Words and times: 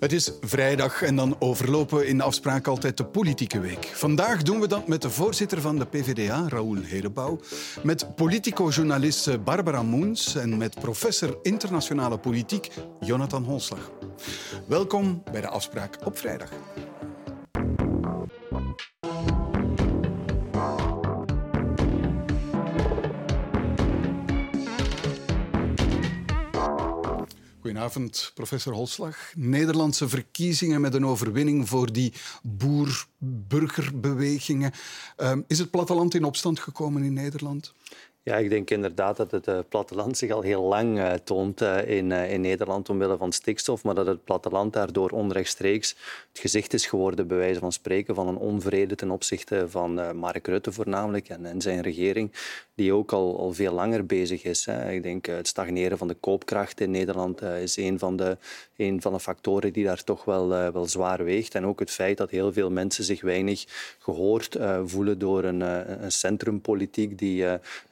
Het 0.00 0.12
is 0.12 0.32
vrijdag 0.40 1.02
en 1.02 1.16
dan 1.16 1.36
overlopen 1.38 1.98
we 1.98 2.06
in 2.06 2.16
de 2.16 2.22
afspraak 2.22 2.66
altijd 2.66 2.96
de 2.96 3.04
politieke 3.04 3.60
week. 3.60 3.90
Vandaag 3.94 4.42
doen 4.42 4.60
we 4.60 4.68
dat 4.68 4.88
met 4.88 5.02
de 5.02 5.10
voorzitter 5.10 5.60
van 5.60 5.78
de 5.78 5.86
PvdA, 5.86 6.48
Raoul 6.48 6.82
Hedebouw, 6.82 7.40
met 7.82 8.14
politico-journalist 8.14 9.44
Barbara 9.44 9.82
Moens 9.82 10.34
en 10.34 10.56
met 10.56 10.80
professor 10.80 11.38
internationale 11.42 12.18
politiek 12.18 12.70
Jonathan 13.00 13.44
Holslag. 13.44 13.90
Welkom 14.66 15.22
bij 15.32 15.40
de 15.40 15.48
afspraak 15.48 15.96
op 16.04 16.18
vrijdag. 16.18 16.50
Goedenavond, 27.68 28.32
professor 28.34 28.74
Holslag. 28.74 29.32
Nederlandse 29.36 30.08
verkiezingen 30.08 30.80
met 30.80 30.94
een 30.94 31.06
overwinning 31.06 31.68
voor 31.68 31.92
die 31.92 32.12
boer-burgerbewegingen. 32.42 34.72
Um, 35.16 35.44
is 35.46 35.58
het 35.58 35.70
platteland 35.70 36.14
in 36.14 36.24
opstand 36.24 36.60
gekomen 36.60 37.02
in 37.02 37.12
Nederland? 37.12 37.74
Ja, 38.28 38.36
ik 38.36 38.50
denk 38.50 38.70
inderdaad 38.70 39.16
dat 39.16 39.30
het 39.30 39.48
uh, 39.48 39.58
platteland 39.68 40.18
zich 40.18 40.30
al 40.30 40.42
heel 40.42 40.62
lang 40.62 40.98
uh, 40.98 41.12
toont 41.12 41.62
uh, 41.62 41.88
in, 41.88 42.12
in 42.12 42.40
Nederland 42.40 42.88
omwille 42.88 43.16
van 43.16 43.32
stikstof, 43.32 43.84
maar 43.84 43.94
dat 43.94 44.06
het 44.06 44.24
platteland 44.24 44.72
daardoor 44.72 45.10
onrechtstreeks 45.10 45.96
het 46.28 46.38
gezicht 46.38 46.74
is 46.74 46.86
geworden, 46.86 47.26
bij 47.26 47.36
wijze 47.36 47.60
van 47.60 47.72
spreken, 47.72 48.14
van 48.14 48.28
een 48.28 48.36
onvrede 48.36 48.94
ten 48.94 49.10
opzichte 49.10 49.68
van 49.68 50.16
Mark 50.16 50.46
Rutte 50.46 50.72
voornamelijk 50.72 51.28
en, 51.28 51.46
en, 51.46 51.60
zijn 51.60 51.80
regering, 51.80 52.32
die 52.74 52.92
ook 52.92 53.12
al, 53.12 53.38
al 53.38 53.52
veel 53.52 53.72
langer 53.72 54.06
bezig 54.06 54.44
is. 54.44 54.64
Hè. 54.66 54.92
Ik 54.92 55.02
denk 55.02 55.26
het 55.26 55.46
stagneren 55.46 55.98
van 55.98 56.08
de 56.08 56.14
koopkracht 56.14 56.80
in 56.80 56.90
Nederland 56.90 57.42
is 57.42 57.76
een 57.76 57.98
van, 57.98 58.16
de, 58.16 58.36
een 58.76 59.02
van 59.02 59.12
de 59.12 59.20
factoren 59.20 59.72
die 59.72 59.84
daar 59.84 60.04
toch 60.04 60.24
wel, 60.24 60.48
wel 60.48 60.86
zwaar 60.86 61.24
weegt. 61.24 61.54
En 61.54 61.66
ook 61.66 61.80
het 61.80 61.90
feit 61.90 62.16
dat 62.16 62.30
heel 62.30 62.52
veel 62.52 62.70
mensen 62.70 63.04
zich 63.04 63.20
weinig 63.20 63.64
gehoord 63.98 64.58
voelen 64.84 65.18
door 65.18 65.44
een, 65.44 65.60
een 66.04 66.12
centrumpolitiek 66.12 67.18
die 67.18 67.36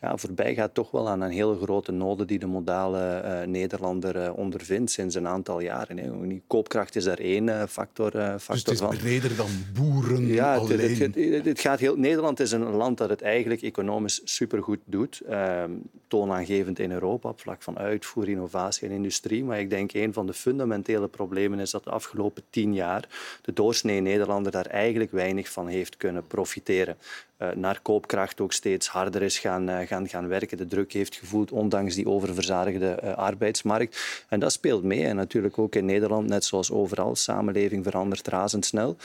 ja, 0.01 0.17
voorbij 0.27 0.55
gaat 0.55 0.75
toch 0.75 0.91
wel 0.91 1.09
aan 1.09 1.21
een 1.21 1.31
hele 1.31 1.57
grote 1.57 1.93
noden 1.93 2.27
die 2.27 2.39
de 2.39 2.47
modale 2.47 3.23
uh, 3.25 3.47
Nederlander 3.47 4.17
uh, 4.17 4.37
ondervindt 4.37 4.91
sinds 4.91 5.15
een 5.15 5.27
aantal 5.27 5.61
jaren. 5.61 5.99
Hè. 5.99 6.41
Koopkracht 6.47 6.97
is 6.97 7.05
daar 7.05 7.19
één 7.19 7.47
uh, 7.47 7.63
factor, 7.69 8.11
factor 8.11 8.55
dus 8.55 8.63
het 8.63 8.73
is 8.73 8.79
van. 8.79 8.97
breder 8.97 9.37
dan 9.37 9.51
boeren 9.75 10.27
ja, 10.27 10.57
alleen? 10.57 10.79
Het, 10.81 10.99
het, 10.99 11.15
het, 11.15 11.45
het, 11.45 11.61
gaat 11.61 11.79
heel, 11.79 11.97
Nederland 11.97 12.41
is 12.41 12.53
een 12.53 12.71
land 12.71 12.99
dat 12.99 13.09
het 13.09 13.23
eigenlijk 13.23 13.63
economisch 13.63 14.21
supergoed 14.25 14.81
doet. 14.85 15.21
Ehm, 15.29 15.71
toonaangevend 16.09 16.79
in 16.79 16.93
Europa 16.93 17.29
op 17.29 17.41
vlak 17.41 17.63
van 17.63 17.79
uitvoer, 17.79 18.29
innovatie 18.29 18.89
en 18.89 18.95
industrie. 18.95 19.45
Maar 19.45 19.61
ik 19.61 19.71
denk 19.71 19.93
een 19.93 20.13
van 20.13 20.27
de 20.27 20.33
fundamentele 20.33 21.09
problemen 21.09 21.59
is 21.59 21.71
dat 21.71 21.85
de 21.85 21.91
afgelopen 21.91 22.43
tien 22.51 22.75
jaar 22.75 23.09
de 23.43 23.53
doorsnee 23.53 24.01
Nederlander 24.01 24.53
daar 24.53 24.67
eigenlijk 24.67 25.11
weinig 25.11 25.49
van 25.49 25.67
heeft 25.67 25.97
kunnen 25.97 26.27
profiteren. 26.27 26.97
Uh, 27.39 27.49
naar 27.55 27.81
koopkracht 27.83 28.41
ook 28.41 28.53
steeds 28.53 28.89
harder 28.89 29.23
is 29.23 29.39
gaan, 29.39 29.71
uh, 29.71 29.79
gaan, 29.79 30.09
gaan 30.09 30.29
werken, 30.29 30.57
de 30.57 30.67
druk 30.67 30.93
heeft 30.93 31.15
gevoeld, 31.15 31.53
ondanks 31.53 31.95
die 31.95 32.09
oververzadigde 32.09 32.99
uh, 33.05 33.15
arbeidsmarkt. 33.15 34.25
En 34.29 34.41
dat 34.41 34.53
speelt 34.53 34.83
mee. 34.83 35.05
En 35.05 35.17
natuurlijk 35.17 35.59
ook 35.59 35.75
in 35.75 35.85
Nederland, 35.85 36.29
net 36.29 36.45
zoals 36.45 36.71
overal, 36.71 37.17
samenleving 37.17 37.85
verandert 37.85 38.29
razendsnel. 38.29 38.97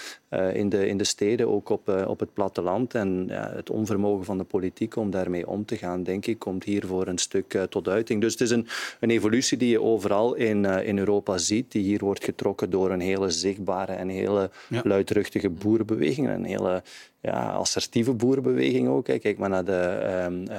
in, 0.53 0.69
de, 0.69 0.87
in 0.87 0.97
de 0.97 1.03
steden, 1.03 1.47
ook 1.47 1.69
op, 1.69 1.89
op 2.07 2.19
het 2.19 2.33
platteland. 2.33 2.93
En 2.93 3.27
het 3.29 3.69
onvermogen 3.69 4.25
van 4.25 4.37
de 4.37 4.43
politiek 4.43 4.95
om 4.95 5.11
daarmee 5.11 5.47
om 5.47 5.65
te 5.65 5.77
gaan, 5.77 6.03
denk 6.03 6.25
ik, 6.25 6.39
komt 6.39 6.63
hier 6.63 6.85
voor 6.85 7.07
een 7.07 7.17
stuk 7.17 7.65
tot 7.69 7.87
uiting. 7.87 8.21
Dus 8.21 8.31
het 8.31 8.41
is 8.41 8.52
een, 8.52 8.67
een 8.99 9.09
evolutie 9.09 9.57
die 9.57 9.69
je 9.69 9.81
overal 9.81 10.33
in, 10.33 10.65
in 10.65 10.97
Europa 10.97 11.37
ziet, 11.37 11.71
die 11.71 11.83
hier 11.83 11.99
wordt 11.99 12.23
getrokken 12.23 12.69
door 12.69 12.91
een 12.91 13.02
hele 13.02 13.29
zichtbare 13.29 13.93
en 13.93 14.09
hele 14.09 14.49
ja. 14.69 14.81
luidruchtige 14.83 15.49
boerenbeweging. 15.49 16.30
Een 16.30 16.45
hele 16.45 16.83
ja, 17.21 17.52
assertieve 17.52 18.14
boerenbeweging 18.14 18.87
ook. 18.87 19.08
Hè. 19.08 19.17
Kijk 19.17 19.37
maar 19.37 19.49
naar 19.49 19.65
de 19.65 20.43
uh, 20.49 20.55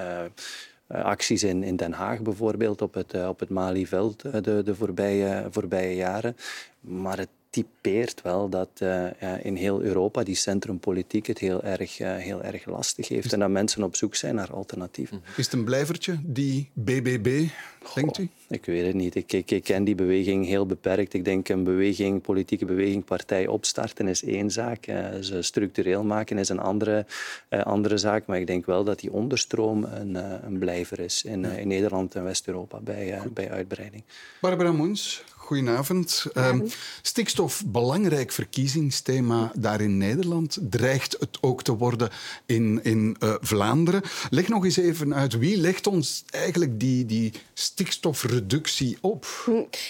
uh, 0.89 1.05
acties 1.05 1.43
in, 1.43 1.62
in 1.62 1.77
Den 1.77 1.93
Haag 1.93 2.21
bijvoorbeeld 2.21 2.83
op 2.83 2.95
het, 2.95 3.15
uh, 3.15 3.28
op 3.28 3.41
het 3.41 3.49
Malieveld 3.49 4.45
de, 4.45 4.62
de 4.65 4.75
voorbije, 4.75 5.47
voorbije 5.50 5.95
jaren. 5.95 6.37
Maar 6.81 7.19
het 7.19 7.28
typeert 7.53 8.23
wel 8.23 8.49
dat 8.49 8.69
uh, 8.83 9.07
in 9.43 9.57
heel 9.57 9.83
Europa 9.83 10.23
die 10.23 10.35
centrumpolitiek 10.35 11.27
het 11.27 11.39
heel 11.39 11.63
erg, 11.63 12.01
uh, 12.01 12.17
heel 12.17 12.43
erg 12.43 12.67
lastig 12.67 13.09
heeft 13.09 13.33
en 13.33 13.39
dat 13.39 13.51
mensen 13.51 13.83
op 13.83 13.97
zoek 13.97 14.15
zijn 14.15 14.35
naar 14.35 14.53
alternatieven. 14.53 15.23
Is 15.37 15.45
het 15.45 15.55
een 15.55 15.65
blijvertje, 15.65 16.19
die 16.23 16.71
BBB, 16.73 17.49
denkt 17.95 18.19
u? 18.19 18.29
Ik 18.49 18.65
weet 18.65 18.87
het 18.87 18.95
niet. 18.95 19.15
Ik, 19.15 19.33
ik, 19.33 19.51
ik, 19.51 19.65
ken 19.65 19.85
die 19.85 19.95
beweging 19.95 20.47
heel 20.47 20.67
beperkt. 20.67 21.15
Ik 21.15 21.25
denk 21.25 21.49
een 21.49 21.65
beweging, 21.65 22.23
politieke 22.23 22.65
beweging, 22.65 23.05
partij 23.05 23.47
opstarten 23.47 24.09
is 24.09 24.25
één 24.25 24.51
zaak. 24.51 24.87
Uh, 24.87 25.07
ze 25.21 25.43
structureel 25.43 26.05
maken 26.05 26.39
is 26.39 26.49
een 26.49 26.59
andere, 26.59 27.07
andere 27.49 27.99
zaak. 27.99 28.27
Maar 28.27 28.39
ik 28.39 28.47
denk 28.47 28.67
wel 28.67 28.85
dat 28.85 29.01
die 29.01 29.12
onderstroom 29.12 29.85
een, 29.85 30.15
een 30.47 30.59
blijver 30.59 31.01
is 31.01 31.25
in, 31.25 31.45
in 31.45 31.69
Nederland 31.69 32.15
en 32.15 32.25
West-Europa 32.25 32.79
bij, 32.81 33.21
bij 33.33 33.51
uitbreiding. 33.51 34.03
Barbara 34.41 34.73
Moens, 34.73 35.25
Goedenavond. 35.43 36.27
Um, 36.35 36.69
stikstof, 37.03 37.63
belangrijk 37.67 38.33
verkiezingsthema 38.33 39.53
daar 39.55 39.81
in 39.81 39.97
Nederland. 39.97 40.59
Dreigt 40.61 41.17
het 41.21 41.39
ook 41.41 41.63
te 41.63 41.77
worden 41.77 42.11
in, 42.47 42.81
in 42.83 43.17
uh, 43.21 43.35
Vlaanderen. 43.41 44.03
Leg 44.31 44.49
nog 44.49 44.65
eens 44.65 44.77
even 44.77 45.15
uit, 45.15 45.39
wie 45.39 45.57
legt 45.57 45.87
ons 45.87 46.25
eigenlijk 46.31 46.81
die, 46.81 47.07
die 47.07 47.33
stikstofreductie 47.55 48.99
op? 49.01 49.27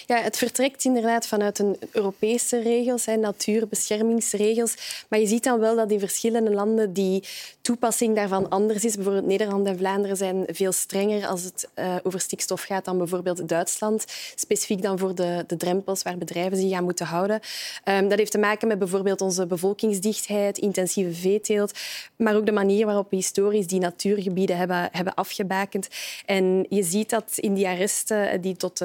Ja, 0.07 0.17
het 0.17 0.37
vertrekt 0.37 0.85
inderdaad 0.85 1.27
vanuit 1.27 1.59
een 1.59 1.77
Europese 1.91 2.63
regels, 2.63 3.07
hè, 3.07 3.17
natuurbeschermingsregels. 3.17 5.05
Maar 5.09 5.19
je 5.19 5.27
ziet 5.27 5.45
dan 5.45 5.59
wel 5.59 5.77
dat 5.77 5.91
in 5.91 5.99
verschillende 5.99 6.51
landen 6.51 6.93
die 6.93 7.25
toepassing 7.61 8.17
daarvan 8.17 8.49
anders 8.49 8.85
is. 8.85 8.95
Bijvoorbeeld 8.95 9.27
Nederland 9.27 9.67
en 9.67 9.79
Vlaanderen 9.79 10.17
zijn 10.17 10.45
veel 10.47 10.73
strenger 10.73 11.27
als 11.27 11.43
het 11.43 11.69
uh, 11.75 11.97
over 12.03 12.21
stikstof 12.21 12.63
gaat 12.63 12.85
dan 12.85 12.99
bijvoorbeeld 12.99 13.49
Duitsland. 13.49 14.05
Specifiek 14.35 14.83
dan 14.83 14.99
voor 14.99 15.15
de, 15.15 15.42
de 15.47 15.57
drempels 15.57 16.03
waar 16.03 16.19
bedrijven 16.19 16.59
zich 16.59 16.73
aan 16.73 16.85
moeten 16.85 17.07
houden. 17.07 17.41
Um, 17.85 18.09
dat 18.09 18.19
heeft 18.19 18.31
te 18.31 18.39
maken 18.39 18.69
met 18.69 18.79
bijvoorbeeld 18.79 19.21
onze 19.21 19.47
bevolkingsdichtheid, 19.47 20.59
intensieve 20.59 21.13
veeteelt, 21.13 21.79
maar 22.17 22.37
ook 22.37 22.47
de 22.47 22.53
manier 22.53 22.87
waarop 22.87 23.11
we 23.11 23.17
historisch 23.17 23.67
die 23.67 23.81
natuurgebieden 23.81 24.57
hebben, 24.57 24.89
hebben 24.93 25.15
afgebakend. 25.15 25.89
En 26.27 26.67
je 26.69 26.83
ziet 26.83 27.11
dat 27.11 27.33
in 27.37 27.55
die 27.55 27.67
arresten 27.67 28.41
die 28.41 28.57
tot 28.57 28.79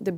de 0.00 0.12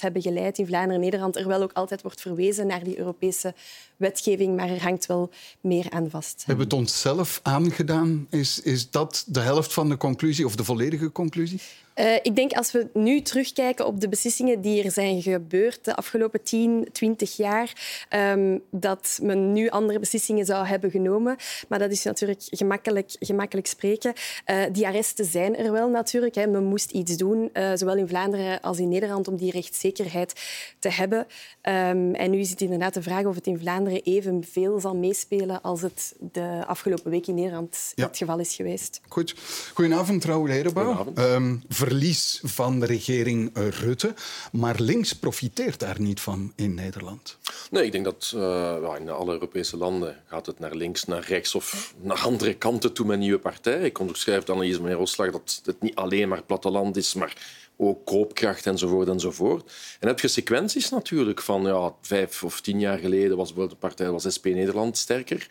hebben 0.00 0.22
geleid 0.22 0.58
in 0.58 0.66
Vlaanderen 0.66 0.94
en 0.94 1.00
Nederland 1.00 1.36
er 1.36 1.48
wel 1.48 1.62
ook 1.62 1.72
altijd 1.72 2.02
wordt 2.02 2.20
verwezen 2.20 2.66
naar 2.66 2.84
die 2.84 2.98
Europese 2.98 3.54
wetgeving, 3.96 4.56
maar 4.56 4.68
er 4.68 4.82
hangt 4.82 5.06
wel 5.06 5.30
meer 5.60 5.90
aan 5.90 6.10
vast. 6.10 6.34
We 6.36 6.44
hebben 6.46 6.64
het 6.64 6.74
onszelf 6.74 7.40
aangedaan. 7.42 8.26
Is, 8.30 8.60
is 8.60 8.90
dat 8.90 9.24
de 9.26 9.40
helft 9.40 9.72
van 9.72 9.88
de 9.88 9.96
conclusie 9.96 10.46
of 10.46 10.56
de 10.56 10.64
volledige 10.64 11.12
conclusie? 11.12 11.60
Uh, 11.94 12.14
ik 12.14 12.36
denk 12.36 12.52
als 12.52 12.72
we 12.72 12.88
nu 12.92 13.20
terugkijken 13.20 13.86
op 13.86 14.00
de 14.00 14.08
beslissingen 14.08 14.60
die 14.60 14.84
er 14.84 14.90
zijn 14.90 15.22
gebeurd 15.22 15.84
de 15.84 15.96
afgelopen 15.96 16.42
10, 16.42 16.88
20 16.92 17.36
jaar, 17.36 17.72
um, 18.10 18.62
dat 18.70 19.18
men 19.22 19.52
nu 19.52 19.68
andere 19.68 19.98
beslissingen 19.98 20.44
zou 20.44 20.66
hebben 20.66 20.90
genomen. 20.90 21.36
Maar 21.68 21.78
dat 21.78 21.90
is 21.90 22.02
natuurlijk 22.02 22.42
gemakkelijk, 22.50 23.16
gemakkelijk 23.18 23.66
spreken. 23.66 24.12
Uh, 24.46 24.62
die 24.72 24.86
arresten 24.86 25.24
zijn 25.24 25.56
er 25.56 25.72
wel 25.72 25.88
natuurlijk. 25.88 26.34
Hè. 26.34 26.46
Men 26.46 26.64
moest 26.64 26.90
iets 26.90 27.16
doen, 27.16 27.50
uh, 27.52 27.70
zowel 27.74 27.96
in 27.96 28.08
Vlaanderen 28.08 28.60
als 28.60 28.78
in 28.78 28.88
Nederland, 28.88 29.28
om 29.28 29.36
die 29.36 29.50
rechtszekerheid 29.50 30.32
te 30.78 30.88
hebben. 30.88 31.18
Um, 31.18 32.14
en 32.14 32.30
nu 32.30 32.38
is 32.38 32.50
het 32.50 32.60
inderdaad 32.60 32.94
de 32.94 33.02
vraag 33.02 33.24
of 33.24 33.34
het 33.34 33.46
in 33.46 33.58
Vlaanderen 33.58 33.93
evenveel 34.02 34.80
zal 34.80 34.94
meespelen 34.94 35.62
als 35.62 35.82
het 35.82 36.14
de 36.32 36.64
afgelopen 36.66 37.10
week 37.10 37.26
in 37.26 37.34
Nederland 37.34 37.92
ja. 37.94 38.06
het 38.06 38.16
geval 38.16 38.38
is 38.38 38.54
geweest. 38.54 39.00
Goed. 39.08 39.34
Goedenavond, 39.74 40.24
Raoul 40.24 40.46
Herenbouw. 40.46 41.12
Um, 41.18 41.62
verlies 41.68 42.40
van 42.42 42.80
de 42.80 42.86
regering 42.86 43.50
Rutte. 43.54 44.14
Maar 44.52 44.80
links 44.80 45.12
profiteert 45.12 45.80
daar 45.80 46.00
niet 46.00 46.20
van 46.20 46.52
in 46.56 46.74
Nederland. 46.74 47.38
Nee, 47.70 47.84
ik 47.84 47.92
denk 47.92 48.04
dat 48.04 48.32
uh, 48.34 48.94
in 48.98 49.10
alle 49.10 49.32
Europese 49.32 49.76
landen 49.76 50.16
gaat 50.26 50.46
het 50.46 50.58
naar 50.58 50.74
links, 50.74 51.04
naar 51.04 51.24
rechts 51.28 51.54
of 51.54 51.94
naar 52.00 52.20
andere 52.20 52.54
kanten 52.54 52.92
toe 52.92 53.06
met 53.06 53.18
nieuwe 53.18 53.38
partijen. 53.38 53.84
Ik 53.84 53.98
onderschrijf 53.98 54.44
de 54.44 54.52
analyse 54.52 54.74
van 54.74 54.82
meneer 54.82 54.98
Roslag 54.98 55.30
dat 55.30 55.60
het 55.64 55.80
niet 55.80 55.94
alleen 55.94 56.28
maar 56.28 56.42
platteland 56.42 56.96
is, 56.96 57.14
maar 57.14 57.36
ook 57.76 58.06
koopkracht 58.06 58.66
enzovoort 58.66 59.08
enzovoort. 59.08 59.72
En 60.00 60.08
heb 60.08 60.20
je 60.20 60.28
sequenties 60.28 60.90
natuurlijk 60.90 61.40
van 61.40 61.62
ja, 61.62 61.92
vijf 62.00 62.44
of 62.44 62.60
tien 62.60 62.80
jaar 62.80 62.98
geleden 62.98 63.36
was 63.36 63.46
bijvoorbeeld 63.46 63.80
de 63.80 63.86
partij 63.86 64.10
was 64.10 64.32
SP 64.36 64.44
Nederland 64.44 64.98
sterker. 64.98 65.46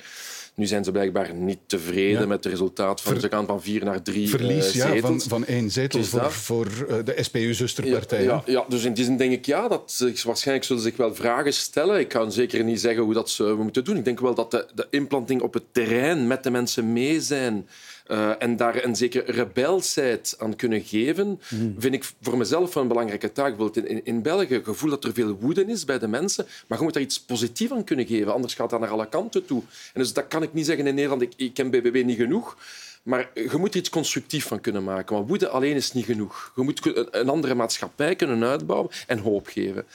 Nu 0.55 0.65
zijn 0.65 0.83
ze 0.83 0.91
blijkbaar 0.91 1.33
niet 1.33 1.59
tevreden 1.65 2.21
ja. 2.21 2.27
met 2.27 2.43
het 2.43 2.53
resultaat 2.53 3.01
van 3.01 3.19
Ver, 3.19 3.29
gaan 3.29 3.45
van 3.45 3.61
vier 3.61 3.83
naar 3.83 4.01
drie 4.01 4.29
Verlies 4.29 4.75
uh, 4.75 4.93
ja, 4.93 4.99
van, 4.99 5.21
van 5.21 5.45
één 5.45 5.71
zetel 5.71 6.03
voor, 6.03 6.31
voor 6.31 6.67
uh, 6.89 6.95
de 7.05 7.15
SPU-zusterpartij. 7.17 8.23
Ja, 8.23 8.43
ja, 8.45 8.51
ja, 8.51 8.65
dus 8.69 8.83
in 8.83 8.93
die 8.93 9.05
zin 9.05 9.17
denk 9.17 9.31
ik 9.31 9.45
ja, 9.45 9.67
dat, 9.67 10.05
waarschijnlijk 10.23 10.65
zullen 10.65 10.81
ze 10.81 10.87
zich 10.87 10.97
wel 10.97 11.15
vragen 11.15 11.53
stellen. 11.53 11.99
Ik 11.99 12.07
kan 12.07 12.31
zeker 12.31 12.63
niet 12.63 12.81
zeggen 12.81 13.03
hoe 13.03 13.13
dat 13.13 13.29
ze 13.29 13.43
moeten 13.43 13.83
doen. 13.83 13.97
Ik 13.97 14.05
denk 14.05 14.19
wel 14.19 14.35
dat 14.35 14.51
de, 14.51 14.67
de 14.75 14.87
implanting 14.89 15.41
op 15.41 15.53
het 15.53 15.63
terrein 15.71 16.27
met 16.27 16.43
de 16.43 16.51
mensen 16.51 16.93
mee 16.93 17.21
zijn 17.21 17.67
uh, 18.07 18.31
en 18.39 18.55
daar 18.57 18.83
een 18.83 18.95
zekere 18.95 19.31
rebelsheid 19.31 20.35
aan 20.38 20.55
kunnen 20.55 20.81
geven, 20.81 21.39
mm. 21.50 21.75
vind 21.77 21.94
ik 21.94 22.11
voor 22.21 22.38
mezelf 22.38 22.75
een 22.75 22.88
belangrijke 22.88 23.31
taak. 23.31 23.57
Bijvoorbeeld 23.57 23.85
in, 23.85 24.05
in 24.05 24.21
België, 24.21 24.53
het 24.53 24.63
gevoel 24.63 24.89
dat 24.89 25.03
er 25.03 25.13
veel 25.13 25.38
woede 25.39 25.65
is 25.65 25.85
bij 25.85 26.00
de 26.00 26.07
mensen, 26.07 26.45
maar 26.67 26.77
je 26.77 26.83
moet 26.83 26.94
daar 26.94 27.03
iets 27.03 27.21
positiefs 27.21 27.71
aan 27.71 27.83
kunnen 27.83 28.05
geven, 28.05 28.33
anders 28.33 28.53
gaat 28.53 28.69
dat 28.69 28.79
naar 28.79 28.89
alle 28.89 29.09
kanten 29.09 29.45
toe. 29.45 29.61
En 29.94 30.01
dus 30.01 30.13
dat 30.13 30.27
kan 30.27 30.44
ik 30.44 30.53
niet 30.53 30.65
zeggen 30.65 30.88
in 30.88 30.95
Nederland, 30.95 31.21
ik, 31.21 31.33
ik 31.35 31.53
ken 31.53 31.69
BBB 31.69 32.03
niet 32.05 32.17
genoeg. 32.17 32.57
Maar 33.03 33.29
je 33.33 33.57
moet 33.57 33.73
er 33.73 33.79
iets 33.79 33.89
constructiefs 33.89 34.45
van 34.45 34.61
kunnen 34.61 34.83
maken. 34.83 35.15
Want 35.15 35.27
woede 35.27 35.50
alleen 35.50 35.75
is 35.75 35.91
niet 35.91 36.05
genoeg. 36.05 36.51
Je 36.55 36.61
moet 36.61 37.07
een 37.11 37.29
andere 37.29 37.55
maatschappij 37.55 38.15
kunnen 38.15 38.44
uitbouwen 38.44 38.91
en 39.07 39.17
hoop 39.17 39.47
geven. 39.47 39.85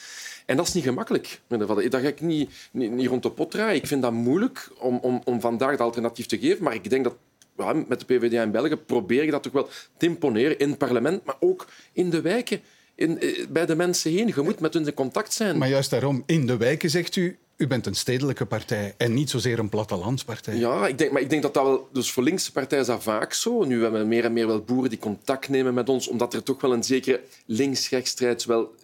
En 0.46 0.56
dat 0.56 0.66
is 0.66 0.74
niet 0.74 0.84
gemakkelijk. 0.84 1.40
Dat 1.46 1.78
ga 1.78 1.98
ik 1.98 2.20
niet, 2.20 2.50
niet, 2.70 2.90
niet 2.90 3.08
rond 3.08 3.22
de 3.22 3.30
pot 3.30 3.50
draaien. 3.50 3.76
Ik 3.76 3.86
vind 3.86 4.02
dat 4.02 4.12
moeilijk 4.12 4.70
om, 4.78 4.98
om, 4.98 5.20
om 5.24 5.40
vandaag 5.40 5.70
het 5.70 5.80
alternatief 5.80 6.26
te 6.26 6.38
geven. 6.38 6.64
Maar 6.64 6.74
ik 6.74 6.90
denk 6.90 7.04
dat 7.04 7.14
ja, 7.58 7.84
met 7.88 8.00
de 8.00 8.06
PvdA 8.06 8.42
in 8.42 8.50
België 8.50 8.76
probeer 8.76 9.24
je 9.24 9.30
dat 9.30 9.42
toch 9.42 9.52
wel 9.52 9.68
te 9.96 10.06
imponeren 10.06 10.58
in 10.58 10.68
het 10.68 10.78
parlement, 10.78 11.24
maar 11.24 11.36
ook 11.40 11.66
in 11.92 12.10
de 12.10 12.20
wijken. 12.20 12.60
In, 12.94 13.20
eh, 13.20 13.46
bij 13.48 13.66
de 13.66 13.76
mensen 13.76 14.12
heen. 14.12 14.26
Je 14.26 14.42
moet 14.42 14.60
met 14.60 14.74
hun 14.74 14.86
in 14.86 14.94
contact 14.94 15.32
zijn. 15.32 15.58
Maar 15.58 15.68
juist 15.68 15.90
daarom, 15.90 16.22
in 16.26 16.46
de 16.46 16.56
wijken 16.56 16.90
zegt 16.90 17.16
u, 17.16 17.38
u 17.56 17.66
bent 17.66 17.86
een 17.86 17.94
stedelijke 17.94 18.46
partij 18.46 18.94
en 18.96 19.14
niet 19.14 19.30
zozeer 19.30 19.58
een 19.58 19.68
plattelandspartij. 19.68 20.56
Ja, 20.56 20.86
ik 20.86 20.98
denk, 20.98 21.12
maar 21.12 21.22
ik 21.22 21.30
denk 21.30 21.42
dat 21.42 21.54
dat 21.54 21.64
wel... 21.64 21.88
Dus 21.92 22.12
voor 22.12 22.22
linkse 22.22 22.52
partijen 22.52 22.84
is 22.84 22.90
dat 22.90 23.02
vaak 23.02 23.32
zo. 23.32 23.64
Nu 23.64 23.82
hebben 23.82 24.00
we 24.00 24.06
meer 24.06 24.24
en 24.24 24.32
meer 24.32 24.46
wel 24.46 24.60
boeren 24.60 24.90
die 24.90 24.98
contact 24.98 25.48
nemen 25.48 25.74
met 25.74 25.88
ons, 25.88 26.08
omdat 26.08 26.34
er 26.34 26.42
toch 26.42 26.60
wel 26.60 26.72
een 26.72 26.84
zekere 26.84 27.20
links-rechtstrijd 27.46 28.44
wel 28.44 28.74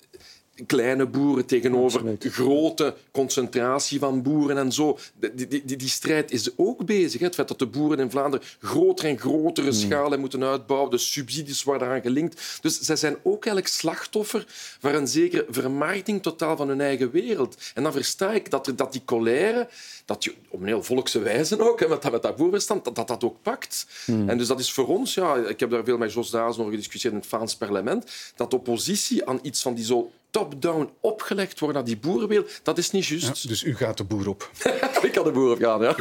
kleine 0.66 1.06
boeren 1.06 1.46
tegenover 1.46 2.16
grote 2.18 2.94
concentratie 3.10 3.98
van 3.98 4.22
boeren 4.22 4.56
en 4.56 4.72
zo. 4.72 4.98
Die, 5.14 5.48
die, 5.48 5.64
die, 5.64 5.76
die 5.76 5.88
strijd 5.88 6.30
is 6.30 6.50
ook 6.56 6.84
bezig. 6.86 7.20
Hè. 7.20 7.26
Het 7.26 7.34
feit 7.34 7.48
dat 7.48 7.58
de 7.58 7.66
boeren 7.66 7.98
in 7.98 8.10
Vlaanderen 8.10 8.46
groter 8.60 9.08
en 9.08 9.18
grotere 9.18 9.70
hmm. 9.70 9.78
schalen 9.78 10.20
moeten 10.20 10.44
uitbouwen, 10.44 10.90
de 10.90 10.98
subsidies 10.98 11.62
worden 11.62 11.88
eraan 11.88 12.00
gelinkt. 12.00 12.58
Dus 12.60 12.80
zij 12.80 12.96
zijn 12.96 13.16
ook 13.22 13.46
eigenlijk 13.46 13.68
slachtoffer 13.74 14.44
van 14.80 14.94
een 14.94 15.08
zekere 15.08 15.46
vermarkting 15.48 16.22
totaal 16.22 16.56
van 16.56 16.68
hun 16.68 16.80
eigen 16.80 17.10
wereld. 17.10 17.56
En 17.74 17.82
dan 17.82 17.92
versta 17.92 18.32
ik 18.32 18.50
dat, 18.50 18.72
dat 18.76 18.92
die 18.92 19.02
colère, 19.04 19.68
dat 20.04 20.24
je, 20.24 20.34
op 20.48 20.60
een 20.60 20.66
heel 20.66 20.82
volkse 20.82 21.18
wijze 21.18 21.60
ook, 21.70 21.80
hè, 21.80 21.88
met, 21.88 22.02
dat, 22.02 22.12
met 22.12 22.22
dat 22.22 22.36
boerenverstand, 22.36 22.84
dat, 22.84 22.94
dat 22.94 23.08
dat 23.08 23.24
ook 23.24 23.36
pakt. 23.42 23.86
Hmm. 24.04 24.28
En 24.28 24.38
dus 24.38 24.46
dat 24.46 24.60
is 24.60 24.72
voor 24.72 24.86
ons, 24.86 25.14
ja, 25.14 25.36
ik 25.36 25.60
heb 25.60 25.70
daar 25.70 25.84
veel 25.84 25.98
met 25.98 26.12
Jos 26.12 26.30
Daas 26.30 26.58
over 26.58 26.70
gediscussieerd 26.70 27.14
in 27.14 27.20
het 27.20 27.28
Vlaams 27.28 27.56
parlement, 27.56 28.10
dat 28.36 28.54
oppositie 28.54 29.26
aan 29.26 29.38
iets 29.42 29.62
van 29.62 29.74
die 29.74 29.84
zo 29.84 30.10
top-down 30.34 30.90
opgelegd 31.00 31.58
worden 31.58 31.76
naar 31.76 31.86
die 31.86 31.96
boerenwereld, 31.96 32.60
dat 32.62 32.78
is 32.78 32.90
niet 32.90 33.06
juist. 33.06 33.48
dus 33.48 33.62
u 33.62 33.76
gaat 33.76 33.96
de 33.96 34.04
boer 34.04 34.28
op. 34.28 34.50
ik 35.02 35.10
ga 35.12 35.22
de 35.22 35.30
boer 35.32 35.50
op 35.52 35.58
gaan, 35.58 35.80
ja. 35.80 35.96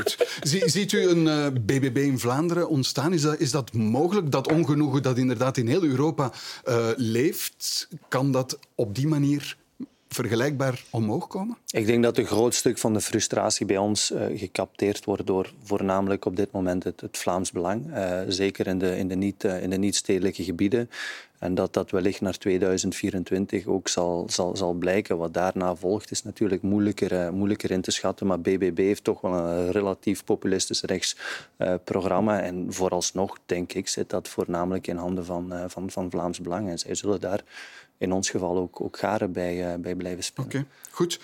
ziet 0.66 0.92
u 0.92 1.08
een 1.08 1.26
uh, 1.26 1.46
eh, 1.46 1.54
BBB 1.54 1.98
in 1.98 2.20
Vlaanderen 2.20 2.70
ontstaan? 2.70 3.14
Is 3.14 3.22
dat, 3.22 3.40
is 3.40 3.52
dat 3.52 3.74
mogelijk? 3.74 4.32
Dat 4.32 4.52
ongenoegen 4.52 5.04
dat 5.04 5.18
inderdaad 5.18 5.58
in 5.58 5.68
heel 5.68 5.84
Europa 5.84 6.32
uh, 6.66 6.88
leeft, 6.96 7.88
kan 8.08 8.32
dat 8.32 8.60
op 8.76 8.96
die 8.96 9.08
manier 9.08 9.58
vergelijkbaar 10.14 10.84
omhoog 10.90 11.28
komen? 11.28 11.58
Ik 11.68 11.86
denk 11.86 12.04
dat 12.04 12.18
een 12.18 12.26
groot 12.26 12.54
stuk 12.54 12.78
van 12.78 12.94
de 12.94 13.02
frustratie 13.02 13.66
bij 13.66 13.78
ons 13.78 14.12
uh, 14.12 14.26
gecapteerd 14.40 15.06
wordt 15.06 15.28
door 15.28 15.54
voornamelijk 15.64 16.26
op 16.26 16.36
dit 16.36 16.52
moment 16.52 16.84
het, 16.84 17.02
het 17.02 17.18
Vlaams 17.18 17.52
Belang. 17.52 17.88
Uh, 17.88 18.22
zeker 18.28 18.68
in 18.68 18.78
de, 18.78 18.98
in 18.98 19.08
de 19.08 19.16
niet, 19.16 19.44
uh, 19.44 19.64
in 19.64 19.70
de 19.70 19.78
niet-stedelijke 19.78 20.44
gebieden. 20.44 20.90
En 21.44 21.56
dat 21.56 21.74
dat 21.74 21.92
wellicht 21.92 22.22
naar 22.22 22.38
2024 22.38 23.66
ook 23.66 23.88
zal, 23.88 24.25
zal, 24.30 24.56
zal 24.56 24.74
blijken. 24.74 25.18
Wat 25.18 25.34
daarna 25.34 25.75
volgt 25.75 26.12
is 26.12 26.24
natuurlijk 26.24 26.62
moeilijker, 26.62 27.34
moeilijker 27.34 27.72
in 27.72 27.81
te 27.81 27.92
schatten. 27.92 28.28
Maar 28.28 28.42
BBB 28.42 28.78
heeft 28.78 29.04
toch 29.04 29.22
wel 29.22 29.34
een 29.34 29.72
relatief 29.72 30.24
populistisch 30.24 30.81
rechts 30.81 31.18
programma. 31.84 32.42
En 32.42 32.74
vooralsnog, 32.74 33.38
denk 33.45 33.74
ik, 33.74 33.88
zit 33.88 34.10
dat 34.10 34.28
voornamelijk 34.28 34.88
in 34.88 34.98
handen 34.98 35.25
van, 35.25 35.54
van, 35.68 35.92
van 35.92 36.10
Vlaams 36.12 36.42
Belang. 36.42 36.69
En 36.69 36.80
zij 36.80 36.95
zullen 36.95 37.19
daar 37.19 37.44
in 37.98 38.12
ons 38.12 38.30
geval 38.30 38.57
ook, 38.57 38.81
ook 38.81 38.98
garen 38.98 39.31
bij, 39.31 39.74
uh, 39.74 39.80
bij 39.80 39.96
blijven 39.96 40.24
spelen. 40.24 40.50
Oké, 40.50 40.66
goed. 40.89 41.19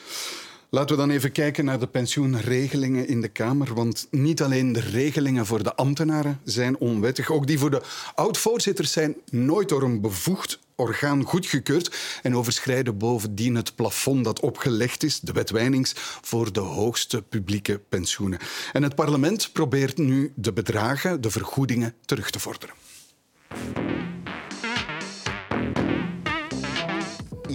Laten 0.72 0.96
we 0.96 1.02
dan 1.02 1.12
even 1.12 1.32
kijken 1.32 1.66
naar 1.66 1.80
de 1.80 1.88
pensioenregelingen 1.88 3.08
in 3.08 3.22
de 3.22 3.28
Kamer. 3.28 3.74
Want 3.74 4.08
niet 4.12 4.42
alleen 4.42 4.72
de 4.72 4.80
regelingen 4.80 5.46
voor 5.46 5.64
de 5.64 5.76
ambtenaren 5.76 6.40
zijn 6.44 6.78
onwettig, 6.78 7.32
ook 7.32 7.48
die 7.48 7.60
voor 7.60 7.70
de 7.70 7.82
oud-voorzitters 8.16 8.92
zijn 8.92 9.16
nooit 9.32 9.70
door 9.70 9.84
een 9.84 10.02
bevoegd 10.02 10.60
orgaan 10.76 11.24
goedgekeurd 11.24 11.96
en 12.22 12.36
overschrijden 12.36 12.98
bovendien 12.98 13.56
het 13.56 13.76
plafond 13.76 14.24
dat 14.24 14.40
opgelegd 14.40 15.04
is, 15.04 15.20
de 15.20 15.32
wet 15.32 15.50
Wijnings, 15.50 15.94
voor 16.22 16.54
de 16.54 16.60
hoogste 16.60 17.22
publieke 17.22 17.82
pensioenen. 17.90 18.40
En 18.74 18.84
het 18.84 18.96
parlement 18.96 19.50
probeert 19.54 19.98
nu 19.98 20.32
de 20.36 20.54
bedragen, 20.54 21.22
de 21.22 21.32
vergoedingen, 21.32 21.94
terug 22.06 22.30
te 22.30 22.40
vorderen. 22.40 22.76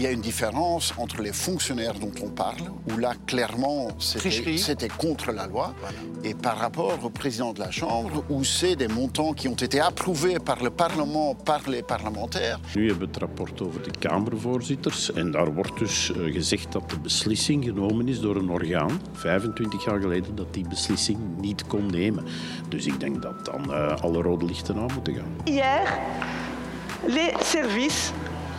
Y 0.04 0.06
a 0.06 0.10
une 0.10 0.20
différence 0.20 0.92
entre 0.98 1.22
les 1.22 1.32
fonctionnaires 1.32 1.94
dont 1.94 2.12
on 2.22 2.28
parle, 2.28 2.70
où 2.90 2.98
là, 2.98 3.14
clairement, 3.26 3.88
c'était 3.98 4.88
contre 4.88 5.32
la 5.32 5.46
loi, 5.46 5.74
voilà. 5.80 5.96
et 6.24 6.34
par 6.34 6.58
rapport 6.58 6.98
au 7.02 7.08
président 7.08 7.54
de 7.54 7.60
la 7.60 7.70
Chambre, 7.70 8.22
où 8.28 8.44
c'est 8.44 8.76
des 8.76 8.88
montants 8.88 9.32
qui 9.32 9.48
ont 9.48 9.54
été 9.54 9.80
approuvés 9.80 10.38
par 10.38 10.62
le 10.62 10.68
Parlement, 10.68 11.34
par 11.34 11.62
les 11.70 11.82
parlementaires. 11.82 12.60
Nu 12.74 12.88
hebben 12.88 13.08
we 13.08 13.12
het 13.12 13.16
rapport 13.16 13.62
over 13.62 13.82
de 13.82 13.90
Kamervoorzitters. 13.98 15.12
En 15.12 15.30
daar 15.30 15.54
wordt 15.54 15.78
dus 15.78 16.10
uh, 16.10 16.32
gezegd 16.32 16.72
dat 16.72 16.90
de 16.90 16.98
beslissing 16.98 17.64
genomen 17.64 18.08
is 18.08 18.20
door 18.20 18.36
een 18.36 18.50
orgaan, 18.50 19.00
25 19.12 19.84
jaar 19.84 20.00
geleden, 20.00 20.34
dat 20.34 20.54
die 20.54 20.68
beslissing 20.68 21.18
niet 21.40 21.66
kon 21.66 21.86
nemen. 21.86 22.24
Dus 22.68 22.86
ik 22.86 23.00
denk 23.00 23.22
dat 23.22 23.44
dan 23.44 23.64
uh, 23.70 23.96
alle 23.96 24.22
rode 24.22 24.44
lichten 24.44 24.76
aan 24.76 24.90
moeten 24.94 25.14
gaan. 25.14 25.36
Hier, 25.44 25.98
les 27.06 27.50
services 27.50 28.12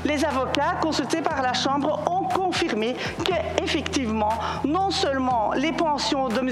les 0.05 0.23
avocats 0.23 0.75
consultés 0.81 1.21
par 1.21 1.41
la 1.41 1.53
Chambre 1.53 1.99
ont 2.09 2.23
confirmé 2.25 2.95
qu'effectivement, 3.23 4.33
non 4.63 4.91
seulement 4.91 5.51
les 5.53 5.71
pensions 5.73 6.29
de 6.29 6.39
M. 6.39 6.51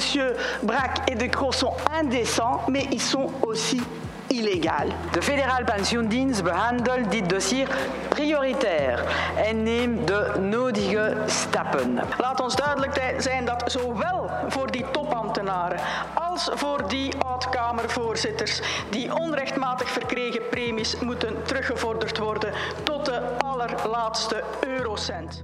Braque 0.63 1.09
et 1.11 1.15
de 1.15 1.27
Croo 1.27 1.51
sont 1.51 1.73
indécents, 1.97 2.61
mais 2.67 2.87
ils 2.91 3.01
sont 3.01 3.27
aussi 3.41 3.81
illegaal. 4.29 4.89
De 5.13 5.21
federale 5.21 5.65
pensioendienst 5.65 6.43
behandelt 6.43 7.09
dit 7.09 7.21
dossier 7.21 7.67
prioritair 8.09 9.03
en 9.37 9.63
neemt 9.63 10.07
de 10.07 10.39
nodige 10.39 11.13
stappen. 11.27 11.99
Laat 12.17 12.41
ons 12.41 12.55
duidelijk 12.55 13.15
zijn 13.17 13.45
dat 13.45 13.63
zowel 13.65 14.29
voor 14.47 14.71
die 14.71 14.85
topambtenaren 14.91 15.79
als 16.13 16.49
voor 16.53 16.87
die 16.87 17.11
oud-Kamervoorzitters 17.45 18.61
die 18.89 19.15
onrechtmatig 19.15 19.89
verkregen 19.89 20.41
premies 20.49 20.99
moeten 20.99 21.43
teruggevorderd 21.45 22.17
worden 22.17 22.53
tot 22.83 23.05
de 23.05 23.37
allerlaatste 23.37 24.43
eurocent. 24.67 25.43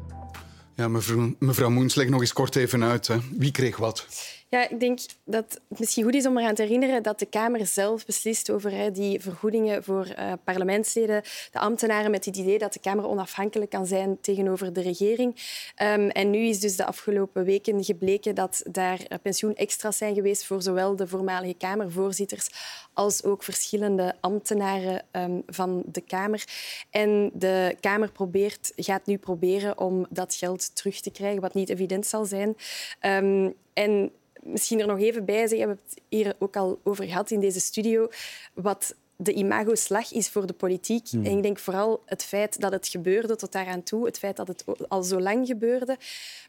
Ja, 0.75 0.87
mevrouw, 0.87 1.35
mevrouw 1.39 1.69
Moens, 1.69 1.95
leg 1.95 2.09
nog 2.09 2.21
eens 2.21 2.33
kort 2.33 2.55
even 2.55 2.83
uit. 2.83 3.07
Hè. 3.07 3.17
Wie 3.37 3.51
kreeg 3.51 3.77
wat? 3.77 4.05
Ja, 4.51 4.69
ik 4.69 4.79
denk 4.79 4.99
dat 5.23 5.59
het 5.69 5.79
misschien 5.79 6.03
goed 6.03 6.15
is 6.15 6.25
om 6.25 6.37
eraan 6.37 6.55
te 6.55 6.61
herinneren 6.61 7.03
dat 7.03 7.19
de 7.19 7.25
Kamer 7.25 7.65
zelf 7.65 8.05
beslist 8.05 8.49
over 8.49 8.71
hè, 8.71 8.91
die 8.91 9.21
vergoedingen 9.21 9.83
voor 9.83 10.07
uh, 10.19 10.33
parlementsleden, 10.43 11.21
de 11.51 11.59
ambtenaren, 11.59 12.11
met 12.11 12.25
het 12.25 12.37
idee 12.37 12.57
dat 12.57 12.73
de 12.73 12.79
Kamer 12.79 13.07
onafhankelijk 13.07 13.71
kan 13.71 13.85
zijn 13.85 14.17
tegenover 14.21 14.73
de 14.73 14.81
regering. 14.81 15.35
Um, 15.81 16.09
en 16.09 16.29
nu 16.29 16.37
is 16.37 16.59
dus 16.59 16.75
de 16.75 16.85
afgelopen 16.85 17.43
weken 17.43 17.83
gebleken 17.83 18.35
dat 18.35 18.63
daar 18.71 18.99
uh, 18.99 19.17
pensioenextra's 19.21 19.97
zijn 19.97 20.15
geweest 20.15 20.45
voor 20.45 20.61
zowel 20.61 20.95
de 20.95 21.07
voormalige 21.07 21.57
Kamervoorzitters 21.57 22.49
als 22.93 23.23
ook 23.23 23.43
verschillende 23.43 24.15
ambtenaren 24.19 25.05
um, 25.11 25.43
van 25.47 25.83
de 25.85 26.01
Kamer. 26.01 26.43
En 26.89 27.31
de 27.33 27.75
Kamer 27.79 28.11
probeert, 28.11 28.71
gaat 28.75 29.05
nu 29.05 29.17
proberen 29.17 29.77
om 29.77 30.05
dat 30.09 30.35
geld 30.35 30.75
terug 30.75 31.01
te 31.01 31.11
krijgen, 31.11 31.41
wat 31.41 31.53
niet 31.53 31.69
evident 31.69 32.05
zal 32.05 32.25
zijn. 32.25 32.55
Um, 33.01 33.55
en 33.73 34.11
misschien 34.51 34.79
er 34.79 34.87
nog 34.87 34.99
even 34.99 35.25
bij 35.25 35.47
zeggen, 35.47 35.57
we 35.57 35.65
hebben 35.65 35.79
het 35.85 36.01
hier 36.09 36.35
ook 36.39 36.55
al 36.55 36.79
over 36.83 37.05
gehad 37.05 37.31
in 37.31 37.39
deze 37.39 37.59
studio, 37.59 38.07
wat 38.53 38.95
de 39.21 39.33
imagoslag 39.33 40.11
is 40.11 40.29
voor 40.29 40.45
de 40.45 40.53
politiek. 40.53 41.09
Hmm. 41.09 41.25
En 41.25 41.37
ik 41.37 41.43
denk 41.43 41.59
vooral 41.59 42.01
het 42.05 42.23
feit 42.23 42.59
dat 42.61 42.71
het 42.71 42.87
gebeurde 42.87 43.35
tot 43.35 43.51
daaraan 43.51 43.83
toe, 43.83 44.05
het 44.05 44.19
feit 44.19 44.35
dat 44.35 44.47
het 44.47 44.63
al 44.87 45.03
zo 45.03 45.19
lang 45.19 45.47
gebeurde, 45.47 45.97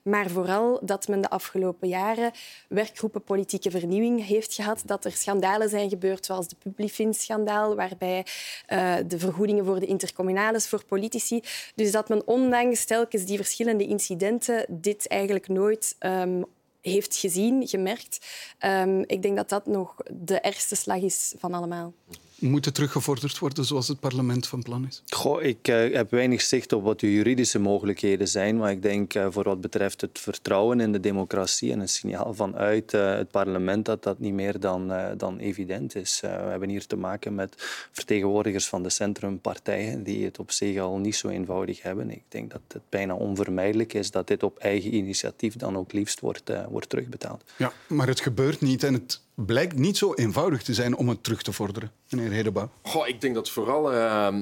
maar 0.02 0.30
vooral 0.30 0.80
dat 0.82 1.08
men 1.08 1.20
de 1.20 1.30
afgelopen 1.30 1.88
jaren 1.88 2.30
werkgroepen 2.68 3.22
politieke 3.22 3.70
vernieuwing 3.70 4.26
heeft 4.26 4.54
gehad, 4.54 4.82
dat 4.84 5.04
er 5.04 5.12
schandalen 5.12 5.68
zijn 5.68 5.88
gebeurd, 5.88 6.26
zoals 6.26 6.48
de 6.48 6.56
Publifin-schandaal, 6.58 7.74
waarbij 7.74 8.26
uh, 8.68 8.96
de 9.06 9.18
vergoedingen 9.18 9.64
voor 9.64 9.80
de 9.80 9.86
intercommunales 9.86 10.68
voor 10.68 10.84
politici. 10.84 11.40
Dus 11.74 11.92
dat 11.92 12.08
men 12.08 12.26
ondanks 12.26 12.84
telkens 12.84 13.24
die 13.24 13.36
verschillende 13.36 13.86
incidenten 13.86 14.66
dit 14.68 15.08
eigenlijk 15.08 15.48
nooit 15.48 15.96
um, 16.00 16.44
heeft 16.80 17.16
gezien, 17.16 17.68
gemerkt. 17.68 18.26
Um, 18.64 19.04
ik 19.06 19.22
denk 19.22 19.36
dat 19.36 19.48
dat 19.48 19.66
nog 19.66 19.94
de 20.12 20.40
ergste 20.40 20.74
slag 20.74 21.00
is 21.00 21.34
van 21.38 21.54
allemaal. 21.54 21.92
Moeten 22.40 22.72
teruggevorderd 22.72 23.38
worden 23.38 23.64
zoals 23.64 23.88
het 23.88 24.00
parlement 24.00 24.46
van 24.46 24.62
plan 24.62 24.86
is? 24.86 25.02
Goh, 25.08 25.42
ik 25.42 25.68
uh, 25.68 25.94
heb 25.94 26.10
weinig 26.10 26.40
zicht 26.40 26.72
op 26.72 26.82
wat 26.82 27.00
de 27.00 27.12
juridische 27.12 27.58
mogelijkheden 27.58 28.28
zijn, 28.28 28.56
maar 28.56 28.70
ik 28.70 28.82
denk 28.82 29.14
uh, 29.14 29.26
voor 29.30 29.44
wat 29.44 29.60
betreft 29.60 30.00
het 30.00 30.18
vertrouwen 30.18 30.80
in 30.80 30.92
de 30.92 31.00
democratie 31.00 31.72
en 31.72 31.80
een 31.80 31.88
signaal 31.88 32.34
vanuit 32.34 32.92
uh, 32.92 33.14
het 33.14 33.30
parlement 33.30 33.84
dat 33.84 34.02
dat 34.02 34.18
niet 34.18 34.32
meer 34.32 34.60
dan, 34.60 34.92
dan 35.16 35.38
evident 35.38 35.94
is. 35.94 36.20
we 36.20 36.26
hebben 36.26 36.68
hier 36.68 36.86
te 36.86 36.96
maken 36.96 37.34
met 37.34 37.54
vertegenwoordigers 37.92 38.66
van 38.66 38.82
de 38.82 38.90
centrumpartijen 38.90 40.02
die 40.02 40.24
het 40.24 40.38
op 40.38 40.50
zich 40.50 40.78
al 40.78 40.98
niet 40.98 41.16
zo 41.16 41.28
eenvoudig 41.28 41.82
hebben. 41.82 42.10
Ik 42.10 42.22
denk 42.28 42.50
dat 42.50 42.60
het 42.68 42.82
bijna 42.88 43.14
onvermijdelijk 43.14 43.94
is 43.94 44.10
dat 44.10 44.26
dit 44.26 44.42
op 44.42 44.58
eigen 44.58 44.94
initiatief 44.94 45.56
dan 45.56 45.76
ook 45.76 45.92
liefst 45.92 46.20
wordt, 46.20 46.50
wordt 46.68 46.88
terugbetaald. 46.88 47.44
Ja, 47.56 47.72
maar 47.86 48.06
het 48.06 48.20
gebeurt 48.20 48.60
niet 48.60 48.82
en 48.82 48.94
het 48.94 49.20
blijkt 49.46 49.76
niet 49.76 49.96
zo 49.96 50.14
eenvoudig 50.14 50.62
te 50.62 50.74
zijn 50.74 50.96
om 50.96 51.08
het 51.08 51.22
terug 51.24 51.42
te 51.42 51.52
vorderen, 51.52 51.92
meneer 52.10 52.30
Hedeba. 52.30 52.70
Goh, 52.82 53.08
ik 53.08 53.20
denk 53.20 53.34
dat 53.34 53.50
vooral 53.50 53.92
uh, 53.92 54.36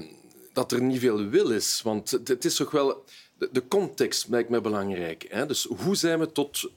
dat 0.53 0.73
er 0.73 0.83
niet 0.83 1.01
veel 1.01 1.29
wil 1.29 1.51
is. 1.51 1.81
Want 1.85 2.11
het 2.11 2.45
is 2.45 2.55
toch 2.55 2.71
wel... 2.71 3.05
De, 3.39 3.49
de 3.53 3.69
context 3.69 4.29
lijkt 4.29 4.49
mij 4.49 4.61
belangrijk. 4.61 5.27
Hè? 5.29 5.47
Dus 5.47 5.69
hoe 5.77 5.97
zijn 5.97 6.19
we 6.19 6.33
tot 6.33 6.71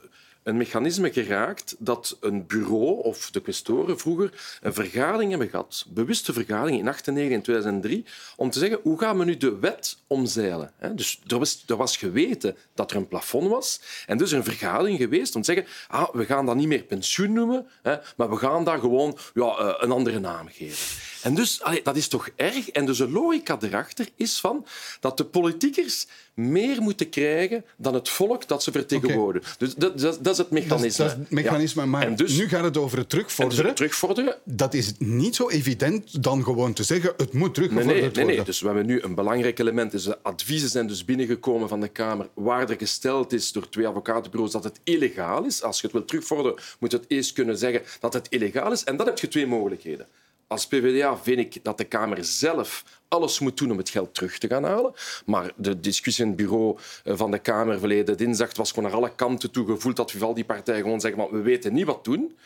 een 0.44 0.58
mechanisme 0.58 1.12
geraakt 1.12 1.76
dat 1.80 2.18
een 2.20 2.48
bureau 2.48 3.04
of 3.04 3.32
de 3.32 3.42
kwestoren 3.42 4.00
vroeger 4.00 4.60
een 4.62 4.74
vergadering 4.74 5.30
hebben 5.30 5.50
gehad, 5.50 5.86
bewuste 5.90 6.34
vergadering 6.34 6.78
in 6.78 6.84
1998 6.84 7.38
en 7.38 7.42
2003, 7.42 8.06
om 8.36 8.50
te 8.50 8.60
zeggen 8.60 8.80
hoe 8.84 9.00
gaan 9.00 9.18
we 9.18 9.26
nu 9.26 9.38
de 9.38 9.60
wet 9.60 9.98
omzeilen. 10.08 10.74
Dus 10.96 11.22
er 11.28 11.40
was, 11.40 11.64
er 11.68 11.76
was 11.76 11.98
geweten 11.98 12.56
dat 12.74 12.92
er 12.92 12.98
een 12.98 13.08
plafond 13.08 13.48
was 13.48 13.82
en 14.06 14.18
dus 14.18 14.32
een 14.32 14.44
vergadering 14.44 14.98
geweest 14.98 15.36
om 15.36 15.42
te 15.42 15.54
zeggen 15.54 15.74
ah, 15.88 16.14
we 16.14 16.26
gaan 16.26 16.46
dat 16.46 16.56
niet 16.56 16.68
meer 16.68 16.84
pensioen 16.84 17.34
noemen, 17.34 17.68
maar 18.16 18.30
we 18.30 18.38
gaan 18.38 18.64
daar 18.64 18.80
gewoon 18.80 19.18
ja, 19.34 19.58
eh, 19.58 19.74
een 19.78 19.92
andere 19.92 20.20
naam 20.20 20.48
geven. 20.48 21.11
En 21.22 21.36
dus, 21.36 21.62
dat 21.84 21.96
is 21.96 22.08
toch 22.08 22.30
erg? 22.36 22.70
En 22.70 22.86
dus 22.86 22.98
de 22.98 23.10
logica 23.10 23.58
erachter 23.62 24.08
is 24.16 24.40
van 24.40 24.66
dat 25.00 25.18
de 25.18 25.26
politiekers 25.26 26.08
meer 26.34 26.82
moeten 26.82 27.10
krijgen 27.10 27.66
dan 27.78 27.94
het 27.94 28.10
volk 28.10 28.48
dat 28.48 28.64
ze 28.64 28.72
vertegenwoordigen. 28.72 29.56
Dus 29.58 29.76
dat, 29.76 30.00
dat, 30.00 30.24
dat, 30.24 30.34
is 30.34 30.38
het 30.38 30.50
mechanisme. 30.50 31.04
Dat 31.04 31.14
is, 31.14 31.20
het 31.20 31.30
mechanisme, 31.30 31.86
maar 31.86 32.16
dus, 32.16 32.38
nu 32.38 32.48
gaat 32.48 32.64
het 32.64 32.78
over 32.78 32.98
het 32.98 33.10
terugvorderen. 33.10 33.66
Dus 33.66 33.74
terugvorderen. 33.74 34.36
Dat 34.44 34.74
is 34.74 34.94
niet 34.98 35.36
zo 35.36 35.50
evident 35.50 36.24
dan 36.24 36.44
gewoon 36.44 36.74
te 36.74 36.84
zeggen 36.84 37.14
het 37.18 37.34
moet 37.34 37.54
teruggevorderd 37.54 37.94
nee, 37.94 38.02
nee, 38.02 38.12
nee, 38.16 38.26
nee, 38.26 38.36
nee. 38.36 38.46
Dus 38.46 38.60
we 38.60 38.66
hebben 38.66 38.86
nu 38.86 39.02
een 39.02 39.16
belangrijk 39.16 39.60
element. 39.60 39.92
Dus 39.92 40.04
de 40.04 40.18
adviezen 40.22 40.70
zijn 40.70 40.88
dus 40.88 41.06
binnengekomen 41.06 41.70
van 41.70 41.80
de 41.80 41.88
Kamer 41.88 42.30
waar 42.34 42.70
er 42.70 42.78
gesteld 42.78 43.34
is 43.34 43.52
door 43.52 43.70
twee 43.70 43.88
advocatenbureaus 43.88 44.52
dat 44.52 44.64
het 44.64 44.80
illegaal 44.84 45.46
is. 45.46 45.64
Als 45.64 45.78
je 45.82 45.84
het 45.84 45.96
wil 45.96 46.06
terugvorderen, 46.06 46.58
moet 46.80 46.92
je 46.92 46.98
het 46.98 47.06
eerst 47.10 47.34
kunnen 47.34 47.58
zeggen 47.58 47.82
dat 48.00 48.14
het 48.14 48.28
illegaal 48.30 48.72
is. 48.72 48.84
En 48.84 48.98
dan 48.98 49.06
heb 49.06 49.20
je 49.20 49.28
twee 49.28 49.48
mogelijkheden. 49.48 50.08
Als 50.52 50.68
PvdA 50.68 51.18
vind 51.18 51.40
ik 51.40 51.64
dat 51.64 51.78
de 51.78 51.84
Kamer 51.84 52.26
zelf 52.26 52.84
alles 53.08 53.40
moet 53.40 53.58
doen 53.58 53.72
om 53.72 53.78
het 53.78 53.90
geld 53.90 54.14
terug 54.14 54.38
te 54.38 54.48
gaan 54.48 54.64
halen. 54.64 54.94
Maar 55.26 55.52
de 55.56 55.80
discussie 55.80 56.24
in 56.24 56.30
het 56.30 56.40
bureau 56.40 56.78
eh, 57.04 57.18
van 57.18 57.32
de 57.32 57.40
Kamer 57.40 57.80
verleden 57.80 58.18
dinsdag 58.18 58.56
was 58.56 58.70
gewoon 58.70 58.90
naar 58.90 59.00
alle 59.00 59.16
kanten 59.16 59.52
toe 59.52 59.66
gevoeld 59.66 59.96
dat 59.96 60.16
die 60.36 60.46
partijen 60.46 60.82
gewoon 60.82 61.02
zeggen 61.02 61.20
maar 61.20 61.32
we 61.32 61.42
weten 61.42 61.74
niet 61.74 61.86
wat 61.86 62.04
doen. 62.04 62.38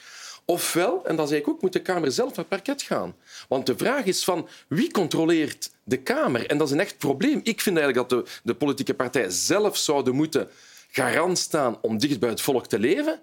Ofwel, 0.45 1.05
en 1.05 1.15
dat 1.15 1.29
zeg 1.29 1.39
ik 1.39 1.47
ook, 1.47 1.61
moet 1.61 1.73
de 1.73 1.81
Kamer 1.81 2.11
zelf 2.11 2.35
naar 2.35 2.45
parket 2.45 2.81
gaan. 2.81 3.15
Want 3.47 3.65
de 3.65 3.77
vraag 3.77 4.05
is 4.05 4.23
van 4.23 4.47
wie 4.67 4.91
controleert 4.91 5.71
de 5.83 5.97
Kamer? 5.97 6.49
En 6.49 6.57
dat 6.57 6.67
is 6.67 6.73
een 6.73 6.79
echt 6.79 6.97
probleem. 6.97 7.39
Ik 7.43 7.61
vind 7.61 7.77
eigenlijk 7.77 8.09
dat 8.09 8.25
de, 8.25 8.31
de 8.43 8.55
politieke 8.55 8.93
partijen 8.93 9.31
zelf 9.31 9.77
zouden 9.77 10.15
moeten 10.15 10.49
garant 10.91 11.37
staan 11.37 11.77
om 11.81 11.97
dicht 11.97 12.19
bij 12.19 12.29
het 12.29 12.41
volk 12.41 12.67
te 12.67 12.79
leven. 12.79 13.21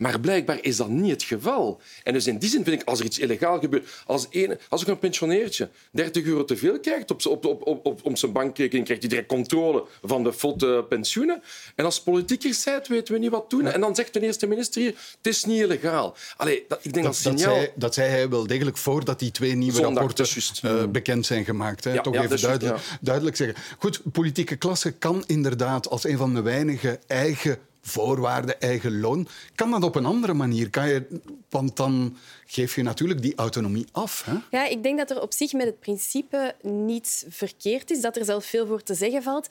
Maar 0.00 0.20
blijkbaar 0.20 0.58
is 0.60 0.76
dat 0.76 0.88
niet 0.88 1.10
het 1.10 1.22
geval. 1.22 1.80
En 2.02 2.12
dus 2.12 2.26
in 2.26 2.38
die 2.38 2.48
zin 2.48 2.64
vind 2.64 2.80
ik, 2.80 2.88
als 2.88 2.98
er 2.98 3.04
iets 3.04 3.18
illegaal 3.18 3.58
gebeurt, 3.58 3.88
als, 4.06 4.26
een, 4.30 4.58
als 4.68 4.82
ik 4.82 4.88
een 4.88 4.98
pensioneertje 4.98 5.68
30 5.90 6.24
euro 6.24 6.44
te 6.44 6.56
veel 6.56 6.80
krijgt 6.80 7.10
op, 7.10 7.26
op, 7.26 7.44
op, 7.66 7.86
op, 7.86 8.00
op 8.02 8.18
zijn 8.18 8.32
bankrekening, 8.32 8.84
krijgt 8.84 9.02
hij 9.02 9.10
direct 9.10 9.28
controle 9.28 9.84
van 10.02 10.22
de 10.22 10.32
fotte 10.32 10.84
pensioenen. 10.88 11.42
En 11.74 11.84
als 11.84 12.02
politiekers 12.02 12.62
zijt, 12.62 12.88
weten 12.88 13.14
we 13.14 13.20
niet 13.20 13.30
wat 13.30 13.50
doen. 13.50 13.66
En 13.66 13.80
dan 13.80 13.94
zegt 13.94 14.12
de 14.12 14.20
eerste 14.20 14.46
minister 14.46 14.82
hier, 14.82 14.94
het 15.16 15.26
is 15.26 15.44
niet 15.44 15.60
illegaal. 15.60 16.16
Allee, 16.36 16.64
dat, 16.68 16.78
ik 16.82 16.92
denk 16.92 17.04
dat, 17.06 17.20
dat, 17.22 17.38
signaal... 17.38 17.54
zei, 17.54 17.70
dat 17.74 17.94
zei 17.94 18.10
hij 18.10 18.28
wel 18.28 18.46
degelijk 18.46 18.76
voordat 18.76 19.18
die 19.18 19.30
twee 19.30 19.54
nieuwe 19.54 19.72
Zondag, 19.72 19.94
rapporten 19.94 20.24
just, 20.24 20.62
uh, 20.64 20.86
bekend 20.86 21.26
zijn 21.26 21.44
gemaakt. 21.44 21.84
Hè? 21.84 21.92
Ja, 21.92 22.00
Toch 22.00 22.14
ja, 22.14 22.22
even 22.22 22.40
duidelijk, 22.40 22.76
just, 22.76 22.98
duidelijk 23.00 23.36
zeggen. 23.36 23.56
Goed, 23.78 24.00
politieke 24.12 24.56
klasse 24.56 24.90
kan 24.90 25.24
inderdaad 25.26 25.88
als 25.88 26.04
een 26.04 26.16
van 26.16 26.34
de 26.34 26.42
weinige 26.42 26.98
eigen 27.06 27.58
voorwaarden, 27.82 28.60
eigen 28.60 29.00
loon. 29.00 29.28
Kan 29.54 29.70
dat 29.70 29.82
op 29.82 29.94
een 29.94 30.06
andere 30.06 30.34
manier? 30.34 30.70
Kan 30.70 30.88
je, 30.88 31.20
want 31.48 31.76
dan 31.76 32.16
geef 32.46 32.74
je 32.74 32.82
natuurlijk 32.82 33.22
die 33.22 33.34
autonomie 33.36 33.86
af. 33.92 34.24
Hè? 34.24 34.34
Ja, 34.50 34.66
ik 34.66 34.82
denk 34.82 34.98
dat 34.98 35.10
er 35.10 35.20
op 35.20 35.32
zich 35.32 35.52
met 35.52 35.66
het 35.66 35.80
principe 35.80 36.54
niets 36.62 37.24
verkeerd 37.28 37.90
is, 37.90 38.00
dat 38.00 38.16
er 38.16 38.24
zelf 38.24 38.44
veel 38.44 38.66
voor 38.66 38.82
te 38.82 38.94
zeggen 38.94 39.22
valt. 39.22 39.48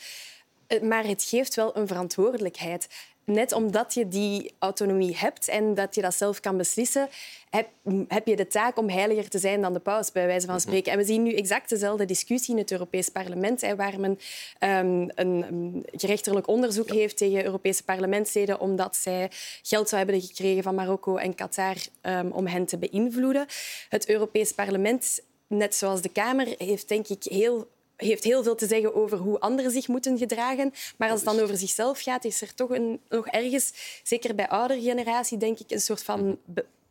Eh, 0.67 0.81
maar 0.81 1.05
het 1.05 1.23
geeft 1.23 1.55
wel 1.55 1.77
een 1.77 1.87
verantwoordelijkheid. 1.87 2.87
Net 3.29 3.51
omdat 3.51 3.93
je 3.93 4.07
die 4.07 4.53
autonomie 4.59 5.17
hebt 5.17 5.47
en 5.47 5.73
dat 5.73 5.95
je 5.95 6.01
dat 6.01 6.15
zelf 6.15 6.39
kan 6.39 6.57
beslissen, 6.57 7.09
heb, 7.49 7.67
heb 8.07 8.27
je 8.27 8.35
de 8.35 8.47
taak 8.47 8.77
om 8.77 8.89
heiliger 8.89 9.29
te 9.29 9.39
zijn 9.39 9.61
dan 9.61 9.73
de 9.73 9.79
paus, 9.79 10.11
bij 10.11 10.25
wijze 10.25 10.45
van 10.45 10.55
mhm. 10.55 10.63
spreken. 10.63 10.91
En 10.91 10.97
we 10.97 11.03
zien 11.03 11.23
nu 11.23 11.33
exact 11.33 11.69
dezelfde 11.69 12.05
discussie 12.05 12.53
in 12.53 12.59
het 12.59 12.71
Europees 12.71 13.09
Parlement, 13.09 13.61
hè, 13.61 13.75
waar 13.75 13.99
men 13.99 14.19
um, 14.59 15.09
een 15.15 15.85
gerechterlijk 15.91 16.47
onderzoek 16.47 16.89
heeft 16.89 17.17
tegen 17.17 17.45
Europese 17.45 17.83
parlementsleden 17.83 18.59
omdat 18.59 18.95
zij 18.95 19.31
geld 19.61 19.89
zou 19.89 20.01
hebben 20.03 20.21
gekregen 20.21 20.63
van 20.63 20.75
Marokko 20.75 21.15
en 21.15 21.35
Qatar 21.35 21.75
um, 22.01 22.31
om 22.31 22.47
hen 22.47 22.65
te 22.65 22.77
beïnvloeden. 22.77 23.45
Het 23.89 24.09
Europees 24.09 24.51
Parlement, 24.51 25.19
net 25.47 25.75
zoals 25.75 26.01
de 26.01 26.09
Kamer, 26.09 26.55
heeft 26.57 26.87
denk 26.87 27.07
ik 27.07 27.23
heel 27.23 27.67
heeft 28.07 28.23
heel 28.23 28.43
veel 28.43 28.55
te 28.55 28.67
zeggen 28.67 28.95
over 28.95 29.17
hoe 29.17 29.39
anderen 29.39 29.71
zich 29.71 29.87
moeten 29.87 30.17
gedragen. 30.17 30.71
Maar 30.97 31.09
als 31.09 31.21
het 31.21 31.29
dan 31.29 31.39
over 31.39 31.57
zichzelf 31.57 32.01
gaat, 32.01 32.25
is 32.25 32.41
er 32.41 32.53
toch 32.53 32.69
een, 32.69 32.99
nog 33.09 33.27
ergens, 33.27 33.73
zeker 34.03 34.35
bij 34.35 34.49
oudere 34.49 34.81
generatie, 34.81 35.37
denk 35.37 35.59
ik, 35.59 35.71
een 35.71 35.81
soort 35.81 36.03
van 36.03 36.37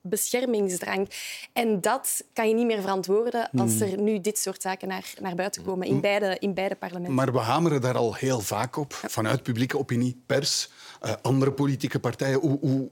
beschermingsdrang. 0.00 1.10
En 1.52 1.80
dat 1.80 2.24
kan 2.32 2.48
je 2.48 2.54
niet 2.54 2.66
meer 2.66 2.80
verantwoorden 2.80 3.50
als 3.50 3.78
hmm. 3.78 3.82
er 3.82 4.00
nu 4.00 4.20
dit 4.20 4.38
soort 4.38 4.62
zaken 4.62 4.88
naar, 4.88 5.14
naar 5.20 5.34
buiten 5.34 5.64
komen 5.64 5.86
in 5.86 6.00
beide, 6.00 6.36
in 6.38 6.54
beide 6.54 6.74
parlementen. 6.74 7.14
Maar 7.14 7.32
we 7.32 7.38
hameren 7.38 7.80
daar 7.80 7.96
al 7.96 8.14
heel 8.14 8.40
vaak 8.40 8.76
op, 8.76 8.92
vanuit 8.92 9.42
publieke 9.42 9.78
opinie, 9.78 10.22
pers, 10.26 10.70
uh, 11.02 11.12
andere 11.22 11.52
politieke 11.52 11.98
partijen. 11.98 12.40
Hoe, 12.40 12.58
hoe, 12.60 12.88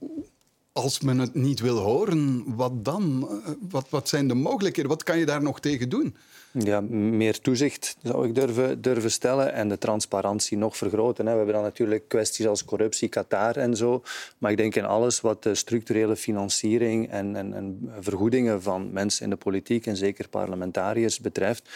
als 0.76 1.00
men 1.00 1.18
het 1.18 1.34
niet 1.34 1.60
wil 1.60 1.78
horen, 1.78 2.44
wat 2.56 2.84
dan? 2.84 3.28
Eh, 3.30 3.52
wat, 3.70 3.86
wat 3.90 4.08
zijn 4.08 4.28
de 4.28 4.34
mogelijkheden? 4.34 4.90
Wat 4.90 5.02
kan 5.02 5.18
je 5.18 5.26
daar 5.26 5.42
nog 5.42 5.60
tegen 5.60 5.88
doen? 5.88 6.16
Ja, 6.52 6.80
meer 6.80 7.40
toezicht 7.40 7.96
zou 8.02 8.28
ik 8.28 8.34
durven, 8.34 8.82
durven 8.82 9.10
stellen 9.10 9.52
en 9.52 9.68
de 9.68 9.78
transparantie 9.78 10.56
nog 10.56 10.76
vergroten. 10.76 11.24
We 11.24 11.30
hebben 11.30 11.54
dan 11.54 11.62
natuurlijk 11.62 12.08
kwesties 12.08 12.46
als 12.46 12.64
corruptie, 12.64 13.08
Qatar 13.08 13.56
en 13.56 13.76
zo. 13.76 14.02
Maar 14.38 14.50
ik 14.50 14.56
denk 14.56 14.74
in 14.74 14.84
alles 14.84 15.20
wat 15.20 15.42
de 15.42 15.54
structurele 15.54 16.16
financiering 16.16 17.10
en, 17.10 17.36
en, 17.36 17.54
en 17.54 17.90
vergoedingen 18.00 18.62
van 18.62 18.92
mensen 18.92 19.24
in 19.24 19.30
de 19.30 19.36
politiek 19.36 19.86
en 19.86 19.96
zeker 19.96 20.28
parlementariërs 20.28 21.20
betreft, 21.20 21.68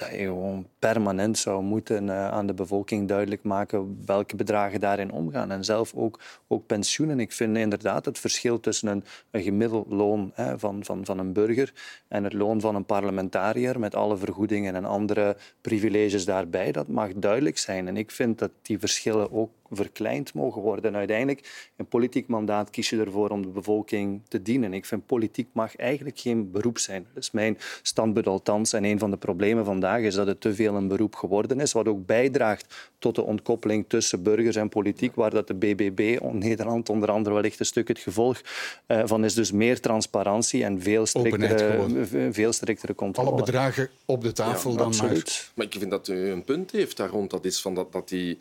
dat 0.00 0.10
je 0.10 0.24
gewoon 0.24 0.66
permanent 0.78 1.38
zou 1.38 1.62
moeten 1.62 2.06
uh, 2.06 2.28
aan 2.28 2.46
de 2.46 2.54
bevolking 2.54 3.08
duidelijk 3.08 3.42
maken 3.42 4.02
welke 4.06 4.36
bedragen 4.36 4.80
daarin 4.80 5.12
omgaan. 5.12 5.50
En 5.50 5.64
zelf 5.64 5.94
ook, 5.94 6.20
ook 6.48 6.66
pensioenen. 6.66 7.20
Ik 7.20 7.32
vind 7.32 7.56
inderdaad 7.56 8.04
het 8.04 8.18
verschil 8.18 8.60
tussen 8.60 8.88
een, 8.88 9.04
een 9.30 9.42
gemiddeld 9.42 9.92
loon 9.92 10.30
hè, 10.34 10.58
van, 10.58 10.84
van, 10.84 11.04
van 11.04 11.18
een 11.18 11.32
burger 11.32 11.72
en 12.08 12.24
het 12.24 12.32
loon 12.32 12.60
van 12.60 12.74
een 12.74 12.84
parlementariër 12.84 13.78
met 13.78 13.94
alle 13.94 14.16
vergoedingen 14.16 14.74
en 14.74 14.84
andere 14.84 15.36
privileges 15.60 16.24
daarbij, 16.24 16.72
dat 16.72 16.88
mag 16.88 17.10
duidelijk 17.14 17.58
zijn. 17.58 17.88
En 17.88 17.96
ik 17.96 18.10
vind 18.10 18.38
dat 18.38 18.50
die 18.62 18.78
verschillen 18.78 19.32
ook 19.32 19.50
verkleind 19.70 20.34
mogen 20.34 20.62
worden. 20.62 20.90
En 20.90 20.96
uiteindelijk, 20.96 21.70
een 21.76 21.86
politiek 21.86 22.26
mandaat 22.26 22.70
kies 22.70 22.90
je 22.90 23.00
ervoor 23.00 23.30
om 23.30 23.42
de 23.42 23.48
bevolking 23.48 24.20
te 24.28 24.42
dienen. 24.42 24.72
Ik 24.72 24.84
vind 24.84 25.06
politiek 25.06 25.48
mag 25.52 25.76
eigenlijk 25.76 26.18
geen 26.18 26.50
beroep 26.50 26.78
zijn. 26.78 27.06
Dat 27.14 27.22
is 27.22 27.30
mijn 27.30 27.58
standpunt 27.82 28.26
althans. 28.26 28.72
En 28.72 28.84
een 28.84 28.98
van 28.98 29.10
de 29.10 29.16
problemen 29.16 29.64
vandaag 29.64 30.00
is 30.00 30.14
dat 30.14 30.26
het 30.26 30.40
te 30.40 30.54
veel 30.54 30.74
een 30.74 30.88
beroep 30.88 31.14
geworden 31.14 31.60
is, 31.60 31.72
wat 31.72 31.88
ook 31.88 32.06
bijdraagt 32.06 32.90
tot 32.98 33.14
de 33.14 33.22
ontkoppeling 33.22 33.84
tussen 33.88 34.22
burgers 34.22 34.56
en 34.56 34.68
politiek, 34.68 35.14
waar 35.14 35.30
dat 35.30 35.46
de 35.46 35.54
BBB, 35.54 36.18
Nederland 36.32 36.88
onder 36.88 37.10
andere 37.10 37.34
wellicht 37.34 37.60
een 37.60 37.66
stuk 37.66 37.88
het 37.88 37.98
gevolg 37.98 38.40
uh, 38.86 39.02
van 39.04 39.24
is. 39.24 39.34
Dus 39.34 39.52
meer 39.52 39.80
transparantie 39.80 40.64
en 40.64 40.82
veel 40.82 41.06
striktere, 41.06 42.06
veel 42.30 42.52
striktere 42.52 42.94
controle. 42.94 43.28
Alle 43.28 43.40
bedragen 43.40 43.90
op 44.04 44.22
de 44.22 44.32
tafel 44.32 44.70
ja, 44.70 44.76
dan 44.76 44.86
absoluut. 44.86 45.24
maar. 45.24 45.52
Maar 45.54 45.66
ik 45.66 45.74
vind 45.78 45.90
dat 45.90 46.08
u 46.08 46.30
een 46.30 46.44
punt 46.44 46.70
heeft 46.70 46.96
daar 46.96 47.08
rond. 47.08 47.30
Dat 47.30 47.44
is 47.44 47.60
van 47.60 47.74
dat, 47.74 47.92
dat 47.92 48.08
die 48.08 48.38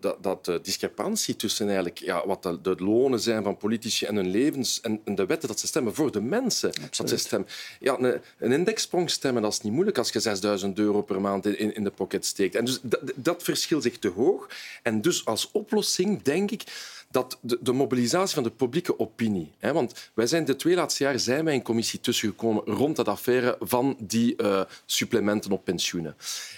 dat, 0.00 0.02
dat, 0.02 0.22
dat 0.22 0.44
de 0.44 0.60
discrepantie 0.62 1.36
tussen 1.36 1.66
eigenlijk, 1.66 1.98
ja, 1.98 2.26
wat 2.26 2.42
de, 2.42 2.60
de, 2.60 2.74
lonen 2.78 3.20
zijn 3.20 3.42
van 3.42 3.56
politici 3.56 4.06
en 4.06 4.16
hun 4.16 4.30
levens 4.30 4.80
en, 4.80 5.00
en, 5.04 5.14
de 5.14 5.26
wetten 5.26 5.48
dat 5.48 5.60
ze 5.60 5.66
stemmen 5.66 5.94
voor 5.94 6.12
de 6.12 6.20
mensen. 6.20 6.72
Dat 6.96 7.08
ze 7.08 7.16
stemmen. 7.16 7.48
Ja, 7.80 7.98
een, 7.98 8.20
een 8.38 8.52
indexsprong 8.52 9.10
stemmen 9.10 9.42
dat 9.42 9.52
is 9.52 9.60
niet 9.60 9.72
moeilijk 9.72 9.98
als 9.98 10.10
je 10.12 10.20
6000 10.20 10.78
euro 10.78 11.02
per 11.02 11.20
maand 11.20 11.46
in, 11.46 11.74
in 11.74 11.84
de 11.84 11.90
pocket 11.90 12.24
steekt. 12.24 12.54
En 12.54 12.64
dus 12.64 12.78
dat, 12.82 13.00
dat 13.14 13.42
verschil 13.42 13.80
zich 13.80 13.98
te 13.98 14.08
hoog. 14.08 14.48
En 14.82 15.00
dus 15.00 15.24
als 15.24 15.50
oplossing 15.52 16.22
denk 16.22 16.50
ik 16.50 16.64
dat 17.12 17.38
de, 17.40 17.58
de, 17.60 17.72
mobilisatie 17.72 18.34
van 18.34 18.42
de 18.42 18.50
publieke 18.50 18.98
opinie. 18.98 19.52
Hè, 19.58 19.72
want 19.72 20.10
wij 20.14 20.26
zijn 20.26 20.44
de 20.44 20.56
twee 20.56 20.74
laatste 20.74 21.02
jaren 21.02 21.20
zijn 21.20 21.44
wij 21.44 21.54
in 21.54 21.62
commissie 21.62 22.00
tussengekomen 22.00 22.62
rond 22.64 22.96
dat 22.96 23.08
affaire 23.08 23.56
van 23.60 23.96
die 24.00 24.34
uh, 24.36 24.62
supplementen 24.86 25.50
op 25.50 25.64
pensioenen. 25.64 26.16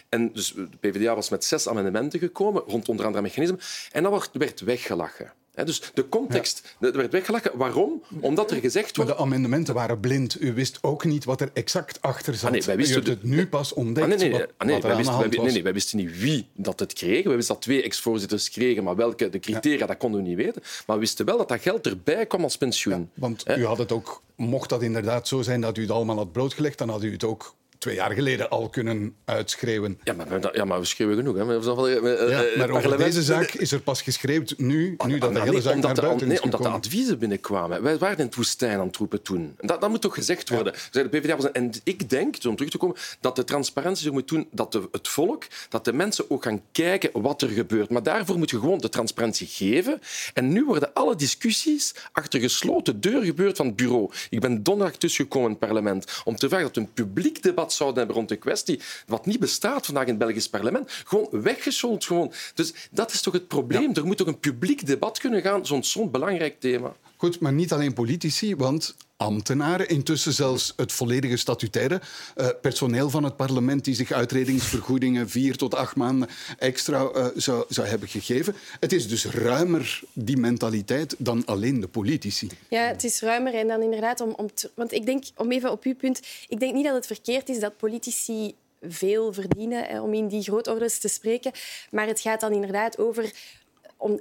En 0.09 0.33
dus 0.33 0.53
de 0.53 0.69
PvdA 0.81 1.15
was 1.15 1.29
met 1.29 1.45
zes 1.45 1.69
amendementen 1.69 2.19
gekomen 2.19 2.63
rond 2.67 2.89
onder 2.89 3.07
andere 3.07 3.23
mechanismen. 3.23 3.61
En 3.93 4.03
dat 4.03 4.31
werd 4.33 4.61
weggelachen 4.61 5.33
dus 5.55 5.83
de 5.95 6.09
context 6.09 6.77
ja. 6.81 6.91
werd 6.91 7.13
weggelachen. 7.13 7.51
Waarom? 7.55 8.03
Omdat 8.21 8.51
er 8.51 8.61
gezegd 8.61 8.97
wordt... 8.97 9.11
Maar 9.11 9.19
de 9.19 9.25
amendementen 9.25 9.75
waren 9.75 10.01
blind. 10.01 10.41
U 10.41 10.53
wist 10.53 10.79
ook 10.81 11.05
niet 11.05 11.25
wat 11.25 11.41
er 11.41 11.51
exact 11.53 12.03
achter 12.03 12.35
zat. 12.35 12.45
Ah, 12.45 12.51
nee, 12.51 12.63
wij 12.63 12.77
wisten 12.77 13.03
U 13.03 13.05
hebt 13.05 13.23
het 13.23 13.31
nu 13.31 13.47
pas 13.47 13.73
ontdekt. 13.73 14.13
Ah, 14.13 14.19
nee, 14.19 14.31
nee, 14.31 14.43
ah, 14.57 14.67
nee, 14.67 14.81
wij 14.81 14.97
wisten, 14.97 15.19
wij, 15.19 15.29
nee, 15.29 15.53
nee, 15.53 15.63
wij 15.63 15.73
wisten 15.73 15.99
niet 15.99 16.19
wie 16.19 16.47
dat 16.55 16.81
het 16.81 16.93
kreeg. 16.93 17.25
We 17.25 17.35
wisten 17.35 17.55
dat 17.55 17.63
twee 17.63 17.83
ex-voorzitters 17.83 18.51
kregen, 18.51 18.85
maar 18.85 18.97
welke 18.97 19.29
de 19.29 19.39
criteria, 19.39 19.87
dat 19.87 19.97
konden 19.97 20.23
we 20.23 20.29
niet 20.29 20.37
weten. 20.37 20.63
Maar 20.87 20.97
we 20.97 21.03
wisten 21.03 21.25
wel 21.27 21.39
dat 21.39 21.49
dat 21.49 21.61
geld 21.61 21.87
erbij 21.87 22.27
kwam 22.27 22.43
als 22.43 22.57
pensioen. 22.57 23.11
want 23.15 23.49
u 23.49 23.65
had 23.65 23.79
het 23.79 23.93
ook... 23.93 24.23
Mocht 24.37 24.69
dat 24.69 24.83
inderdaad 24.83 25.29
zo 25.29 25.43
zijn 25.43 25.61
dat 25.61 25.77
u 25.77 25.81
het 25.81 25.91
allemaal 25.91 26.17
had 26.17 26.33
blootgelegd, 26.33 26.79
dan 26.79 26.89
had 26.89 27.03
u 27.03 27.13
het 27.13 27.25
ook 27.25 27.55
twee 27.85 27.97
jaar 27.97 28.13
geleden 28.13 28.51
al 28.51 28.69
kunnen 28.69 29.15
uitschreeuwen. 29.25 29.99
Ja, 30.05 30.13
maar, 30.13 30.57
ja, 30.57 30.65
maar 30.65 30.81
we 30.81 30.85
schreeuwen 30.85 31.17
genoeg. 31.17 31.35
Hè. 31.37 31.43
Ja, 31.43 32.57
maar 32.57 32.71
over 32.71 32.97
deze 32.97 33.23
zaak 33.23 33.53
is 33.53 33.73
er 33.73 33.81
pas 33.81 34.03
geschreeuwd 34.03 34.55
nu, 34.57 34.97
nu 35.07 35.19
dat 35.19 35.35
de 35.35 35.41
hele 35.41 35.61
zaak 35.61 35.77
naar 35.77 35.95
buiten 35.95 36.29
nee, 36.29 36.37
is 36.37 36.43
Omdat 36.43 36.63
de 36.63 36.69
adviezen 36.69 37.19
binnenkwamen. 37.19 37.83
Wij 37.83 37.99
waren 37.99 38.19
in 38.19 38.25
het 38.25 38.35
woestijn 38.35 38.79
aan 38.79 38.87
het 38.87 38.97
roepen 38.97 39.23
toen. 39.23 39.57
Dat, 39.61 39.81
dat 39.81 39.91
moet 39.91 40.01
toch 40.01 40.15
gezegd 40.15 40.49
worden. 40.49 40.75
De 40.91 41.09
PvdA 41.09 41.37
was, 41.37 41.53
en 41.53 41.71
ik 41.85 42.11
denk, 42.11 42.37
om 42.47 42.57
terug 42.57 42.71
te 42.71 42.79
komen, 42.79 42.97
dat 43.21 43.37
de 43.37 43.45
transparantie 43.45 44.07
er 44.07 44.13
moet 44.13 44.29
doen 44.29 44.49
dat 44.51 44.73
de, 44.73 44.89
het 44.93 45.09
volk, 45.09 45.45
dat 45.69 45.85
de 45.85 45.93
mensen 45.93 46.31
ook 46.31 46.43
gaan 46.43 46.63
kijken 46.73 47.11
wat 47.13 47.43
er 47.43 47.49
gebeurt. 47.49 47.91
Maar 47.91 48.03
daarvoor 48.03 48.39
moet 48.39 48.51
je 48.51 48.59
gewoon 48.59 48.79
de 48.79 48.89
transparantie 48.89 49.47
geven. 49.47 50.01
En 50.35 50.53
nu 50.53 50.65
worden 50.65 50.93
alle 50.95 51.17
discussies 51.17 51.95
achter 52.13 52.41
gesloten 52.41 53.01
deur 53.01 53.23
gebeurd 53.23 53.57
van 53.57 53.67
het 53.67 53.77
bureau. 53.77 54.11
Ik 54.31 54.41
ben 54.41 54.63
donderdag 54.63 54.97
tussengekomen 54.97 55.51
in 55.51 55.57
het 55.61 55.67
parlement 55.69 56.23
om 56.25 56.37
te 56.37 56.49
vragen 56.49 56.67
dat 56.67 56.77
een 56.77 56.93
publiek 56.93 57.43
debat 57.43 57.73
zouden 57.77 57.99
hebben 57.99 58.17
rond 58.17 58.29
de 58.29 58.37
kwestie, 58.37 58.81
wat 59.07 59.27
niet 59.27 59.41
bestaat 59.41 59.87
vandaag 59.87 60.05
in 60.05 60.09
het 60.09 60.19
Belgisch 60.19 60.49
parlement, 60.49 60.91
gewoon 61.05 61.29
weggeschold. 61.31 62.05
Gewoon. 62.05 62.33
Dus 62.55 62.75
dat 62.91 63.13
is 63.13 63.21
toch 63.21 63.33
het 63.33 63.49
probleem. 63.49 63.95
Er 63.95 64.07
moet 64.07 64.17
toch 64.17 64.27
een 64.27 64.39
publiek 64.39 64.87
debat 64.87 65.19
kunnen 65.19 65.43
gaan, 65.43 65.67
zo'n 65.67 65.85
zo'n 65.85 66.11
belangrijk 66.11 66.61
thema. 66.61 66.93
Goed, 67.17 67.41
maar 67.41 67.53
niet 67.53 67.73
alleen 67.73 67.93
politici, 67.93 68.57
want 68.57 68.97
ambtenaren, 69.17 69.89
intussen 69.89 70.33
zelfs 70.33 70.73
het 70.77 70.93
volledige 70.93 71.37
statutaire 71.37 72.01
uh, 72.37 72.49
personeel 72.61 73.11
van 73.11 73.25
het 73.25 73.37
parlement 73.37 73.85
die 73.85 73.95
zich 73.95 74.13
uitredingsvergoedingen 74.13 75.29
vier 75.29 75.57
tot 75.57 75.75
acht 75.75 75.97
maanden 75.97 76.29
extra 76.59 77.11
uh, 77.15 77.27
zou, 77.35 77.65
zou 77.69 77.87
hebben 77.87 78.09
gegeven. 78.09 78.55
Het 78.81 78.93
is 78.93 79.09
dus 79.09 79.25
ruimer, 79.25 80.01
die 80.13 80.37
mentaliteit, 80.37 81.15
dan 81.19 81.45
alleen 81.45 81.81
de 81.81 81.89
politici. 81.89 82.49
Ja, 82.69 82.87
het 82.87 83.05
is 83.05 83.21
ruimer 83.21 83.55
en 83.55 83.69
dan 83.69 83.83
inderdaad 83.83 84.21
om... 84.21 84.35
om 84.37 84.49
want 84.75 84.93
ik 84.93 85.07
denk, 85.07 85.25
om 85.37 85.53
even 85.53 85.71
op 85.71 85.85
uw 85.85 85.95
punt, 85.95 86.21
ik 86.49 86.61
denk 86.61 86.75
niet 86.75 86.85
dat 86.85 86.95
het 86.95 87.07
verkeerd 87.07 87.49
is 87.49 87.61
dat 87.61 87.77
politici 87.77 88.55
veel 88.89 89.33
verdienen, 89.33 90.03
om 90.03 90.15
in 90.15 90.29
die 90.29 90.43
grootorders 90.43 90.99
te 90.99 91.09
spreken. 91.09 91.53
Maar 91.91 92.07
het 92.07 92.21
gaat 92.21 92.41
dan 92.41 92.53
inderdaad 92.53 92.99
over 92.99 93.33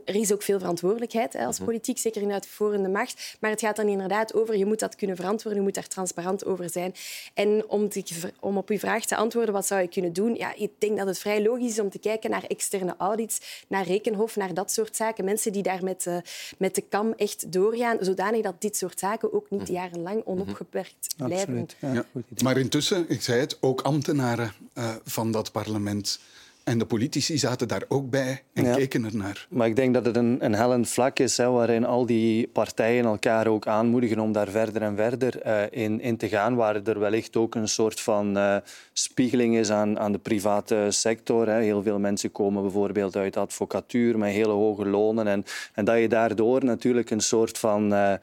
er 0.06 0.16
is 0.16 0.34
ook 0.34 0.42
veel 0.42 0.60
verantwoordelijkheid 0.60 1.34
hè, 1.34 1.46
als 1.46 1.58
mhm. 1.58 1.66
politiek, 1.66 1.98
zeker 1.98 2.22
in 2.22 2.32
uitvoerende 2.32 2.90
macht. 2.90 3.38
Maar 3.40 3.50
het 3.50 3.60
gaat 3.60 3.76
dan 3.76 3.88
inderdaad 3.88 4.34
over, 4.34 4.58
je 4.58 4.66
moet 4.66 4.80
dat 4.80 4.96
kunnen 4.96 5.16
verantwoorden, 5.16 5.60
je 5.60 5.66
moet 5.66 5.76
daar 5.76 5.88
transparant 5.88 6.46
over 6.46 6.70
zijn. 6.70 6.94
En 7.34 7.64
om, 7.68 7.90
te, 7.90 8.04
om 8.40 8.58
op 8.58 8.70
uw 8.70 8.78
vraag 8.78 9.06
te 9.06 9.16
antwoorden, 9.16 9.54
wat 9.54 9.66
zou 9.66 9.82
je 9.82 9.88
kunnen 9.88 10.14
doen? 10.14 10.36
Ja, 10.36 10.54
ik 10.56 10.72
denk 10.78 10.98
dat 10.98 11.08
het 11.08 11.20
vrij 11.20 11.44
logisch 11.44 11.72
is 11.72 11.80
om 11.80 11.90
te 11.90 12.00
kijken 12.00 12.30
naar 12.30 12.44
externe 12.44 12.96
audits, 12.98 13.66
naar 13.68 13.86
rekenhof, 13.86 14.36
naar 14.36 14.54
dat 14.54 14.72
soort 14.72 14.96
zaken. 14.96 15.26
Mensen 15.26 15.52
die 15.52 15.64
daar 15.64 15.84
met, 15.84 16.06
uh, 16.06 16.18
met 16.58 16.76
de 16.76 16.82
kam 16.82 17.14
echt 17.14 17.52
doorgaan, 17.52 17.98
zodanig 18.00 18.42
dat 18.42 18.62
dit 18.62 18.78
soort 18.78 19.00
zaken 19.00 19.34
ook 19.34 19.50
niet 19.50 19.62
mhm. 19.62 19.72
jarenlang 19.72 20.18
mhm. 20.18 20.30
onopgemerkt 20.30 21.16
blijven. 21.18 21.68
Ja. 21.80 22.06
Maar 22.44 22.58
intussen, 22.58 23.06
ik 23.08 23.22
zei 23.22 23.40
het, 23.40 23.58
ook 23.60 23.82
ambtenaren 23.82 24.54
uh, 24.74 24.96
van 25.04 25.32
dat 25.32 25.52
parlement 25.52 26.20
en 26.64 26.78
de 26.78 26.86
politici 26.86 27.38
zaten 27.38 27.68
daar 27.68 27.84
ook 27.88 28.10
bij 28.10 28.44
en 28.54 28.66
ja. 28.66 28.76
keken 28.76 29.06
ernaar. 29.06 29.48
Maar 29.50 29.68
ik 29.68 29.76
denk 29.76 29.94
dat 29.94 30.06
het 30.06 30.16
een, 30.16 30.46
een 30.46 30.56
hellend 30.56 30.90
vlak 30.90 31.20
is 31.20 31.38
hè, 31.38 31.50
waarin 31.50 31.86
al 31.86 32.06
die 32.06 32.48
partijen 32.48 33.06
elkaar 33.06 33.48
ook 33.48 33.68
aanmoedigen 33.68 34.20
om 34.20 34.32
daar 34.32 34.50
verder 34.50 34.82
en 34.82 34.96
verder 34.96 35.46
uh, 35.46 35.62
in, 35.70 36.02
in 36.02 36.18
te 36.18 36.28
gaan. 36.28 36.56
Waar 36.56 36.76
er 36.84 37.00
wellicht 37.00 37.36
ook 37.36 37.56
een 37.56 37.68
soort 37.68 38.00
van 38.00 38.38
uh, 38.38 38.56
spiegeling 38.94 39.58
is 39.58 39.72
aan, 39.72 40.00
aan 40.00 40.12
de 40.12 40.18
private 40.18 40.88
sector. 40.90 41.48
Hè. 41.48 41.62
Heel 41.62 41.84
veel 41.84 42.00
mensen 42.00 42.32
komen 42.32 42.62
bijvoorbeeld 42.62 43.16
uit 43.16 43.38
advocatuur 43.38 44.18
met 44.18 44.32
hele 44.32 44.52
hoge 44.52 44.86
lonen. 44.86 45.28
En, 45.28 45.46
en 45.74 45.86
dat 45.86 46.00
je 46.00 46.08
daardoor 46.08 46.66
natuurlijk 46.66 47.10
een 47.10 47.22
soort 47.22 47.58
van 47.58 47.94
uh, 47.94 48.14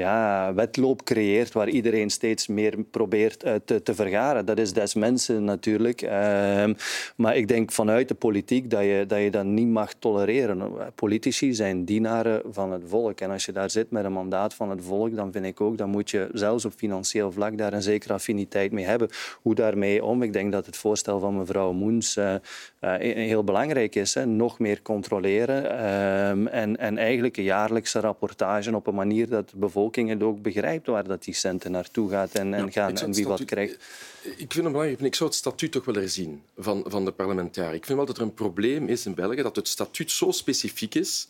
ja, 0.00 0.54
wedloop 0.54 1.04
creëert 1.04 1.52
waar 1.52 1.68
iedereen 1.68 2.10
steeds 2.10 2.46
meer 2.46 2.84
probeert 2.90 3.44
uh, 3.44 3.54
te, 3.64 3.82
te 3.82 3.94
vergaren. 3.94 4.46
Dat 4.46 4.58
is 4.58 4.72
des 4.72 4.94
mensen 4.94 5.44
natuurlijk. 5.44 6.02
Uh, 6.02 6.10
maar 7.16 7.36
ik 7.36 7.48
denk 7.48 7.72
vanuit 7.72 8.08
de 8.08 8.14
politiek 8.14 8.70
dat 8.70 8.82
je, 8.82 9.04
dat 9.06 9.20
je 9.20 9.30
dat 9.30 9.44
niet 9.44 9.68
mag 9.68 9.92
tolereren. 9.98 10.72
Politici 10.94 11.54
zijn 11.54 11.84
dienaren 11.84 12.42
van 12.50 12.72
het 12.72 12.82
volk. 12.86 13.20
En 13.20 13.30
als 13.30 13.44
je 13.44 13.52
daar 13.52 13.70
zit 13.70 13.90
met 13.90 14.04
een 14.04 14.12
mandaat 14.12 14.54
van 14.54 14.70
het 14.70 14.82
volk, 14.82 15.16
dan 15.16 15.32
vind 15.32 15.44
ik 15.44 15.60
ook, 15.60 15.78
dan 15.78 15.90
moet 15.90 16.10
je 16.10 16.28
zelfs 16.32 16.64
op 16.64 16.72
financieel 16.72 17.32
vlak 17.32 17.58
daar 17.58 17.72
een 17.72 17.82
zekere 17.82 18.12
affiniteit 18.12 18.72
mee 18.72 18.84
hebben. 18.84 19.08
Hoe 19.42 19.54
daarmee 19.54 20.04
om? 20.04 20.22
Ik 20.22 20.32
denk 20.32 20.52
dat 20.52 20.66
het 20.66 20.76
voorstel 20.76 21.20
van 21.20 21.36
mevrouw 21.36 21.72
Moens 21.72 22.16
uh, 22.16 22.34
heel 22.98 23.44
belangrijk 23.44 23.94
is. 23.94 24.14
Hè. 24.14 24.26
Nog 24.26 24.58
meer 24.58 24.82
controleren 24.82 25.78
ehm, 25.78 26.46
en, 26.46 26.76
en 26.76 26.98
eigenlijk 26.98 27.36
een 27.36 27.44
jaarlijkse 27.44 28.00
rapportage 28.00 28.74
op 28.74 28.86
een 28.86 28.94
manier 28.94 29.28
dat 29.28 29.48
de 29.50 29.56
bevolking 29.90 30.08
bevolking 30.08 30.08
het 30.08 30.22
ook 30.22 30.42
begrijpt 30.42 30.86
waar 30.86 31.04
dat 31.04 31.24
die 31.24 31.34
centen 31.34 31.70
naartoe 31.70 32.10
gaat 32.10 32.34
en, 32.34 32.54
en, 32.54 32.72
gaan, 32.72 32.96
en 32.96 33.12
wie 33.12 33.26
wat 33.26 33.44
krijgt. 33.44 33.74
Ik 34.22 34.36
vind 34.36 34.54
het 34.54 34.72
belangrijk, 34.72 35.00
ik 35.00 35.14
zou 35.14 35.30
het 35.30 35.38
statuut 35.38 35.72
toch 35.72 35.84
wel 35.84 35.94
herzien 35.94 36.42
van, 36.58 36.84
van 36.86 37.04
de 37.04 37.12
parlementariër. 37.12 37.74
Ik 37.74 37.84
vind 37.84 37.98
wel 37.98 38.06
dat 38.06 38.16
er 38.16 38.22
een 38.22 38.34
probleem 38.34 38.88
is 38.88 39.06
in 39.06 39.14
België 39.14 39.42
dat 39.42 39.56
het 39.56 39.68
statuut 39.68 40.10
zo 40.10 40.30
specifiek 40.30 40.94
is 40.94 41.28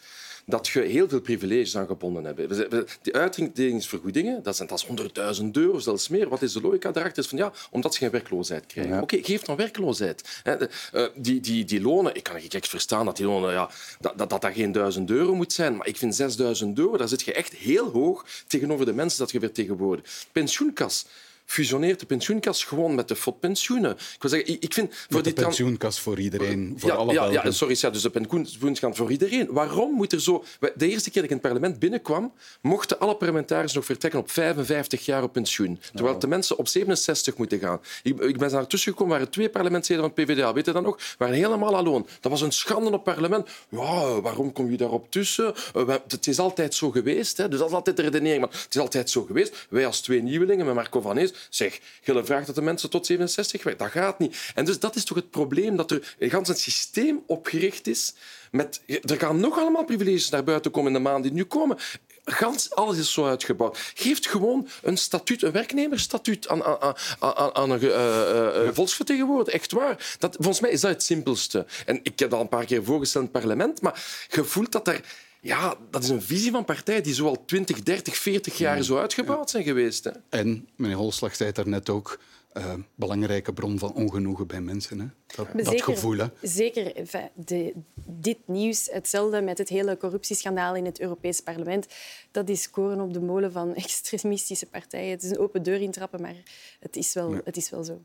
dat 0.50 0.68
je 0.68 0.80
heel 0.80 1.08
veel 1.08 1.20
privileges 1.20 1.76
aan 1.76 1.86
gebonden 1.86 2.24
hebt. 2.24 2.76
Die 3.02 3.14
uitdelingsvergoedingen, 3.14 4.42
dat, 4.42 4.56
zijn, 4.56 4.68
dat 4.68 4.86
is 4.88 5.40
100.000 5.40 5.50
euro, 5.52 5.78
zelfs 5.78 6.08
meer. 6.08 6.28
Wat 6.28 6.42
is 6.42 6.52
de 6.52 6.60
logica 6.60 6.90
daarachter? 6.90 7.22
Is 7.22 7.28
van, 7.28 7.38
ja, 7.38 7.52
omdat 7.70 7.94
ze 7.94 7.98
geen 7.98 8.10
werkloosheid 8.10 8.66
krijgen. 8.66 8.94
Oké, 8.94 9.02
okay, 9.02 9.22
geef 9.22 9.42
dan 9.42 9.56
werkloosheid. 9.56 10.42
Uh, 10.44 11.06
die, 11.14 11.40
die, 11.40 11.64
die 11.64 11.80
lonen, 11.80 12.14
ik 12.14 12.22
kan 12.22 12.36
echt 12.36 12.68
verstaan 12.68 13.04
dat 13.04 13.16
die 13.16 13.26
lonen, 13.26 13.52
ja, 13.52 13.70
dat, 14.00 14.18
dat, 14.18 14.30
dat, 14.30 14.40
dat 14.40 14.52
geen 14.52 14.72
1000 14.72 15.10
euro 15.10 15.34
moet 15.34 15.52
zijn, 15.52 15.76
maar 15.76 15.86
ik 15.86 15.96
vind 15.96 16.14
6000 16.14 16.78
euro, 16.78 16.96
daar 16.96 17.08
zit 17.08 17.22
je 17.22 17.32
echt 17.32 17.52
heel 17.52 17.90
hoog 17.90 18.26
tegenover 18.46 18.86
de 18.86 18.92
mensen 18.92 19.18
dat 19.18 19.30
je 19.30 19.40
vertegenwoordigt. 19.40 20.26
Pensioenkas 20.32 21.06
fusioneert 21.50 22.00
de 22.00 22.06
pensioenkas 22.06 22.64
gewoon 22.64 22.94
met 22.94 23.08
de 23.08 23.16
fotpensioenen. 23.16 23.90
Ik 23.90 24.16
wil 24.20 24.30
zeggen, 24.30 24.60
ik 24.60 24.74
vind 24.74 24.94
voor 25.08 25.22
de 25.22 25.32
pensioenkas 25.32 26.00
voor 26.00 26.20
iedereen, 26.20 26.74
voor 26.76 26.90
ja, 26.90 26.96
alle 26.96 27.12
ja, 27.12 27.30
ja, 27.30 27.50
sorry, 27.50 27.76
ja, 27.80 27.90
dus 27.90 28.02
de 28.02 28.10
pensioenkas 28.10 28.96
voor 28.96 29.10
iedereen. 29.10 29.46
Waarom 29.50 29.94
moet 29.94 30.12
er 30.12 30.20
zo... 30.20 30.44
De 30.74 30.88
eerste 30.88 31.10
keer 31.10 31.22
dat 31.22 31.30
ik 31.30 31.30
in 31.30 31.36
het 31.36 31.40
parlement 31.40 31.78
binnenkwam, 31.78 32.32
mochten 32.60 32.98
alle 32.98 33.16
parlementariërs 33.16 33.72
nog 33.72 33.84
vertrekken 33.84 34.20
op 34.20 34.30
55 34.30 35.04
jaar 35.04 35.22
op 35.22 35.32
pensioen. 35.32 35.80
Terwijl 35.94 36.18
de 36.18 36.26
mensen 36.26 36.58
op 36.58 36.68
67 36.68 37.36
moeten 37.36 37.58
gaan. 37.58 37.80
Ik, 38.02 38.20
ik 38.20 38.38
ben 38.38 38.50
daar 38.50 38.66
tussen 38.66 38.92
gekomen, 38.92 39.12
waren 39.12 39.30
twee 39.30 39.48
parlementsleden 39.48 40.04
van 40.04 40.12
het 40.16 40.26
PvdA, 40.26 40.52
weet 40.52 40.66
je 40.66 40.72
dat 40.72 40.82
nog? 40.82 40.98
waren 41.18 41.34
helemaal 41.34 41.76
alloon. 41.76 42.06
Dat 42.20 42.30
was 42.30 42.40
een 42.40 42.52
schande 42.52 42.90
op 42.90 43.04
parlement. 43.04 43.48
Ja, 43.68 44.20
waarom 44.20 44.52
kom 44.52 44.70
je 44.70 44.76
daarop 44.76 45.10
tussen? 45.10 45.54
Uh, 45.76 45.88
het 46.08 46.26
is 46.26 46.38
altijd 46.38 46.74
zo 46.74 46.90
geweest, 46.90 47.36
hè? 47.36 47.48
dus 47.48 47.58
dat 47.58 47.68
is 47.68 47.74
altijd 47.74 47.96
de 47.96 48.02
redenering. 48.02 48.40
Maar 48.40 48.50
het 48.50 48.74
is 48.74 48.80
altijd 48.80 49.10
zo 49.10 49.22
geweest. 49.22 49.66
Wij 49.68 49.86
als 49.86 50.00
twee 50.00 50.22
nieuwelingen 50.22 50.66
met 50.66 50.74
Marco 50.74 51.00
van 51.00 51.16
Ees 51.16 51.32
Zeg, 51.48 51.80
je 52.02 52.24
vraagt 52.24 52.46
dat 52.46 52.54
de 52.54 52.62
mensen 52.62 52.90
tot 52.90 53.06
67 53.06 53.62
werken. 53.62 53.84
Dat 53.84 53.92
gaat 53.92 54.18
niet. 54.18 54.36
En 54.54 54.64
dus 54.64 54.78
dat 54.78 54.96
is 54.96 55.04
toch 55.04 55.16
het 55.16 55.30
probleem, 55.30 55.76
dat 55.76 55.90
er 55.90 56.16
een 56.18 56.30
gans 56.30 56.62
systeem 56.62 57.22
opgericht 57.26 57.86
is 57.86 58.14
met... 58.50 58.80
Er 58.86 59.18
gaan 59.18 59.40
nog 59.40 59.58
allemaal 59.58 59.84
privileges 59.84 60.28
naar 60.28 60.44
buiten 60.44 60.70
komen 60.70 60.92
in 60.92 60.96
de 60.96 61.08
maanden 61.08 61.22
die 61.22 61.32
nu 61.32 61.44
komen. 61.44 61.78
Gans 62.24 62.74
alles 62.74 62.98
is 62.98 63.12
zo 63.12 63.26
uitgebouwd. 63.26 63.92
Geeft 63.94 64.28
gewoon 64.28 64.68
een 64.82 64.96
statuut, 64.96 65.42
een 65.42 65.52
werknemersstatuut 65.52 66.48
aan, 66.48 66.64
aan, 66.64 66.94
aan, 67.18 67.54
aan 67.54 67.70
een 67.70 67.82
uh, 67.82 68.64
uh, 68.64 68.68
volksvertegenwoordiger. 68.72 69.60
Echt 69.60 69.72
waar. 69.72 70.16
Dat, 70.18 70.34
volgens 70.34 70.60
mij 70.60 70.70
is 70.70 70.80
dat 70.80 70.90
het 70.90 71.02
simpelste. 71.02 71.66
En 71.86 72.00
ik 72.02 72.18
heb 72.18 72.30
dat 72.30 72.32
al 72.32 72.40
een 72.40 72.48
paar 72.48 72.64
keer 72.64 72.84
voorgesteld 72.84 73.24
in 73.24 73.30
het 73.32 73.40
parlement, 73.40 73.80
maar 73.80 74.26
je 74.28 74.44
voelt 74.44 74.72
dat 74.72 74.88
er 74.88 75.00
ja, 75.40 75.76
dat 75.90 76.02
is 76.02 76.08
een 76.08 76.22
visie 76.22 76.50
van 76.50 76.64
partijen 76.64 77.02
die 77.02 77.14
zo 77.14 77.26
al 77.26 77.44
20, 77.44 77.82
30, 77.82 78.16
40 78.16 78.58
jaar 78.58 78.82
zo 78.82 78.98
uitgebouwd 78.98 79.50
zijn 79.50 79.64
geweest. 79.64 80.04
Hè. 80.04 80.10
En 80.28 80.68
meneer 80.76 80.96
Holslag 80.96 81.36
zei 81.36 81.52
daarnet 81.52 81.88
ook, 81.88 82.18
uh, 82.54 82.74
belangrijke 82.94 83.52
bron 83.52 83.78
van 83.78 83.92
ongenoegen 83.92 84.46
bij 84.46 84.60
mensen. 84.60 85.00
Hè? 85.00 85.06
Dat, 85.36 85.64
dat 85.64 85.82
gevoel. 85.82 86.16
Hè? 86.16 86.26
Zeker. 86.42 86.92
De, 87.34 87.74
dit 88.04 88.38
nieuws, 88.44 88.88
hetzelfde 88.92 89.40
met 89.40 89.58
het 89.58 89.68
hele 89.68 89.96
corruptieschandaal 89.96 90.74
in 90.74 90.84
het 90.84 91.00
Europees 91.00 91.40
Parlement, 91.40 91.86
dat 92.30 92.48
is 92.48 92.70
koren 92.70 93.00
op 93.00 93.12
de 93.12 93.20
molen 93.20 93.52
van 93.52 93.74
extremistische 93.84 94.66
partijen. 94.66 95.10
Het 95.10 95.22
is 95.22 95.30
een 95.30 95.38
open 95.38 95.62
deur 95.62 95.80
intrappen, 95.80 96.20
maar 96.20 96.36
het 96.80 96.96
is 96.96 97.12
wel, 97.12 97.40
het 97.44 97.56
is 97.56 97.70
wel 97.70 97.84
zo. 97.84 98.00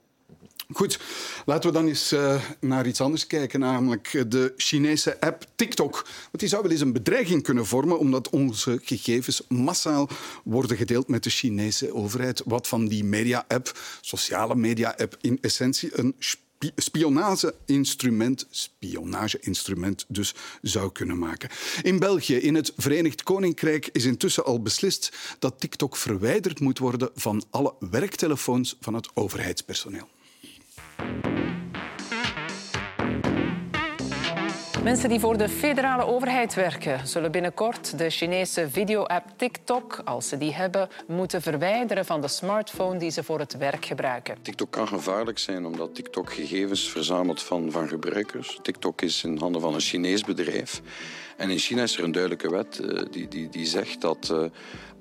Goed, 0.73 0.99
laten 1.45 1.69
we 1.69 1.75
dan 1.75 1.87
eens 1.87 2.13
uh, 2.13 2.43
naar 2.59 2.87
iets 2.87 3.01
anders 3.01 3.27
kijken, 3.27 3.59
namelijk 3.59 4.25
de 4.27 4.53
Chinese 4.57 5.21
app 5.21 5.45
TikTok. 5.55 5.93
Want 6.03 6.39
die 6.39 6.47
zou 6.47 6.61
wel 6.61 6.71
eens 6.71 6.81
een 6.81 6.93
bedreiging 6.93 7.43
kunnen 7.43 7.65
vormen, 7.65 7.99
omdat 7.99 8.29
onze 8.29 8.79
gegevens 8.83 9.41
massaal 9.47 10.09
worden 10.43 10.77
gedeeld 10.77 11.07
met 11.07 11.23
de 11.23 11.29
Chinese 11.29 11.93
overheid. 11.93 12.41
Wat 12.45 12.67
van 12.67 12.87
die 12.87 13.03
media-app, 13.03 13.79
sociale 14.01 14.55
media-app, 14.55 15.17
in 15.21 15.37
essentie 15.41 15.99
een 15.99 16.15
spionage-instrument, 16.75 18.47
spionage-instrument 18.49 20.05
dus 20.07 20.33
zou 20.61 20.91
kunnen 20.91 21.17
maken. 21.17 21.49
In 21.81 21.99
België, 21.99 22.35
in 22.35 22.55
het 22.55 22.73
Verenigd 22.77 23.23
Koninkrijk, 23.23 23.89
is 23.91 24.05
intussen 24.05 24.45
al 24.45 24.61
beslist 24.61 25.11
dat 25.39 25.59
TikTok 25.59 25.95
verwijderd 25.95 26.59
moet 26.59 26.79
worden 26.79 27.09
van 27.15 27.43
alle 27.49 27.73
werktelefoons 27.79 28.77
van 28.79 28.93
het 28.93 29.09
overheidspersoneel. 29.13 30.13
thank 30.97 31.25
you 31.25 31.34
Mensen 34.85 35.09
die 35.09 35.19
voor 35.19 35.37
de 35.37 35.49
federale 35.49 36.05
overheid 36.05 36.53
werken, 36.53 37.07
zullen 37.07 37.31
binnenkort 37.31 37.97
de 37.97 38.09
Chinese 38.09 38.69
video-app 38.69 39.25
TikTok, 39.35 40.01
als 40.03 40.29
ze 40.29 40.37
die 40.37 40.53
hebben, 40.53 40.89
moeten 41.07 41.41
verwijderen 41.41 42.05
van 42.05 42.21
de 42.21 42.27
smartphone 42.27 42.99
die 42.99 43.09
ze 43.09 43.23
voor 43.23 43.39
het 43.39 43.57
werk 43.57 43.85
gebruiken. 43.85 44.37
TikTok 44.41 44.71
kan 44.71 44.87
gevaarlijk 44.87 45.39
zijn 45.39 45.65
omdat 45.65 45.95
TikTok 45.95 46.33
gegevens 46.33 46.89
verzamelt 46.89 47.41
van, 47.41 47.71
van 47.71 47.87
gebruikers. 47.87 48.59
TikTok 48.61 49.01
is 49.01 49.23
in 49.23 49.37
handen 49.37 49.61
van 49.61 49.73
een 49.73 49.79
Chinees 49.79 50.23
bedrijf. 50.23 50.81
En 51.37 51.49
in 51.49 51.57
China 51.57 51.83
is 51.83 51.97
er 51.97 52.03
een 52.03 52.11
duidelijke 52.11 52.49
wet 52.49 52.79
uh, 52.81 53.01
die, 53.11 53.27
die, 53.27 53.49
die 53.49 53.65
zegt 53.65 54.01
dat 54.01 54.29
uh, 54.31 54.43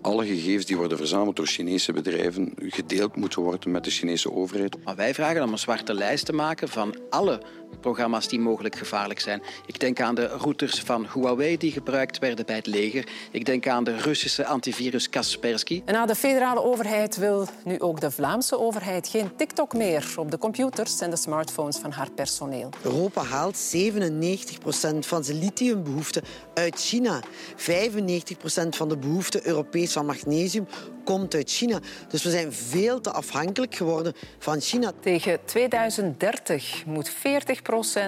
alle 0.01 0.27
gegevens 0.27 0.67
die 0.67 0.77
worden 0.77 0.99
verzameld 0.99 1.37
door 1.37 1.47
Chinese 1.47 1.93
bedrijven 1.93 2.53
gedeeld 2.57 3.17
moeten 3.17 3.43
worden 3.43 3.71
met 3.71 3.85
de 3.85 3.91
Chinese 3.91 4.33
overheid. 4.33 4.85
Maar 4.85 4.97
wij 4.97 5.15
vragen 5.15 5.43
om 5.43 5.53
een 5.53 5.59
zwarte 5.59 5.95
lijst 5.95 6.27
te 6.27 6.33
maken 6.33 6.69
van 6.69 6.97
alle 7.11 7.43
programma's 7.81 8.29
die 8.29 8.41
mogelijk 8.41 8.77
gevaarlijk 8.77 9.21
zijn. 9.21 9.43
Ik 9.67 9.81
denk 9.81 10.01
aan 10.01 10.15
de 10.15 10.27
routers 10.27 10.81
van 10.81 11.07
Huawei 11.15 11.57
die 11.57 11.73
gebruikt 11.73 12.19
werden 12.19 12.47
bij 12.47 12.57
het 12.57 12.67
leger. 12.67 13.09
Ik 13.31 13.45
denk 13.45 13.67
aan 13.67 13.85
de 13.85 13.97
Russische 13.97 14.47
antivirus 14.47 15.09
Kaspersky. 15.09 15.83
En 15.85 15.95
na 15.95 16.07
de 16.07 16.15
federale 16.15 16.63
overheid 16.63 17.17
wil 17.17 17.47
nu 17.65 17.81
ook 17.81 18.01
de 18.01 18.11
Vlaamse 18.11 18.59
overheid 18.59 19.09
geen 19.09 19.37
TikTok 19.37 19.73
meer 19.73 20.15
op 20.17 20.31
de 20.31 20.39
computers 20.39 21.01
en 21.01 21.11
de 21.11 21.17
smartphones 21.17 21.77
van 21.77 21.91
haar 21.91 22.11
personeel. 22.11 22.69
Europa 22.83 23.23
haalt 23.23 23.75
97% 23.77 24.99
van 24.99 25.25
zijn 25.25 25.39
lithiumbehoeften 25.39 26.23
uit 26.55 26.81
China. 26.81 27.21
95% 27.57 28.69
van 28.71 28.89
de 28.89 28.97
behoefte 28.97 29.47
Europees 29.47 29.93
van 29.93 30.07
magnesium 30.07 30.67
komt 31.05 31.35
uit 31.35 31.51
China. 31.51 31.79
Dus 32.09 32.23
we 32.23 32.31
zijn 32.31 32.53
veel 32.53 33.01
te 33.01 33.11
afhankelijk 33.11 33.75
geworden 33.75 34.13
van 34.39 34.61
China. 34.61 34.93
Tegen 35.01 35.45
2030 35.45 36.85
moet 36.87 37.09
40 37.09 37.63
procent 37.63 37.64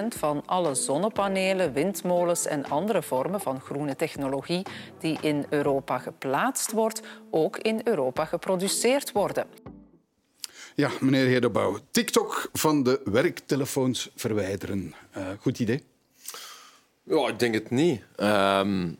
van 0.09 0.43
alle 0.45 0.75
zonnepanelen, 0.75 1.73
windmolens 1.73 2.45
en 2.45 2.65
andere 2.69 3.01
vormen 3.01 3.41
van 3.41 3.61
groene 3.61 3.95
technologie 3.95 4.65
die 4.99 5.17
in 5.21 5.45
Europa 5.49 5.97
geplaatst 5.97 6.71
wordt, 6.71 7.01
ook 7.31 7.57
in 7.57 7.81
Europa 7.83 8.25
geproduceerd 8.25 9.11
worden. 9.11 9.45
Ja, 10.75 10.89
meneer 10.99 11.25
Hedebouw. 11.25 11.77
TikTok 11.91 12.49
van 12.53 12.83
de 12.83 13.01
werktelefoons 13.03 14.09
verwijderen. 14.15 14.93
Uh, 15.17 15.27
goed 15.39 15.59
idee? 15.59 15.83
Ja, 17.03 17.27
ik 17.27 17.39
denk 17.39 17.53
het 17.53 17.69
niet. 17.69 18.01
Um 18.17 18.97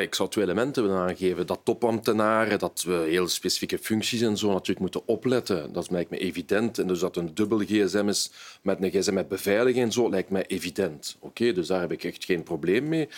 ik 0.00 0.14
zou 0.14 0.28
twee 0.28 0.44
elementen 0.44 0.82
willen 0.82 0.98
aangeven. 0.98 1.46
Dat 1.46 1.60
topambtenaren, 1.64 2.58
dat 2.58 2.82
we 2.86 3.06
heel 3.08 3.28
specifieke 3.28 3.78
functies 3.78 4.20
en 4.20 4.36
zo 4.36 4.52
natuurlijk 4.52 4.80
moeten 4.80 5.06
opletten. 5.06 5.72
Dat 5.72 5.90
lijkt 5.90 6.10
me 6.10 6.18
evident. 6.18 6.78
En 6.78 6.86
dus 6.86 6.98
dat 6.98 7.16
een 7.16 7.34
dubbel 7.34 7.58
gsm 7.58 8.08
is 8.08 8.30
met 8.62 8.82
een 8.82 8.90
gsm 8.90 9.14
met 9.14 9.28
beveiliging 9.28 9.84
en 9.84 9.92
zo, 9.92 10.10
lijkt 10.10 10.30
mij 10.30 10.46
evident. 10.46 11.16
Oké, 11.20 11.52
dus 11.52 11.66
daar 11.66 11.80
heb 11.80 11.92
ik 11.92 12.04
echt 12.04 12.24
geen 12.24 12.42
probleem 12.42 12.88
mee. 12.88 13.08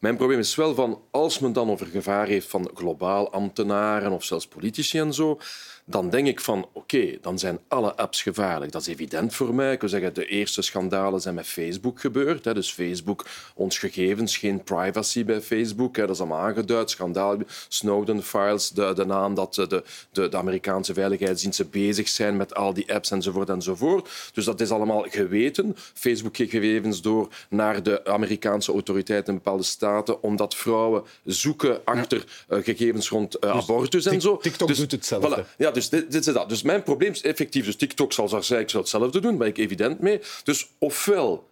Mijn 0.00 0.16
probleem 0.16 0.38
is 0.38 0.54
wel 0.54 0.74
van, 0.74 1.02
als 1.10 1.38
men 1.38 1.52
dan 1.52 1.70
over 1.70 1.86
gevaar 1.86 2.26
heeft 2.26 2.48
van 2.48 2.70
globaal 2.74 3.32
ambtenaren 3.32 4.12
of 4.12 4.24
zelfs 4.24 4.46
politici 4.46 4.98
en 4.98 5.14
zo, 5.14 5.38
dan 5.86 6.10
denk 6.10 6.26
ik 6.26 6.40
van 6.40 6.68
oké, 6.72 7.18
dan 7.20 7.38
zijn 7.38 7.58
alle 7.68 7.96
apps 7.96 8.22
gevaarlijk. 8.22 8.72
Dat 8.72 8.80
is 8.80 8.86
evident 8.88 9.34
voor 9.34 9.54
mij. 9.54 9.72
Ik 9.72 9.80
wil 9.80 9.88
zeggen, 9.88 10.14
de 10.14 10.26
eerste 10.26 10.62
schandalen 10.62 11.20
zijn 11.20 11.34
met 11.34 11.46
Facebook 11.46 12.00
gebeurd. 12.00 12.44
Hè. 12.44 12.54
Dus 12.54 12.72
Facebook, 12.72 13.26
ons 13.54 13.78
gegevens, 13.78 14.36
geen 14.36 14.62
privacy 14.62 15.24
bij 15.24 15.40
Facebook. 15.40 15.96
Hè. 15.96 16.02
Dat 16.06 16.14
is 16.14 16.20
allemaal 16.20 16.40
aangeduid. 16.40 16.90
Schandaal, 16.90 17.36
Snowden-files, 17.68 18.70
de, 18.70 18.92
de 18.94 19.04
naam 19.04 19.34
dat 19.34 19.54
de, 19.54 19.84
de, 20.12 20.28
de 20.28 20.36
Amerikaanse 20.36 20.94
veiligheidsdiensten 20.94 21.70
bezig 21.70 22.08
zijn 22.08 22.36
met 22.36 22.54
al 22.54 22.74
die 22.74 22.92
apps 22.94 23.10
enzovoort 23.10 23.48
enzovoort. 23.48 24.10
Dus 24.32 24.44
dat 24.44 24.60
is 24.60 24.70
allemaal 24.70 25.06
geweten. 25.08 25.76
Facebook 25.94 26.36
geeft 26.36 26.50
gegevens 26.50 27.02
door 27.02 27.28
naar 27.48 27.82
de 27.82 28.04
Amerikaanse 28.06 28.72
autoriteiten 28.72 29.32
in 29.32 29.38
bepaalde 29.42 29.62
staten, 29.62 30.22
omdat 30.22 30.54
vrouwen 30.54 31.02
zoeken 31.24 31.80
achter 31.84 32.24
uh, 32.48 32.58
gegevens 32.62 33.08
rond 33.08 33.36
uh, 33.44 33.50
abortus 33.50 34.06
en 34.06 34.20
zo. 34.20 34.36
TikTok 34.36 34.68
dus, 34.68 34.78
doet 34.78 34.90
hetzelfde. 34.90 35.44
Voilà. 35.44 35.56
Ja, 35.56 35.70
dus 35.74 35.88
dit, 35.88 36.12
dit, 36.12 36.26
is 36.26 36.32
dat. 36.32 36.48
Dus 36.48 36.62
mijn 36.62 36.82
probleem 36.82 37.12
is 37.12 37.22
effectief. 37.22 37.64
Dus 37.64 37.76
TikTok 37.76 38.12
zal 38.12 38.28
zeggen, 38.28 38.58
ik 38.58 38.70
zal 38.70 38.80
hetzelfde 38.80 39.20
doen, 39.20 39.38
ben 39.38 39.46
ik 39.46 39.58
evident 39.58 40.00
mee. 40.00 40.20
Dus 40.44 40.68
ofwel 40.78 41.48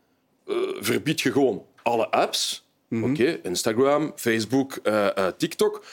uh, 0.47 0.57
verbied 0.81 1.21
je 1.21 1.33
gewoon 1.33 1.65
alle 1.83 2.11
apps, 2.11 2.67
mm 2.89 3.03
-hmm. 3.03 3.13
oké, 3.13 3.41
Instagram, 3.43 4.13
Facebook, 4.17 4.79
uh, 4.83 5.09
uh, 5.19 5.27
TikTok, 5.37 5.85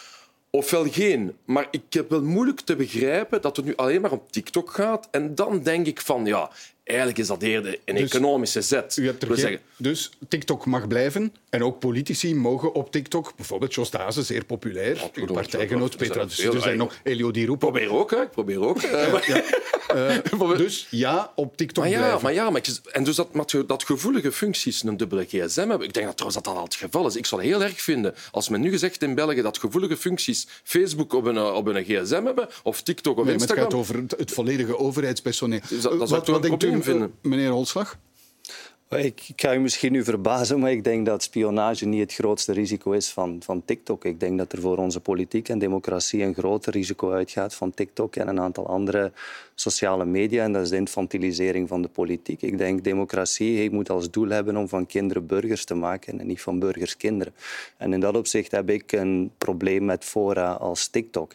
ofwel 0.50 0.90
geen. 0.90 1.38
Maar 1.46 1.68
ik 1.72 1.84
heb 1.90 2.10
wel 2.10 2.24
moeilijk 2.24 2.60
te 2.60 2.76
begrijpen 2.76 3.42
dat 3.42 3.56
het 3.56 3.66
nu 3.66 3.76
alleen 3.76 4.02
maar 4.02 4.12
om 4.12 4.22
TikTok 4.30 4.72
gaat. 4.72 5.08
En 5.12 5.36
dan 5.36 5.64
denk 5.64 5.86
ik 5.86 6.02
van, 6.02 6.26
ja, 6.26 6.52
eigenlijk 6.90 7.20
is 7.20 7.28
dat 7.28 7.42
eerder 7.42 7.80
een 7.86 7.96
dus, 7.96 8.04
economische 8.04 8.62
zet. 8.62 8.98
U 8.98 9.06
hebt 9.06 9.24
er 9.24 9.38
geen, 9.38 9.60
dus 9.78 10.12
TikTok 10.28 10.66
mag 10.66 10.88
blijven 10.88 11.34
en 11.50 11.64
ook 11.64 11.80
politici 11.80 12.36
mogen 12.36 12.74
op 12.74 12.92
TikTok, 12.92 13.34
bijvoorbeeld 13.36 13.74
Jos 13.74 13.90
Dazen, 13.90 14.24
zeer 14.24 14.46
populair, 14.46 14.96
ja, 14.96 15.10
uw 15.14 15.26
partijgenoot 15.26 15.98
Petra 15.98 16.26
de 16.26 16.32
Sutter, 16.32 16.62
zijn 16.62 16.78
nog 16.78 17.00
Elio 17.04 17.32
Di 17.32 17.46
Rupo. 17.46 17.58
Probeer 17.58 17.92
ook, 17.92 18.12
hè. 18.12 18.22
Ik 18.22 18.32
probeer 18.32 18.60
ook. 18.60 18.82
ja, 18.82 19.22
ja. 19.26 19.44
Uh, 19.96 20.58
dus 20.58 20.88
ja, 20.90 21.32
op 21.36 21.58
TikTok 21.58 21.84
maar 21.84 21.94
ja, 21.94 22.00
blijven. 22.00 22.22
Maar 22.22 22.34
ja, 22.34 22.50
maar 22.50 22.62
ik, 22.68 22.78
en 22.92 23.04
dus 23.04 23.16
dat, 23.16 23.30
dat 23.68 23.84
gevoelige 23.84 24.32
functies 24.32 24.84
een 24.84 24.98
dubbele 24.98 25.26
gsm 25.26 25.70
hebben, 25.70 25.88
ik 25.88 25.94
denk 25.94 26.06
dat 26.06 26.18
trouwens 26.18 26.36
dat 26.36 26.44
dat 26.44 26.56
al 26.56 26.64
het 26.64 26.76
geval 26.76 27.08
is. 27.08 27.16
Ik 27.16 27.26
zou 27.26 27.42
het 27.42 27.50
heel 27.50 27.64
erg 27.64 27.82
vinden 27.82 28.16
als 28.32 28.50
men 28.50 28.62
nu 28.62 28.70
gezegd 28.70 29.02
in 29.02 29.16
België 29.16 29.42
dat 29.42 29.58
gevoelige 29.58 29.98
functies 29.98 30.48
Facebook 30.64 31.14
op 31.14 31.26
een, 31.26 31.40
op 31.40 31.68
een 31.68 31.84
gsm 31.84 32.26
hebben, 32.26 32.48
of 32.64 32.82
TikTok 32.82 33.18
of 33.18 33.24
nee, 33.24 33.34
Instagram. 33.34 33.64
het 33.64 33.74
gaat 33.74 33.82
over 33.82 33.96
het, 33.96 34.14
het 34.18 34.32
volledige 34.32 34.78
overheidspersoneel. 34.78 35.60
Dus 35.70 35.82
dat, 35.82 36.00
dat 36.00 36.10
wat, 36.10 36.28
wat 36.28 36.42
denkt 36.42 36.64
u, 36.64 36.79
vinden. 36.86 37.14
meneer 37.22 37.52
Holslag? 37.52 37.98
Ik 38.90 39.22
ga 39.36 39.54
u 39.54 39.60
misschien 39.60 39.92
nu 39.92 40.04
verbazen, 40.04 40.60
maar 40.60 40.72
ik 40.72 40.84
denk 40.84 41.06
dat 41.06 41.24
spionage 41.24 41.86
niet 41.86 42.02
het 42.02 42.14
grootste 42.14 42.54
risico 42.54 42.92
is 42.92 43.10
van, 43.10 43.42
van 43.44 43.66
TikTok. 43.66 44.06
Ik 44.06 44.20
denk 44.20 44.38
dat 44.38 44.52
er 44.52 44.62
voor 44.62 44.78
onze 44.78 45.00
politiek 45.00 45.50
en 45.50 45.60
democratie 45.60 46.24
een 46.24 46.34
groter 46.34 46.74
risico 46.74 47.12
uitgaat 47.12 47.56
van 47.56 47.74
TikTok 47.74 48.16
en 48.16 48.28
een 48.28 48.40
aantal 48.40 48.68
andere 48.68 49.12
sociale 49.56 50.06
media. 50.06 50.44
En 50.44 50.54
dat 50.54 50.62
is 50.62 50.70
de 50.70 50.76
infantilisering 50.76 51.68
van 51.68 51.82
de 51.82 51.88
politiek. 51.88 52.42
Ik 52.42 52.58
denk 52.58 52.84
democratie 52.84 53.72
moet 53.72 53.90
als 53.90 54.12
doel 54.12 54.30
hebben 54.30 54.58
om 54.58 54.70
van 54.70 54.86
kinderen 54.86 55.26
burgers 55.26 55.66
te 55.66 55.76
maken 55.76 56.20
en 56.20 56.28
niet 56.28 56.42
van 56.42 56.60
burgers 56.60 56.98
kinderen. 56.98 57.34
En 57.78 57.94
in 57.94 58.00
dat 58.00 58.18
opzicht 58.18 58.52
heb 58.52 58.70
ik 58.70 58.92
een 58.92 59.32
probleem 59.38 59.86
met 59.86 60.04
fora 60.04 60.52
als 60.52 60.88
TikTok. 60.88 61.32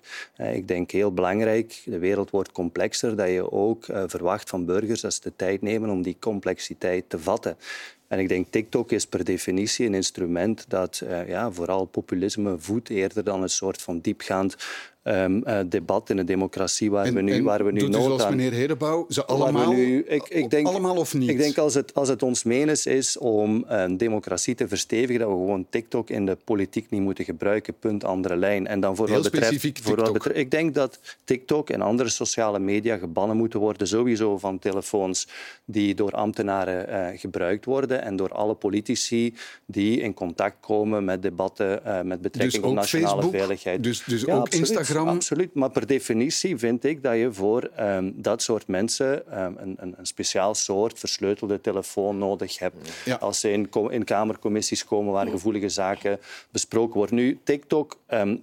Ik 0.52 0.68
denk 0.68 0.90
heel 0.90 1.12
belangrijk, 1.12 1.82
de 1.84 1.98
wereld 1.98 2.30
wordt 2.30 2.52
complexer, 2.52 3.16
dat 3.16 3.28
je 3.28 3.52
ook 3.52 3.84
verwacht 4.06 4.48
van 4.48 4.64
burgers 4.64 5.00
dat 5.00 5.14
ze 5.14 5.20
de 5.22 5.32
tijd 5.36 5.62
nemen 5.62 5.90
om 5.90 6.02
die 6.02 6.16
complexiteit 6.20 7.04
te 7.08 7.18
vatten. 7.18 7.42
volta. 7.44 7.59
En 8.08 8.18
ik 8.18 8.28
denk 8.28 8.46
TikTok 8.50 8.92
is 8.92 9.06
per 9.06 9.24
definitie 9.24 9.86
een 9.86 9.94
instrument 9.94 10.64
dat 10.68 11.02
uh, 11.04 11.28
ja, 11.28 11.52
vooral 11.52 11.84
populisme 11.84 12.56
voedt 12.58 12.88
eerder 12.88 13.24
dan 13.24 13.42
een 13.42 13.50
soort 13.50 13.82
van 13.82 14.00
diepgaand 14.00 14.56
um, 15.04 15.42
uh, 15.46 15.58
debat 15.66 16.10
in 16.10 16.18
een 16.18 16.26
democratie 16.26 16.90
waar 16.90 17.06
en, 17.06 17.14
we 17.14 17.20
nu, 17.20 17.42
waar 17.42 17.64
we 17.64 17.72
nu 17.72 17.78
doet 17.78 17.90
nood 17.90 18.00
u 18.00 18.04
zoals 18.04 18.22
aan... 18.22 18.36
meneer 18.36 18.52
Hedebouw, 18.52 19.06
ze 19.08 19.24
allemaal, 19.24 19.72
nu, 19.72 20.04
ik, 20.04 20.28
ik 20.28 20.50
denk, 20.50 20.66
allemaal 20.66 20.96
of 20.96 21.14
niet? 21.14 21.30
Ik 21.30 21.38
denk 21.38 21.58
als 21.58 21.74
het, 21.74 21.94
als 21.94 22.08
het 22.08 22.22
ons 22.22 22.42
menens 22.42 22.86
is 22.86 23.18
om 23.18 23.64
een 23.66 23.96
democratie 23.96 24.54
te 24.54 24.68
verstevigen, 24.68 25.18
dat 25.18 25.28
we 25.28 25.34
gewoon 25.34 25.66
TikTok 25.70 26.10
in 26.10 26.26
de 26.26 26.36
politiek 26.44 26.90
niet 26.90 27.00
moeten 27.00 27.24
gebruiken, 27.24 27.74
punt, 27.78 28.04
andere 28.04 28.36
lijn. 28.36 28.66
En 28.66 28.80
dan 28.80 28.96
voor 28.96 29.06
Heel 29.06 29.14
wat 29.14 29.24
betreft, 29.24 29.46
specifiek 29.46 29.78
voor 29.82 29.96
wat 29.96 30.12
betreft, 30.12 30.38
ik 30.38 30.50
denk 30.50 30.74
dat 30.74 30.98
TikTok 31.24 31.70
en 31.70 31.80
andere 31.80 32.08
sociale 32.08 32.58
media 32.58 32.96
gebannen 32.96 33.36
moeten 33.36 33.60
worden, 33.60 33.86
sowieso 33.86 34.38
van 34.38 34.58
telefoons 34.58 35.28
die 35.64 35.94
door 35.94 36.10
ambtenaren 36.10 36.88
uh, 36.88 37.18
gebruikt 37.18 37.64
worden 37.64 37.93
en 38.02 38.16
door 38.16 38.33
alle 38.33 38.54
politici 38.54 39.35
die 39.66 40.00
in 40.00 40.14
contact 40.14 40.57
komen 40.61 41.04
met 41.04 41.22
debatten 41.22 41.80
uh, 41.87 42.00
met 42.00 42.20
betrekking 42.20 42.52
Dus 42.52 42.61
tot 42.61 42.70
ook 42.70 42.74
nationale 42.74 43.14
Facebook? 43.14 43.33
veiligheid. 43.35 43.83
Dus- 43.83 44.04
dus 44.04 44.20
Ja, 44.22 44.35
ook 44.35 44.40
absoluut, 44.40 44.68
Instagram? 44.68 45.09
Absoluut, 45.09 45.54
maar 45.54 45.70
per 45.70 45.87
definitie 45.87 46.57
vind 46.57 46.85
ik 46.85 47.02
dat 47.02 47.16
je 47.16 47.33
voor 47.33 47.70
um, 47.80 48.12
dat 48.16 48.42
soort 48.42 48.66
mensen 48.66 49.42
um, 49.42 49.57
een, 49.59 49.76
een, 49.78 49.94
een 49.98 50.07
speciaal 50.07 50.54
soort 50.54 50.98
versleutelde 50.98 51.61
telefoon 51.61 52.18
nodig 52.18 52.59
hebt. 52.59 52.76
Ja. 53.04 53.14
Als 53.16 53.40
ze 53.40 53.50
in, 53.52 53.68
in 53.90 54.04
kamercommissies 54.04 54.85
komen 54.85 55.12
waar 55.12 55.26
gevoelige 55.26 55.68
zaken 55.68 56.18
besproken 56.50 56.96
worden. 56.96 57.16
Nu, 57.16 57.40
TikTok 57.44 57.98
um, 58.09 58.42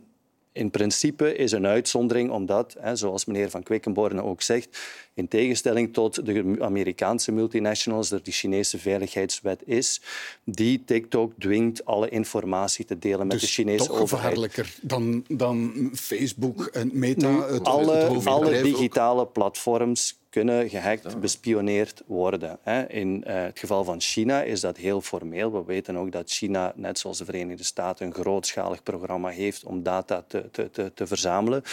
in 0.53 0.69
principe 0.69 1.35
is 1.35 1.51
een 1.51 1.65
uitzondering 1.65 2.31
omdat, 2.31 2.75
hè, 2.79 2.95
zoals 2.95 3.25
meneer 3.25 3.49
Van 3.49 3.63
Quickenborne 3.63 4.23
ook 4.23 4.41
zegt, 4.41 4.79
in 5.13 5.27
tegenstelling 5.27 5.93
tot 5.93 6.25
de 6.25 6.55
Amerikaanse 6.59 7.31
multinationals, 7.31 8.11
er 8.11 8.23
die 8.23 8.33
Chinese 8.33 8.79
veiligheidswet 8.79 9.61
is, 9.65 10.01
die 10.43 10.83
TikTok 10.85 11.33
dwingt 11.39 11.85
alle 11.85 12.09
informatie 12.09 12.85
te 12.85 12.99
delen 12.99 13.27
met 13.27 13.39
dus 13.39 13.41
de 13.41 13.47
Chinese 13.47 13.85
toch 13.85 13.97
gevaarlijker 13.97 14.75
dan, 14.81 15.25
dan 15.27 15.89
Facebook 15.93 16.65
en 16.65 16.89
Meta? 16.93 17.47
het, 17.47 17.63
alle, 17.63 18.19
alle 18.23 18.61
digitale 18.61 19.27
platforms 19.27 20.19
kunnen 20.31 20.69
gehackt, 20.69 21.19
bespioneerd 21.19 22.03
worden. 22.05 22.59
In 22.87 23.23
eh, 23.23 23.43
het 23.43 23.59
geval 23.59 23.83
van 23.83 24.01
China 24.01 24.41
is 24.41 24.61
dat 24.61 24.77
heel 24.77 25.01
formeel. 25.01 25.51
We 25.51 25.63
weten 25.65 25.97
ook 25.97 26.11
dat 26.11 26.31
China, 26.31 26.73
net 26.75 26.99
zoals 26.99 27.17
de 27.17 27.25
Verenigde 27.25 27.63
Staten, 27.63 28.05
een 28.05 28.13
grootschalig 28.13 28.83
programma 28.83 29.29
heeft 29.29 29.63
om 29.63 29.83
data 29.83 30.23
te, 30.27 30.49
te, 30.51 30.69
te, 30.71 30.91
te 30.93 31.07
verzamelen. 31.07 31.63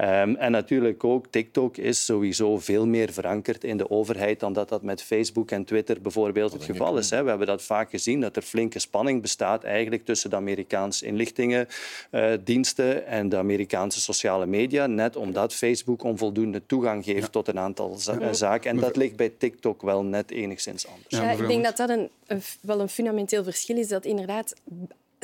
Um, 0.00 0.36
en 0.36 0.50
natuurlijk 0.50 1.04
ook, 1.04 1.26
TikTok 1.30 1.76
is 1.76 2.04
sowieso 2.04 2.58
veel 2.58 2.86
meer 2.86 3.12
verankerd 3.12 3.64
in 3.64 3.76
de 3.76 3.90
overheid 3.90 4.40
dan 4.40 4.52
dat 4.52 4.68
dat 4.68 4.82
met 4.82 5.02
Facebook 5.02 5.50
en 5.50 5.64
Twitter 5.64 6.00
bijvoorbeeld 6.00 6.52
het 6.52 6.64
geval 6.64 6.98
is. 6.98 7.10
Hè. 7.10 7.22
We 7.22 7.28
hebben 7.28 7.46
dat 7.46 7.62
vaak 7.62 7.90
gezien, 7.90 8.20
dat 8.20 8.36
er 8.36 8.42
flinke 8.42 8.78
spanning 8.78 9.22
bestaat 9.22 9.64
eigenlijk 9.64 10.04
tussen 10.04 10.30
de 10.30 10.36
Amerikaanse 10.36 11.06
inlichtingendiensten 11.06 12.96
uh, 12.96 13.12
en 13.12 13.28
de 13.28 13.36
Amerikaanse 13.36 14.00
sociale 14.00 14.46
media, 14.46 14.86
net 14.86 15.16
omdat 15.16 15.54
Facebook 15.54 16.02
onvoldoende 16.02 16.66
toegang 16.66 17.04
geeft 17.04 17.32
tot 17.32 17.48
een 17.48 17.58
aantal 17.58 17.94
za 17.96 18.32
zaken. 18.32 18.70
En 18.70 18.76
dat 18.76 18.96
ligt 18.96 19.16
bij 19.16 19.32
TikTok 19.38 19.82
wel 19.82 20.04
net 20.04 20.30
enigszins 20.30 20.86
anders. 20.86 21.06
Ja, 21.08 21.30
ik 21.30 21.48
denk 21.48 21.64
dat 21.64 21.76
dat 21.76 21.88
een, 21.88 22.10
een, 22.26 22.42
wel 22.60 22.80
een 22.80 22.88
fundamenteel 22.88 23.44
verschil 23.44 23.76
is, 23.76 23.88
dat 23.88 24.04
inderdaad 24.04 24.54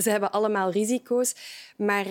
ze 0.02 0.10
hebben 0.10 0.30
allemaal 0.30 0.70
risico's. 0.70 1.34
Maar 1.76 2.06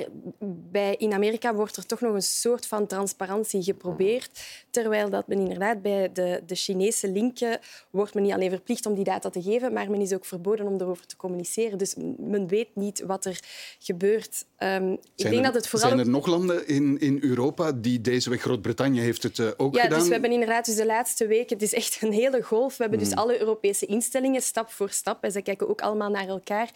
bij, 0.71 0.95
in 0.95 1.13
Amerika 1.13 1.53
wordt 1.53 1.77
er 1.77 1.85
toch 1.85 2.01
nog 2.01 2.13
een 2.13 2.21
soort 2.21 2.65
van 2.65 2.87
transparantie 2.87 3.63
geprobeerd. 3.63 4.39
Terwijl 4.69 5.09
dat 5.09 5.27
men 5.27 5.39
inderdaad 5.39 5.81
bij 5.81 6.11
de, 6.13 6.43
de 6.45 6.55
Chinese 6.55 7.11
linken 7.11 7.59
wordt 7.89 8.13
men 8.13 8.23
niet 8.23 8.33
alleen 8.33 8.49
verplicht 8.49 8.85
om 8.85 8.93
die 8.93 9.03
data 9.03 9.29
te 9.29 9.41
geven, 9.41 9.73
maar 9.73 9.91
men 9.91 10.01
is 10.01 10.13
ook 10.13 10.25
verboden 10.25 10.67
om 10.67 10.81
erover 10.81 11.05
te 11.05 11.15
communiceren. 11.15 11.77
Dus 11.77 11.95
men 12.17 12.47
weet 12.47 12.75
niet 12.75 13.03
wat 13.05 13.25
er 13.25 13.39
gebeurt. 13.79 14.45
Um, 14.57 14.91
ik 14.91 14.99
denk 15.15 15.35
er, 15.35 15.43
dat 15.43 15.53
het 15.53 15.67
vooral 15.67 15.89
zijn 15.89 16.01
er 16.01 16.09
nog 16.09 16.27
landen 16.27 16.67
in, 16.67 16.99
in 16.99 17.17
Europa 17.21 17.71
die 17.71 18.01
deze 18.01 18.29
weg... 18.29 18.41
Groot-Brittannië 18.41 18.99
heeft 18.99 19.23
het 19.23 19.37
uh, 19.37 19.47
ook 19.57 19.75
ja, 19.75 19.81
gedaan. 19.81 19.97
Dus 19.97 20.07
we 20.07 20.13
hebben 20.13 20.31
inderdaad 20.31 20.65
dus 20.65 20.75
de 20.75 20.85
laatste 20.85 21.27
weken... 21.27 21.57
Het 21.57 21.61
is 21.61 21.73
echt 21.73 21.97
een 22.01 22.11
hele 22.11 22.41
golf. 22.41 22.77
We 22.77 22.81
hebben 22.81 22.99
dus 22.99 23.07
Hmm. 23.09 23.17
alle 23.17 23.39
Europese 23.39 23.85
instellingen, 23.85 24.41
stap 24.41 24.71
voor 24.71 24.89
stap. 24.89 25.23
En 25.23 25.31
ze 25.31 25.41
kijken 25.41 25.69
ook 25.69 25.81
allemaal 25.81 26.09
naar 26.09 26.27
elkaar. 26.27 26.69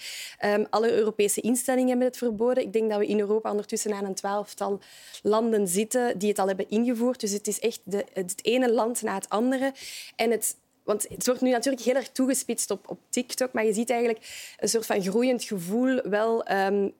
Um, 0.45 0.65
alle 0.69 0.91
Europese 1.04 1.42
instellingen 1.42 1.89
hebben 1.89 2.08
het 2.08 2.18
verboden. 2.18 2.63
Ik 2.63 2.74
denk 2.74 2.89
dat 2.89 3.00
we 3.00 3.08
in 3.08 3.20
Europa 3.20 3.50
ondertussen 3.50 3.94
aan 3.94 4.06
een 4.06 4.13
twaalftal 4.13 4.80
landen 5.24 5.68
zitten 5.68 6.18
die 6.18 6.30
het 6.30 6.39
al 6.39 6.48
hebben 6.48 6.70
ingevoerd. 6.70 7.20
Dus 7.20 7.32
het 7.32 7.48
is 7.48 7.60
echt 7.60 7.80
de, 7.84 8.06
het 8.13 8.39
ene 8.42 8.72
land 8.72 9.02
na 9.02 9.13
het 9.13 9.30
andere. 9.30 9.74
En 10.16 10.32
het, 10.32 10.56
want 10.84 11.06
het 11.10 11.26
wordt 11.26 11.42
nu 11.42 11.50
natuurlijk 11.50 11.84
heel 11.84 11.96
erg 11.96 12.10
toegespitst 12.10 12.72
op, 12.72 12.89
op 12.89 13.00
TikTok, 13.10 13.54
maar 13.54 13.66
je 13.66 13.74
ziet 13.74 13.89
eigenlijk 13.89 14.54
een 14.58 14.70
soort 14.70 14.86
van 14.86 15.02
groeiend 15.02 15.44
gevoel, 15.44 16.02
wel 16.02 16.52
um, 16.52 16.94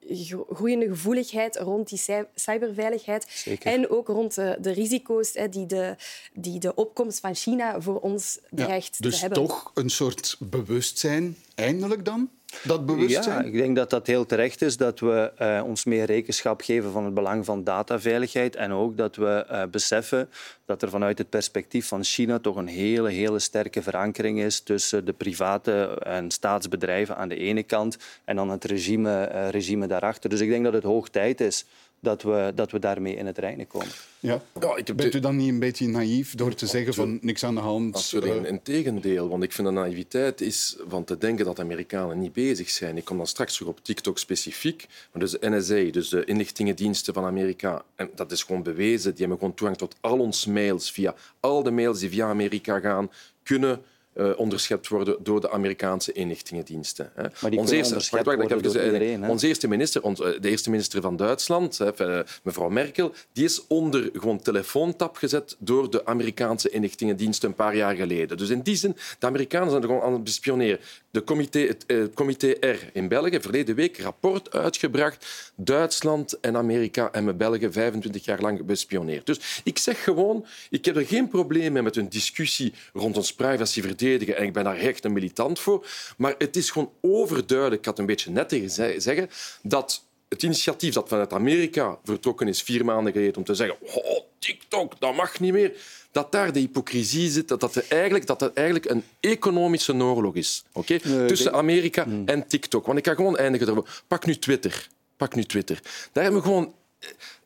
groeiende 0.50 0.88
gevoeligheid 0.88 1.56
rond 1.56 1.90
die 1.90 2.02
cyberveiligheid 2.36 3.26
Zeker. 3.30 3.72
en 3.72 3.90
ook 3.90 4.08
rond 4.08 4.36
de, 4.36 4.58
de 4.62 4.72
risico's 4.72 5.34
hè, 5.34 5.50
die, 5.50 5.66
de, 5.66 5.96
die 6.34 6.60
de 6.60 6.76
opkomst 6.76 7.20
van 7.20 7.36
China 7.36 7.82
voor 7.82 8.00
ons 8.00 8.40
dreigt 8.50 8.98
ja, 8.98 9.10
dus 9.10 9.14
te 9.14 9.20
hebben. 9.20 9.48
toch 9.48 9.72
een 9.74 9.90
soort 9.90 10.38
bewustzijn, 10.40 11.38
eindelijk 11.56 12.06
dan? 12.06 12.30
Dat 12.64 12.86
bewustzijn? 12.86 13.42
Ja, 13.42 13.48
ik 13.48 13.54
denk 13.54 13.76
dat 13.76 13.90
dat 13.90 14.08
heel 14.08 14.26
terecht 14.26 14.62
is 14.62 14.78
dat 14.78 15.00
we 15.00 15.32
uh, 15.42 15.62
ons 15.66 15.86
meer 15.86 16.06
rekenschap 16.06 16.62
geven 16.62 16.92
van 16.92 17.06
het 17.06 17.14
belang 17.14 17.46
van 17.46 17.64
dataveiligheid 17.64 18.56
en 18.56 18.72
ook 18.72 18.98
dat 18.98 19.16
we 19.16 19.46
uh, 19.52 19.64
beseffen 19.72 20.30
dat 20.66 20.82
er 20.82 20.90
vanuit 20.90 21.18
het 21.18 21.30
perspectief 21.30 21.88
van 21.88 22.04
China 22.04 22.40
toch 22.40 22.56
een 22.56 22.68
hele, 22.68 23.10
hele 23.10 23.40
sterke 23.40 23.82
verankering 23.82 24.40
is 24.40 24.60
tussen 24.60 25.06
de 25.06 25.14
private 25.14 26.00
en 26.04 26.32
staatsbedrijven 26.32 27.18
aan 27.18 27.30
de 27.30 27.38
ene 27.38 27.64
kant 27.64 27.98
en 28.26 28.36
dan 28.36 28.50
het 28.50 28.64
regime, 28.64 29.30
uh, 29.34 29.50
regime 29.50 29.88
daarachter. 29.88 30.30
Dus 30.30 30.40
ik 30.40 30.50
denk 30.50 30.64
dat 30.64 30.74
het 30.74 30.84
hoog 30.84 31.10
tijd 31.10 31.42
is 31.42 31.66
dat 32.04 32.22
we, 32.22 32.52
dat 32.56 32.72
we 32.72 32.80
daarmee 32.80 33.16
in 33.16 33.26
het 33.26 33.38
reinen 33.38 33.68
komen. 33.68 33.88
Ja. 34.20 34.42
Ja, 34.60 34.76
ik 34.76 34.88
heb 34.88 34.98
Bent 34.98 35.14
u 35.14 35.20
dan 35.20 35.36
niet 35.36 35.50
een 35.50 35.60
beetje 35.60 35.88
naïef 35.88 36.36
door 36.36 36.54
te 36.54 36.68
zeggen 36.68 36.94
van 36.94 37.18
niks 37.22 37.44
aan 37.44 37.56
de 37.56 37.62
hand? 37.62 37.94
Natuurlijk, 37.94 38.44
eh, 38.44 38.50
in 38.50 38.62
tegendeel. 38.62 39.30
Want 39.30 39.44
ik 39.44 39.52
vind 39.52 39.68
de 39.68 39.74
naïviteit 39.74 40.42
is 40.42 40.78
van 40.88 41.04
te 41.04 41.18
denken 41.18 41.46
dat 41.46 41.56
de 41.56 41.62
Amerikanen 41.62 42.20
niet 42.20 42.34
bezig 42.34 42.70
zijn. 42.70 42.98
Ik 42.98 43.06
kom 43.06 43.18
dan 43.18 43.28
straks 43.28 43.54
terug 43.54 43.68
op 43.70 43.84
TikTok 43.84 44.18
specifiek. 44.20 44.88
Maar 45.12 45.22
dus 45.22 45.32
de 45.32 45.50
NSA, 45.50 45.92
dus 45.92 46.10
de 46.10 46.26
inlichtingendiensten 46.26 47.14
van 47.14 47.26
Amerika, 47.26 47.84
en 47.96 48.10
dat 48.16 48.32
is 48.32 48.44
gewoon 48.44 48.64
bewezen. 48.64 49.12
Die 49.12 49.20
hebben 49.20 49.38
gewoon 49.38 49.54
toegang 49.54 49.78
tot 49.78 49.96
al 50.02 50.20
ons 50.20 50.46
mails 50.46 50.92
via 50.92 51.16
al 51.40 51.64
de 51.64 51.72
mails 51.72 52.00
die 52.00 52.10
via 52.10 52.28
Amerika 52.28 52.80
gaan, 52.80 53.12
kunnen 53.44 53.82
uh, 54.16 54.30
onderschept 54.36 54.88
worden 54.88 55.18
door 55.20 55.42
de 55.42 55.52
Amerikaanse 55.52 56.12
inlichtingendiensten. 56.12 57.12
Hè. 57.14 57.24
Maar 57.42 57.52
die 57.52 57.60
Ons 57.60 57.72
eerste, 57.72 57.94
wacht, 57.94 58.26
wacht, 58.26 58.52
ik 58.52 58.66
iedereen, 58.66 59.30
ons 59.30 59.42
eerste 59.42 59.68
minister, 59.68 60.04
ons, 60.04 60.22
eh, 60.22 60.42
de 60.42 60.50
eerste 60.50 60.70
minister 60.70 61.02
van 61.02 61.16
Duitsland, 61.16 61.78
hè, 61.78 61.94
eh, 61.94 62.20
mevrouw 62.44 62.70
Merkel, 62.70 63.14
die 63.34 63.44
is 63.44 63.68
onder 63.68 64.10
gewoon 64.14 64.42
telefoontap 64.42 65.16
gezet 65.16 65.56
door 65.60 65.90
de 65.90 66.06
Amerikaanse 66.06 66.70
inlichtingendiensten 66.70 67.50
een 67.50 67.56
paar 67.56 67.76
jaar 67.76 67.96
geleden. 67.96 68.38
Dus 68.38 68.50
in 68.50 68.62
die 68.62 68.76
zin, 68.76 68.96
de 69.20 69.26
Amerikanen 69.26 69.70
zijn 69.70 69.82
er 69.82 69.88
gewoon 69.88 70.04
aan 70.04 70.14
het 70.14 70.24
bespioneren. 70.24 70.80
De 71.12 71.24
comité, 71.24 71.60
het 71.60 71.86
eh, 71.86 71.98
comité 72.14 72.48
R 72.60 72.90
in 72.94 73.08
België, 73.08 73.40
verleden 73.42 73.76
week, 73.76 73.98
rapport 73.98 74.52
uitgebracht. 74.52 75.52
Duitsland 75.56 76.40
en 76.40 76.58
Amerika 76.58 77.10
hebben 77.12 77.38
België 77.38 77.72
25 77.72 78.26
jaar 78.26 78.42
lang 78.42 78.66
bespioneerd. 78.66 79.26
Dus 79.26 79.62
ik 79.64 79.78
zeg 79.78 80.04
gewoon, 80.04 80.46
ik 80.70 80.86
heb 80.86 80.96
er 80.96 81.06
geen 81.06 81.28
probleem 81.28 81.72
mee 81.72 81.82
met 81.82 81.96
een 81.96 82.10
discussie 82.10 82.74
rond 82.94 83.18
ons 83.18 83.34
privacy 83.34 83.82
verdedigen 84.10 84.38
en 84.38 84.44
ik 84.46 84.54
ben 84.54 84.64
daar 84.64 84.78
echt 84.78 85.06
een 85.06 85.14
militant 85.14 85.60
voor. 85.60 85.88
Maar 86.18 86.36
het 86.38 86.56
is 86.56 86.70
gewoon 86.70 86.92
overduidelijk, 87.02 87.80
ik 87.80 87.86
had 87.86 88.00
een 88.00 88.06
beetje 88.06 88.32
net 88.32 88.50
tegen 88.50 88.70
ze- 88.70 88.96
zeggen, 88.98 89.30
dat 89.62 90.04
het 90.30 90.44
initiatief 90.44 90.94
dat 90.94 91.08
vanuit 91.08 91.34
Amerika 91.34 91.98
vertrokken 92.04 92.48
is 92.48 92.62
vier 92.62 92.86
maanden 92.86 93.14
geleden 93.14 93.36
om 93.38 93.44
te 93.44 93.54
zeggen 93.56 93.78
oh, 93.82 94.20
TikTok, 94.40 95.00
dat 95.00 95.16
mag 95.16 95.40
niet 95.40 95.54
meer, 95.54 95.74
dat 96.12 96.32
daar 96.32 96.52
de 96.54 96.60
hypocrisie 96.60 97.30
zit, 97.30 97.48
dat 97.48 97.60
dat, 97.60 97.76
er 97.76 97.86
eigenlijk, 97.90 98.26
dat 98.28 98.40
dat 98.40 98.54
eigenlijk 98.54 98.90
een 98.90 99.04
economische 99.20 99.94
oorlog 99.96 100.36
is. 100.36 100.64
oké? 100.72 100.98
Nee, 101.04 101.26
Tussen 101.28 101.52
ik- 101.52 101.58
Amerika 101.58 102.08
en 102.26 102.48
TikTok. 102.48 102.86
Want 102.86 102.98
ik 102.98 103.06
ga 103.08 103.14
gewoon 103.16 103.38
eindigen. 103.38 103.86
Pak 104.08 104.26
nu 104.26 104.36
Twitter. 104.38 104.88
Pak 105.18 105.36
nu 105.36 105.44
Twitter. 105.44 105.80
Daar 106.12 106.24
hebben 106.24 106.42
we 106.42 106.48
gewoon 106.48 106.74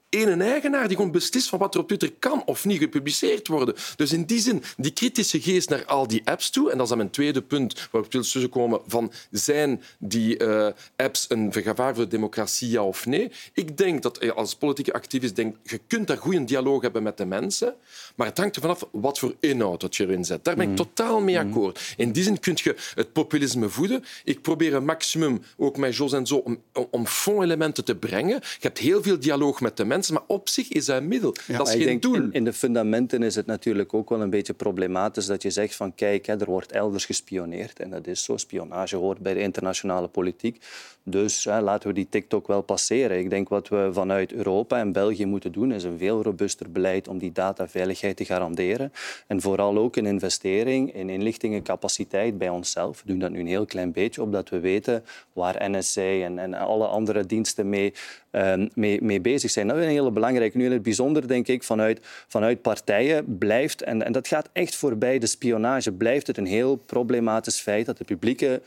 een 0.09 0.41
eigenaar 0.41 0.87
die 0.87 0.95
gewoon 0.95 1.11
beslist 1.11 1.49
van 1.49 1.59
wat 1.59 1.73
er 1.73 1.79
op 1.79 1.87
Twitter 1.87 2.13
kan 2.19 2.43
of 2.45 2.65
niet 2.65 2.79
gepubliceerd 2.79 3.47
worden. 3.47 3.75
Dus 3.95 4.11
in 4.11 4.23
die 4.23 4.39
zin, 4.39 4.63
die 4.77 4.91
kritische 4.91 5.41
geest 5.41 5.69
naar 5.69 5.85
al 5.85 6.07
die 6.07 6.21
apps 6.23 6.49
toe, 6.49 6.71
en 6.71 6.73
dat 6.73 6.81
is 6.81 6.89
dan 6.89 6.97
mijn 6.97 7.09
tweede 7.09 7.41
punt 7.41 7.87
waarop 7.91 8.13
ik 8.13 8.31
wil 8.33 8.49
komen, 8.49 8.79
van 8.87 9.11
zijn 9.31 9.83
die 9.99 10.37
eh, 10.37 10.67
apps 10.95 11.25
een 11.29 11.53
gevaar 11.53 11.95
voor 11.95 12.03
de 12.03 12.09
democratie, 12.09 12.69
ja 12.69 12.83
of 12.83 13.05
nee? 13.05 13.31
Ik 13.53 13.77
denk 13.77 14.01
dat 14.01 14.17
eh, 14.17 14.31
als 14.31 14.55
politieke 14.55 14.93
activist, 14.93 15.35
denk, 15.35 15.55
je 15.63 15.79
kunt 15.87 16.07
daar 16.07 16.17
goede 16.17 16.43
dialoog 16.43 16.81
hebben 16.81 17.03
met 17.03 17.17
de 17.17 17.25
mensen, 17.25 17.75
maar 18.15 18.27
het 18.27 18.37
hangt 18.37 18.55
ervan 18.55 18.71
af 18.71 18.87
wat 18.91 19.19
voor 19.19 19.35
inhoud 19.39 19.81
dat 19.81 19.95
je 19.95 20.03
erin 20.03 20.25
zet. 20.25 20.43
Daar 20.43 20.55
ben 20.55 20.69
ik 20.69 20.75
totaal 20.75 21.19
mee 21.19 21.39
akkoord. 21.39 21.93
In 21.97 22.11
die 22.11 22.23
zin 22.23 22.39
kun 22.39 22.53
je 22.55 22.75
het 22.95 23.13
populisme 23.13 23.69
voeden. 23.69 24.03
Ik 24.23 24.41
probeer 24.41 24.73
een 24.73 24.85
maximum, 24.85 25.41
ook 25.57 25.77
met 25.77 25.95
Jos 25.95 26.13
en 26.13 26.27
zo, 26.27 26.35
om, 26.35 26.61
om, 26.73 26.87
om 26.91 27.07
fondelementen 27.07 27.85
te 27.85 27.95
brengen. 27.95 28.35
Je 28.35 28.57
hebt 28.59 28.77
heel 28.77 29.03
veel 29.03 29.19
dialoog 29.19 29.61
met 29.61 29.77
de 29.77 29.85
mensen, 29.85 29.96
maar 30.11 30.23
op 30.27 30.49
zich 30.49 30.67
is 30.67 30.85
dat 30.85 30.97
een 30.97 31.07
middel. 31.07 31.35
dat 31.57 31.67
is 31.67 31.83
geen 31.83 31.99
doel. 31.99 32.15
In, 32.15 32.31
in 32.31 32.43
de 32.43 32.53
fundamenten 32.53 33.23
is 33.23 33.35
het 33.35 33.45
natuurlijk 33.45 33.93
ook 33.93 34.09
wel 34.09 34.21
een 34.21 34.29
beetje 34.29 34.53
problematisch 34.53 35.25
dat 35.25 35.41
je 35.41 35.49
zegt 35.49 35.75
van 35.75 35.95
kijk, 35.95 36.25
hè, 36.25 36.39
er 36.39 36.45
wordt 36.45 36.71
elders 36.71 37.05
gespioneerd. 37.05 37.79
En 37.79 37.89
dat 37.89 38.07
is 38.07 38.23
zo. 38.23 38.37
Spionage 38.37 38.95
hoort 38.95 39.19
bij 39.19 39.33
de 39.33 39.39
internationale 39.39 40.07
politiek. 40.07 40.65
Dus 41.03 41.43
hè, 41.43 41.61
laten 41.61 41.87
we 41.87 41.93
die 41.93 42.09
TikTok 42.09 42.47
wel 42.47 42.61
passeren. 42.61 43.19
Ik 43.19 43.29
denk 43.29 43.49
wat 43.49 43.67
we 43.67 43.89
vanuit 43.91 44.31
Europa 44.33 44.79
en 44.79 44.91
België 44.91 45.25
moeten 45.25 45.51
doen, 45.51 45.71
is 45.71 45.83
een 45.83 45.97
veel 45.97 46.23
robuuster 46.23 46.71
beleid 46.71 47.07
om 47.07 47.17
die 47.17 47.31
dataveiligheid 47.31 48.17
te 48.17 48.25
garanderen. 48.25 48.91
En 49.27 49.41
vooral 49.41 49.77
ook 49.77 49.95
een 49.95 50.05
investering 50.05 50.93
in 50.93 51.09
inlichtingencapaciteit 51.09 52.37
bij 52.37 52.49
onszelf. 52.49 53.01
We 53.01 53.07
doen 53.07 53.19
dat 53.19 53.31
nu 53.31 53.39
een 53.39 53.47
heel 53.47 53.65
klein 53.65 53.91
beetje, 53.91 54.21
opdat 54.21 54.49
we 54.49 54.59
weten 54.59 55.03
waar 55.33 55.69
NSA 55.71 56.01
en, 56.01 56.39
en 56.39 56.53
alle 56.53 56.87
andere 56.87 57.25
diensten 57.25 57.69
mee, 57.69 57.93
mee, 58.73 59.01
mee 59.01 59.21
bezig 59.21 59.51
zijn. 59.51 59.67
Dat 59.67 59.77
is 59.77 59.83
een 59.83 59.89
hele 59.89 60.11
belangrijke. 60.11 60.57
Nu 60.57 60.65
in 60.65 60.71
het 60.71 60.83
bijzonder, 60.83 61.27
denk 61.27 61.47
ik, 61.47 61.63
vanuit, 61.63 61.99
vanuit 62.27 62.61
partijen 62.61 63.37
blijft, 63.37 63.81
en, 63.81 64.05
en 64.05 64.11
dat 64.11 64.27
gaat 64.27 64.49
echt 64.53 64.75
voorbij 64.75 65.19
de 65.19 65.27
spionage, 65.27 65.91
blijft 65.91 66.27
het 66.27 66.37
een 66.37 66.45
heel 66.45 66.75
problematisch 66.75 67.59
feit 67.59 67.85
dat 67.85 67.97
de 67.97 68.03
publieke 68.03 68.61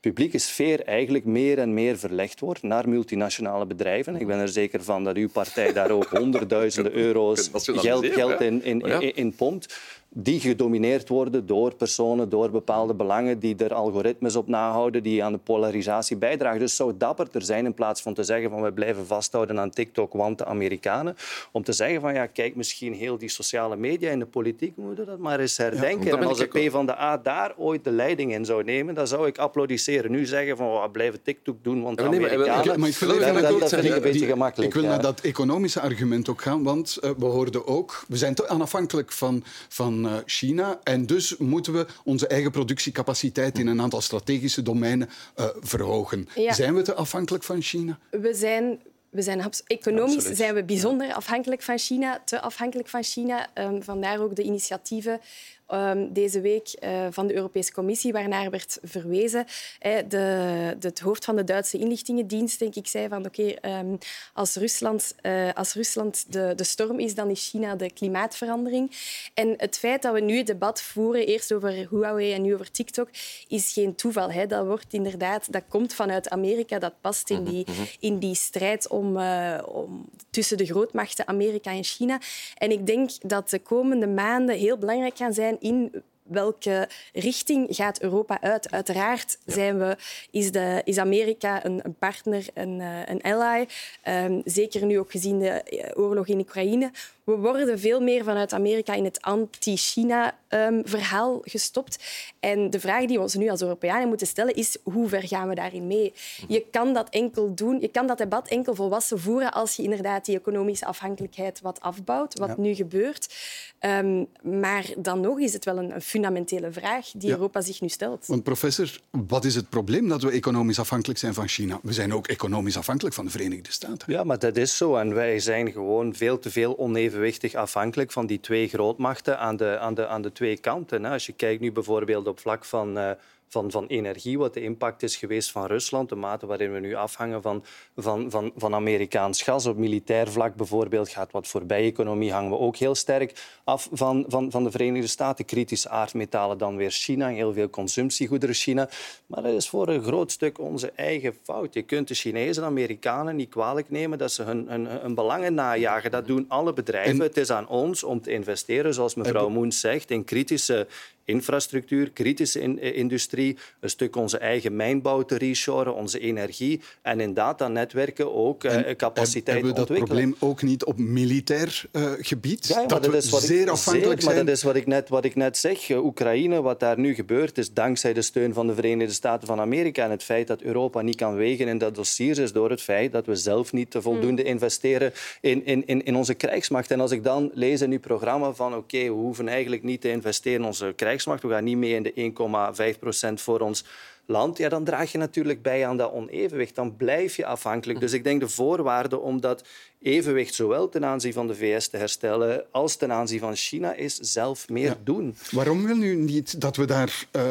publieke 0.00 0.38
sfeer 0.38 0.84
eigenlijk 0.84 1.24
meer 1.24 1.58
en 1.58 1.74
meer 1.74 1.98
verlegd 1.98 2.40
wordt 2.40 2.62
naar 2.62 2.88
multinationale 2.88 3.66
bedrijven. 3.66 4.16
Ik 4.16 4.26
ben 4.26 4.38
er 4.38 4.48
zeker 4.48 4.84
van 4.84 5.04
dat 5.04 5.16
uw 5.16 5.28
partij 5.28 5.72
daar 5.72 5.90
ook 5.90 6.08
honderdduizenden 6.22 6.92
euro's 6.92 7.50
geld, 7.52 8.06
geld 8.06 8.40
in, 8.40 8.64
in, 8.64 8.84
Oh 8.84 9.02
in, 9.02 9.14
in 9.14 9.34
pompt. 9.34 9.78
Die 10.18 10.40
gedomineerd 10.40 11.08
worden 11.08 11.46
door 11.46 11.74
personen, 11.74 12.28
door 12.28 12.50
bepaalde 12.50 12.94
belangen 12.94 13.38
die 13.38 13.56
er 13.56 13.74
algoritmes 13.74 14.36
op 14.36 14.48
nahouden, 14.48 15.02
die 15.02 15.24
aan 15.24 15.32
de 15.32 15.38
polarisatie 15.38 16.16
bijdragen. 16.16 16.58
Dus 16.58 16.76
zou 16.76 16.96
dapperder 16.96 17.42
zijn 17.42 17.64
in 17.64 17.74
plaats 17.74 18.02
van 18.02 18.14
te 18.14 18.22
zeggen 18.22 18.50
van 18.50 18.62
we 18.62 18.72
blijven 18.72 19.06
vasthouden 19.06 19.60
aan 19.60 19.70
TikTok, 19.70 20.12
want 20.12 20.38
de 20.38 20.44
Amerikanen, 20.44 21.16
om 21.52 21.62
te 21.62 21.72
zeggen 21.72 22.00
van 22.00 22.14
ja, 22.14 22.26
kijk, 22.26 22.56
misschien 22.56 22.94
heel 22.94 23.18
die 23.18 23.28
sociale 23.28 23.76
media 23.76 24.10
en 24.10 24.18
de 24.18 24.26
politiek 24.26 24.76
moeten 24.76 25.06
dat 25.06 25.18
maar 25.18 25.40
eens 25.40 25.56
herdenken. 25.56 26.18
en 26.18 26.26
als 26.26 26.38
de 26.38 26.68
P 26.68 26.70
van 26.70 26.86
de 26.86 26.98
A 26.98 27.16
daar 27.16 27.54
ooit 27.56 27.84
de 27.84 27.90
leiding 27.90 28.32
in 28.32 28.44
zou 28.44 28.64
nemen, 28.64 28.94
dan 28.94 29.06
zou 29.06 29.26
ik 29.26 29.38
applaudisseren. 29.38 30.10
Nu 30.10 30.26
zeggen 30.26 30.56
van 30.56 30.82
we 30.82 30.90
blijven 30.90 31.22
TikTok 31.22 31.56
doen, 31.62 31.82
want 31.82 31.98
de 31.98 32.04
Amerikanen... 32.04 32.80
maar 32.80 32.88
ik 32.88 32.96
wil 32.96 33.08
dat, 33.18 33.42
dat, 33.42 33.60
dat 33.60 33.68
vind 33.68 33.84
ik 33.84 33.94
een 33.94 34.02
beetje 34.02 34.26
gemakkelijk. 34.26 34.74
Ik 34.74 34.80
wil 34.80 34.90
naar 34.90 35.02
dat 35.02 35.20
economische 35.20 35.80
argument 35.80 36.28
ook 36.28 36.42
gaan, 36.42 36.62
want 36.62 36.98
uh, 37.00 37.10
we 37.18 37.24
hoorden 37.24 37.66
ook, 37.66 38.04
we 38.08 38.16
zijn 38.16 38.34
te 38.34 38.48
onafhankelijk 38.48 39.12
van, 39.12 39.44
van 39.68 40.05
uh, 40.06 40.16
China 40.26 40.80
en 40.82 41.06
dus 41.06 41.36
moeten 41.36 41.72
we 41.72 41.86
onze 42.04 42.26
eigen 42.26 42.50
productiecapaciteit 42.50 43.58
in 43.58 43.66
een 43.66 43.80
aantal 43.80 44.00
strategische 44.00 44.62
domeinen 44.62 45.08
uh, 45.36 45.46
verhogen. 45.60 46.28
Ja. 46.34 46.52
Zijn 46.52 46.74
we 46.74 46.82
te 46.82 46.94
afhankelijk 46.94 47.44
van 47.44 47.62
China? 47.62 47.98
We 48.10 48.34
zijn 48.34 48.80
we 49.10 49.22
zijn 49.22 49.50
economisch 49.66 50.24
zijn 50.24 50.54
we 50.54 50.64
bijzonder 50.64 51.12
afhankelijk 51.12 51.62
van 51.62 51.78
China, 51.78 52.22
te 52.24 52.40
afhankelijk 52.40 52.88
van 52.88 53.02
China. 53.02 53.48
Um, 53.54 53.82
vandaar 53.82 54.20
ook 54.20 54.36
de 54.36 54.42
initiatieven 54.42 55.20
um, 55.68 56.12
deze 56.12 56.40
week 56.40 56.76
uh, 56.84 57.06
van 57.10 57.26
de 57.26 57.34
Europese 57.34 57.72
Commissie, 57.72 58.12
waarnaar 58.12 58.50
werd 58.50 58.78
verwezen. 58.82 59.46
de, 59.80 60.04
de, 60.08 60.86
het 60.88 61.00
hoofd 61.00 61.24
van 61.24 61.36
de 61.36 61.44
Duitse 61.44 61.78
inlichtingendienst, 61.78 62.58
denk 62.58 62.74
ik, 62.74 62.86
zei 62.86 63.08
van 63.08 63.26
oké, 63.26 63.40
okay, 63.40 63.80
um, 63.80 63.98
als 64.32 64.54
Rusland, 64.54 65.14
uh, 65.22 65.52
als 65.52 65.74
Rusland 65.74 66.32
de, 66.32 66.52
de 66.56 66.64
storm 66.64 67.00
is, 67.00 67.14
dan 67.14 67.30
is 67.30 67.48
China 67.48 67.76
de 67.76 67.92
klimaatverandering. 67.92 68.90
En 69.34 69.54
het 69.56 69.78
feit 69.78 70.02
dat 70.02 70.12
we 70.12 70.20
nu 70.20 70.36
het 70.36 70.46
debat 70.46 70.82
voeren, 70.82 71.26
eerst 71.26 71.52
over 71.52 71.88
Huawei 71.90 72.32
en 72.32 72.42
nu 72.42 72.54
over 72.54 72.70
TikTok, 72.70 73.08
is 73.48 73.72
geen 73.72 73.94
toeval. 73.94 74.30
Hè. 74.30 74.46
Dat 74.46 74.66
wordt 74.66 74.92
inderdaad, 74.92 75.52
dat 75.52 75.62
komt 75.68 75.94
vanuit 75.94 76.28
Amerika, 76.28 76.78
dat 76.78 77.00
past 77.00 77.30
in 77.30 77.44
die, 77.44 77.66
in 78.00 78.18
die 78.18 78.34
strijd 78.34 78.88
om, 78.88 79.16
uh, 79.16 79.58
om, 79.66 80.08
tussen 80.30 80.56
de 80.56 80.66
grootmachten 80.66 81.28
Amerika 81.28 81.70
en 81.70 81.84
China. 81.84 82.20
En 82.58 82.70
ik 82.70 82.86
denk 82.86 83.10
dat 83.20 83.50
de 83.50 83.58
komende 83.58 84.06
maanden 84.06 84.56
heel 84.56 84.78
belangrijk 84.78 85.16
gaan 85.16 85.32
zijn 85.32 85.55
in 85.60 86.02
welke 86.28 86.88
richting 87.12 87.66
gaat 87.70 88.02
Europa 88.02 88.40
uit? 88.40 88.70
Uiteraard 88.70 89.38
zijn 89.46 89.78
we, 89.78 89.96
is, 90.30 90.52
de, 90.52 90.80
is 90.84 90.98
Amerika 90.98 91.64
een, 91.64 91.80
een 91.82 91.94
partner, 91.94 92.46
een, 92.54 92.80
eh, 92.80 93.00
een 93.04 93.22
ally. 93.22 93.68
Um, 94.08 94.42
zeker 94.44 94.86
nu 94.86 94.98
ook 94.98 95.10
gezien 95.10 95.38
de 95.38 95.48
eh, 95.48 95.98
oorlog 95.98 96.26
in 96.26 96.38
Oekraïne. 96.38 96.90
We 97.26 97.36
worden 97.36 97.78
veel 97.78 98.00
meer 98.00 98.24
vanuit 98.24 98.52
Amerika 98.52 98.94
in 98.94 99.04
het 99.04 99.22
anti-China-verhaal 99.22 101.32
ehm, 101.32 101.50
gestopt. 101.50 101.98
En 102.40 102.70
de 102.70 102.80
vraag 102.80 103.04
die 103.04 103.16
we 103.16 103.22
ons 103.22 103.34
nu 103.34 103.48
als 103.48 103.62
Europeanen 103.62 104.08
moeten 104.08 104.26
stellen 104.26 104.54
is 104.54 104.76
hoe 104.82 105.08
ver 105.08 105.26
gaan 105.26 105.48
we 105.48 105.54
daarin 105.54 105.86
mee? 105.86 106.12
Je 106.48 106.64
kan 106.70 106.94
dat 106.94 107.08
enkel 107.08 107.54
doen, 107.54 107.80
je 107.80 107.88
kan 107.88 108.06
dat 108.06 108.18
debat 108.18 108.48
enkel 108.48 108.74
volwassen 108.74 109.20
voeren 109.20 109.52
als 109.52 109.76
je 109.76 109.82
inderdaad 109.82 110.24
die 110.24 110.36
economische 110.36 110.86
afhankelijkheid 110.86 111.60
wat 111.60 111.80
afbouwt, 111.80 112.38
wat 112.38 112.56
nu 112.56 112.74
gebeurt. 112.74 113.34
Um, 113.80 114.26
maar 114.42 114.86
dan 114.98 115.20
nog 115.20 115.38
is 115.38 115.52
het 115.52 115.64
wel 115.64 115.78
een, 115.78 115.94
een 115.94 116.02
fundamentele 116.02 116.72
vraag 116.72 117.10
die 117.16 117.30
Europa 117.30 117.60
zich 117.60 117.80
nu 117.80 117.88
stelt. 117.88 118.26
Want 118.26 118.42
professor, 118.42 119.00
wat 119.10 119.44
is 119.44 119.54
het 119.54 119.68
probleem 119.68 120.08
dat 120.08 120.22
we 120.22 120.30
economisch 120.30 120.78
afhankelijk 120.78 121.18
zijn 121.18 121.34
van 121.34 121.48
China? 121.48 121.80
We 121.82 121.92
zijn 121.92 122.14
ook 122.14 122.26
economisch 122.26 122.76
afhankelijk 122.76 123.14
van 123.14 123.24
de 123.24 123.30
Verenigde 123.30 123.72
Staten. 123.72 124.12
Ja, 124.12 124.24
maar 124.24 124.38
dat 124.38 124.56
is 124.56 124.76
zo. 124.76 124.96
En 124.96 125.14
wij 125.14 125.38
zijn 125.38 125.72
gewoon 125.72 126.14
veel 126.14 126.38
te 126.38 126.50
veel 126.50 126.78
oneven 126.78 127.15
afhankelijk 127.56 128.12
van 128.12 128.26
die 128.26 128.40
twee 128.40 128.68
grootmachten 128.68 129.38
aan 129.38 129.56
de, 129.56 129.78
aan 129.78 129.94
de, 129.94 130.06
aan 130.06 130.22
de 130.22 130.32
twee 130.32 130.58
kanten. 130.58 131.04
Als 131.04 131.26
je 131.26 131.32
kijkt 131.32 131.60
nu 131.60 131.72
bijvoorbeeld 131.72 132.26
op 132.26 132.40
vlak 132.40 132.64
van 132.64 132.98
uh, 132.98 133.10
van, 133.48 133.70
van 133.70 133.86
energie, 133.86 134.38
wat 134.38 134.54
de 134.54 134.62
impact 134.62 135.02
is 135.02 135.16
geweest 135.16 135.50
van 135.50 135.66
Rusland, 135.66 136.08
de 136.08 136.14
mate 136.14 136.46
waarin 136.46 136.72
we 136.72 136.80
nu 136.80 136.94
afhangen 136.94 137.42
van, 137.42 137.64
van, 137.96 138.30
van, 138.30 138.52
van 138.56 138.74
Amerikaans 138.74 139.42
gas. 139.42 139.66
Op 139.66 139.76
militair 139.76 140.28
vlak 140.28 140.54
bijvoorbeeld 140.54 141.08
gaat 141.08 141.32
wat 141.32 141.46
voorbij-economie 141.46 142.32
hangen 142.32 142.50
we 142.50 142.58
ook 142.58 142.76
heel 142.76 142.94
sterk 142.94 143.60
af 143.64 143.88
van, 143.92 144.24
van, 144.28 144.50
van 144.50 144.64
de 144.64 144.70
Verenigde 144.70 145.08
Staten. 145.08 145.44
Kritische 145.44 145.88
aardmetalen 145.88 146.58
dan 146.58 146.76
weer 146.76 146.90
China, 146.90 147.28
heel 147.28 147.52
veel 147.52 147.70
consumptiegoederen 147.70 148.54
China. 148.54 148.88
Maar 149.26 149.42
dat 149.42 149.52
is 149.52 149.68
voor 149.68 149.88
een 149.88 150.02
groot 150.02 150.32
stuk 150.32 150.58
onze 150.58 150.90
eigen 150.90 151.34
fout. 151.42 151.74
Je 151.74 151.82
kunt 151.82 152.08
de 152.08 152.14
Chinezen 152.14 152.62
en 152.62 152.68
Amerikanen 152.68 153.36
niet 153.36 153.50
kwalijk 153.50 153.90
nemen 153.90 154.18
dat 154.18 154.32
ze 154.32 154.42
hun, 154.42 154.66
hun, 154.68 154.86
hun 154.86 155.14
belangen 155.14 155.54
najagen. 155.54 156.10
Dat 156.10 156.26
doen 156.26 156.44
alle 156.48 156.72
bedrijven. 156.72 157.20
Het 157.20 157.36
is 157.36 157.50
aan 157.50 157.68
ons 157.68 158.04
om 158.04 158.20
te 158.20 158.30
investeren, 158.30 158.94
zoals 158.94 159.14
mevrouw 159.14 159.48
Moens 159.48 159.80
zegt, 159.80 160.10
in 160.10 160.24
kritische 160.24 160.86
infrastructuur, 161.26 162.10
kritische 162.10 162.60
in, 162.60 162.80
eh, 162.80 162.96
industrie, 162.96 163.56
een 163.80 163.90
stuk 163.90 164.16
onze 164.16 164.38
eigen 164.38 164.76
mijnbouw 164.76 165.22
te 165.22 165.36
reshoren, 165.36 165.94
onze 165.94 166.18
energie 166.18 166.80
en 167.02 167.20
in 167.20 167.34
datanetwerken 167.34 168.34
ook 168.34 168.64
uh, 168.64 168.72
capaciteit 168.96 169.56
Hebben 169.56 169.84
we 169.84 169.86
dat 169.86 169.98
probleem 169.98 170.36
ook 170.38 170.62
niet 170.62 170.84
op 170.84 170.98
militair 170.98 171.84
uh, 171.92 172.12
gebied? 172.18 172.66
Ja, 172.66 172.86
dat, 172.86 173.02
dat 173.02 173.30
we 173.30 173.40
zeer 173.40 173.70
afhankelijk 173.70 174.20
zeer, 174.20 174.22
zijn? 174.22 174.36
Maar 174.36 174.44
dat 174.44 174.54
is 174.54 174.62
wat 174.62 174.76
ik 174.76 174.86
net, 174.86 175.08
wat 175.08 175.24
ik 175.24 175.34
net 175.34 175.56
zeg. 175.56 175.90
Oekraïne, 175.90 176.62
wat 176.62 176.80
daar 176.80 176.98
nu 176.98 177.14
gebeurt, 177.14 177.58
is 177.58 177.72
dankzij 177.72 178.12
de 178.12 178.22
steun 178.22 178.52
van 178.52 178.66
de 178.66 178.74
Verenigde 178.74 179.14
Staten 179.14 179.46
van 179.46 179.60
Amerika 179.60 180.04
en 180.04 180.10
het 180.10 180.22
feit 180.22 180.46
dat 180.46 180.62
Europa 180.62 181.00
niet 181.02 181.16
kan 181.16 181.34
wegen 181.34 181.68
in 181.68 181.78
dat 181.78 181.94
dossier 181.94 182.38
is 182.38 182.52
door 182.52 182.70
het 182.70 182.82
feit 182.82 183.12
dat 183.12 183.26
we 183.26 183.34
zelf 183.34 183.72
niet 183.72 183.94
voldoende 183.98 184.42
mm. 184.42 184.48
investeren 184.48 185.12
in, 185.40 185.64
in, 185.64 185.86
in, 185.86 186.04
in 186.04 186.16
onze 186.16 186.34
krijgsmacht. 186.34 186.90
En 186.90 187.00
als 187.00 187.10
ik 187.10 187.24
dan 187.24 187.50
lees 187.54 187.80
in 187.80 187.92
uw 187.92 188.00
programma 188.00 188.52
van 188.52 188.74
oké, 188.74 188.76
okay, 188.76 189.04
we 189.04 189.20
hoeven 189.20 189.48
eigenlijk 189.48 189.82
niet 189.82 190.00
te 190.00 190.10
investeren 190.10 190.60
in 190.60 190.66
onze 190.66 190.92
krijgsmacht, 190.96 191.15
we 191.24 191.48
gaan 191.48 191.64
niet 191.64 191.76
mee 191.76 191.94
in 191.94 192.02
de 192.02 192.92
1,5 192.92 192.98
procent 192.98 193.40
voor 193.40 193.60
ons 193.60 193.84
land, 194.26 194.58
ja, 194.58 194.68
dan 194.68 194.84
draag 194.84 195.12
je 195.12 195.18
natuurlijk 195.18 195.62
bij 195.62 195.86
aan 195.86 195.96
dat 195.96 196.12
onevenwicht. 196.12 196.74
Dan 196.74 196.96
blijf 196.96 197.36
je 197.36 197.46
afhankelijk. 197.46 198.00
Dus 198.00 198.12
ik 198.12 198.24
denk 198.24 198.40
de 198.40 198.48
voorwaarde 198.48 199.18
om 199.18 199.40
dat 199.40 199.64
evenwicht 200.02 200.54
zowel 200.54 200.88
ten 200.88 201.04
aanzien 201.04 201.32
van 201.32 201.46
de 201.46 201.54
VS 201.54 201.88
te 201.88 201.96
herstellen 201.96 202.64
als 202.70 202.96
ten 202.96 203.12
aanzien 203.12 203.38
van 203.38 203.56
China 203.56 203.94
is 203.94 204.14
zelf 204.14 204.68
meer 204.68 204.96
doen. 205.04 205.36
Waarom 205.50 205.86
wil 205.86 206.02
u 206.02 206.14
niet 206.14 206.60
dat 206.60 206.76
we 206.76 206.84
daarin 206.84 207.14
uh, 207.32 207.42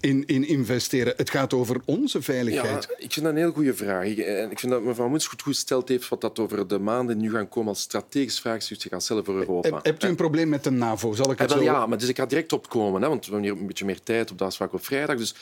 in, 0.00 0.26
in, 0.26 0.48
investeren? 0.48 1.14
Het 1.16 1.30
gaat 1.30 1.52
over 1.52 1.80
onze 1.84 2.22
veiligheid. 2.22 2.86
Ja, 2.88 3.04
ik 3.04 3.12
vind 3.12 3.24
dat 3.24 3.34
een 3.34 3.40
heel 3.40 3.52
goede 3.52 3.74
vraag. 3.74 4.04
Ik, 4.04 4.18
eh, 4.18 4.50
ik 4.50 4.58
vind 4.58 4.72
dat 4.72 4.82
mevrouw 4.82 5.08
Moens 5.08 5.26
goed 5.26 5.42
gesteld 5.42 5.88
heeft 5.88 6.08
wat 6.08 6.20
dat 6.20 6.38
over 6.38 6.68
de 6.68 6.78
maanden 6.78 7.18
nu 7.18 7.30
gaan 7.30 7.48
komen 7.48 7.68
als 7.68 7.80
strategisch 7.80 8.40
vraagstuk 8.40 8.82
gaan 8.82 9.00
stellen 9.00 9.24
voor 9.24 9.34
Europa. 9.34 9.68
Heb, 9.68 9.84
hebt 9.84 10.04
u 10.04 10.08
een 10.08 10.16
probleem 10.16 10.48
met 10.48 10.64
de 10.64 10.70
NAVO? 10.70 11.12
Zal 11.12 11.30
ik 11.30 11.38
het 11.38 11.50
ja, 11.50 11.56
zo... 11.56 11.62
ja, 11.62 11.86
maar 11.86 11.98
dus 11.98 12.08
ik 12.08 12.16
ga 12.16 12.26
direct 12.26 12.52
opkomen, 12.52 13.02
hè, 13.02 13.08
want 13.08 13.26
we 13.26 13.32
hebben 13.32 13.50
hier 13.50 13.60
een 13.60 13.66
beetje 13.66 13.84
meer 13.84 14.02
tijd 14.02 14.30
op 14.30 14.38
de 14.38 14.44
afspraak 14.44 14.72
op 14.72 14.84
vrijdag. 14.84 15.16
Dus 15.16 15.34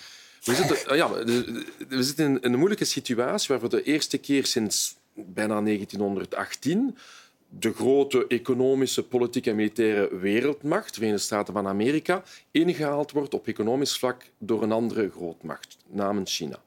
we 0.44 0.54
zitten, 0.54 0.96
ja, 0.96 1.10
we 1.88 2.02
zitten 2.02 2.26
in 2.26 2.52
een 2.52 2.58
moeilijke 2.58 2.84
situatie 2.84 3.48
waar 3.48 3.60
voor 3.60 3.68
de 3.68 3.82
eerste 3.82 4.18
keer 4.18 4.46
sinds 4.46 4.96
bijna 5.14 5.62
1918 5.62 6.96
de 7.50 7.72
grote 7.72 8.26
economische, 8.26 9.02
politieke 9.02 9.50
en 9.50 9.56
militaire 9.56 10.16
wereldmacht, 10.16 10.88
de 10.88 10.94
Verenigde 10.94 11.24
Staten 11.24 11.54
van 11.54 11.66
Amerika, 11.66 12.22
ingehaald 12.50 13.10
wordt 13.10 13.34
op 13.34 13.46
economisch 13.46 13.98
vlak 13.98 14.30
door 14.38 14.62
een 14.62 14.72
andere 14.72 15.10
grootmacht, 15.10 15.76
namens 15.86 16.36
China. 16.36 16.58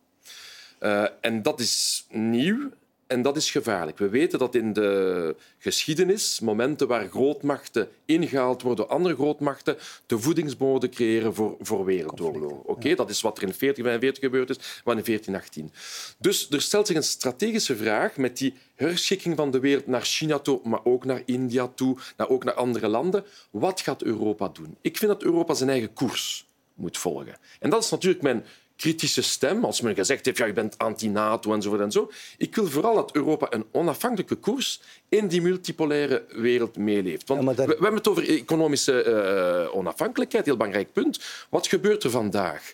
Uh, 0.79 1.05
en 1.21 1.41
dat 1.41 1.59
is 1.59 2.05
nieuw 2.09 2.71
en 3.07 3.21
dat 3.21 3.37
is 3.37 3.51
gevaarlijk. 3.51 3.97
We 3.97 4.09
weten 4.09 4.39
dat 4.39 4.55
in 4.55 4.73
de 4.73 5.35
geschiedenis 5.57 6.39
momenten 6.39 6.87
waar 6.87 7.09
grootmachten 7.09 7.89
ingehaald 8.05 8.61
worden 8.61 8.85
door 8.85 8.95
andere 8.95 9.15
grootmachten 9.15 9.77
de 10.05 10.19
voedingsbodem 10.19 10.89
creëren 10.89 11.35
voor, 11.35 11.55
voor 11.59 11.85
wereldoorlogen. 11.85 12.65
Oké, 12.65 12.95
dat 12.95 13.09
is 13.09 13.21
wat 13.21 13.37
er 13.37 13.43
in 13.43 13.53
1445 13.59 14.23
gebeurd 14.23 14.49
is, 14.49 14.57
maar 14.57 14.97
in 14.97 15.03
1418. 15.03 15.71
Dus 16.17 16.49
er 16.49 16.61
stelt 16.61 16.87
zich 16.87 16.95
een 16.95 17.03
strategische 17.03 17.75
vraag 17.75 18.17
met 18.17 18.37
die 18.37 18.53
herschikking 18.75 19.35
van 19.35 19.51
de 19.51 19.59
wereld 19.59 19.87
naar 19.87 20.05
China 20.05 20.39
toe, 20.39 20.59
maar 20.63 20.85
ook 20.85 21.05
naar 21.05 21.21
India 21.25 21.67
toe, 21.67 21.97
maar 22.17 22.29
ook 22.29 22.43
naar 22.43 22.53
andere 22.53 22.87
landen. 22.87 23.25
Wat 23.51 23.81
gaat 23.81 24.03
Europa 24.03 24.49
doen? 24.53 24.77
Ik 24.81 24.97
vind 24.97 25.11
dat 25.11 25.23
Europa 25.23 25.53
zijn 25.53 25.69
eigen 25.69 25.93
koers 25.93 26.45
moet 26.73 26.97
volgen. 26.97 27.37
En 27.59 27.69
dat 27.69 27.83
is 27.83 27.89
natuurlijk 27.89 28.23
mijn 28.23 28.45
kritische 28.75 29.21
stem, 29.21 29.65
als 29.65 29.81
men 29.81 29.95
gezegd 29.95 30.25
heeft 30.25 30.37
ja, 30.37 30.45
je 30.45 30.53
bent 30.53 30.77
anti-NATO 30.77 31.53
enzovoort 31.53 31.81
en 31.81 31.91
zo. 31.91 32.11
Ik 32.37 32.55
wil 32.55 32.67
vooral 32.67 32.95
dat 32.95 33.15
Europa 33.15 33.47
een 33.49 33.65
onafhankelijke 33.71 34.35
koers 34.35 34.81
in 35.09 35.27
die 35.27 35.41
multipolaire 35.41 36.25
wereld 36.29 36.77
meeleeft. 36.77 37.27
Want 37.27 37.55
we, 37.55 37.65
we, 37.65 37.71
hebben 37.71 37.93
het 37.93 38.07
over 38.07 38.29
economische 38.29 39.05
uh, 39.67 39.75
onafhankelijkheid, 39.75 40.45
heel 40.45 40.57
belangrijk 40.57 40.93
punt. 40.93 41.19
Wat 41.49 41.67
gebeurt 41.67 42.03
er 42.03 42.09
vandaag? 42.09 42.73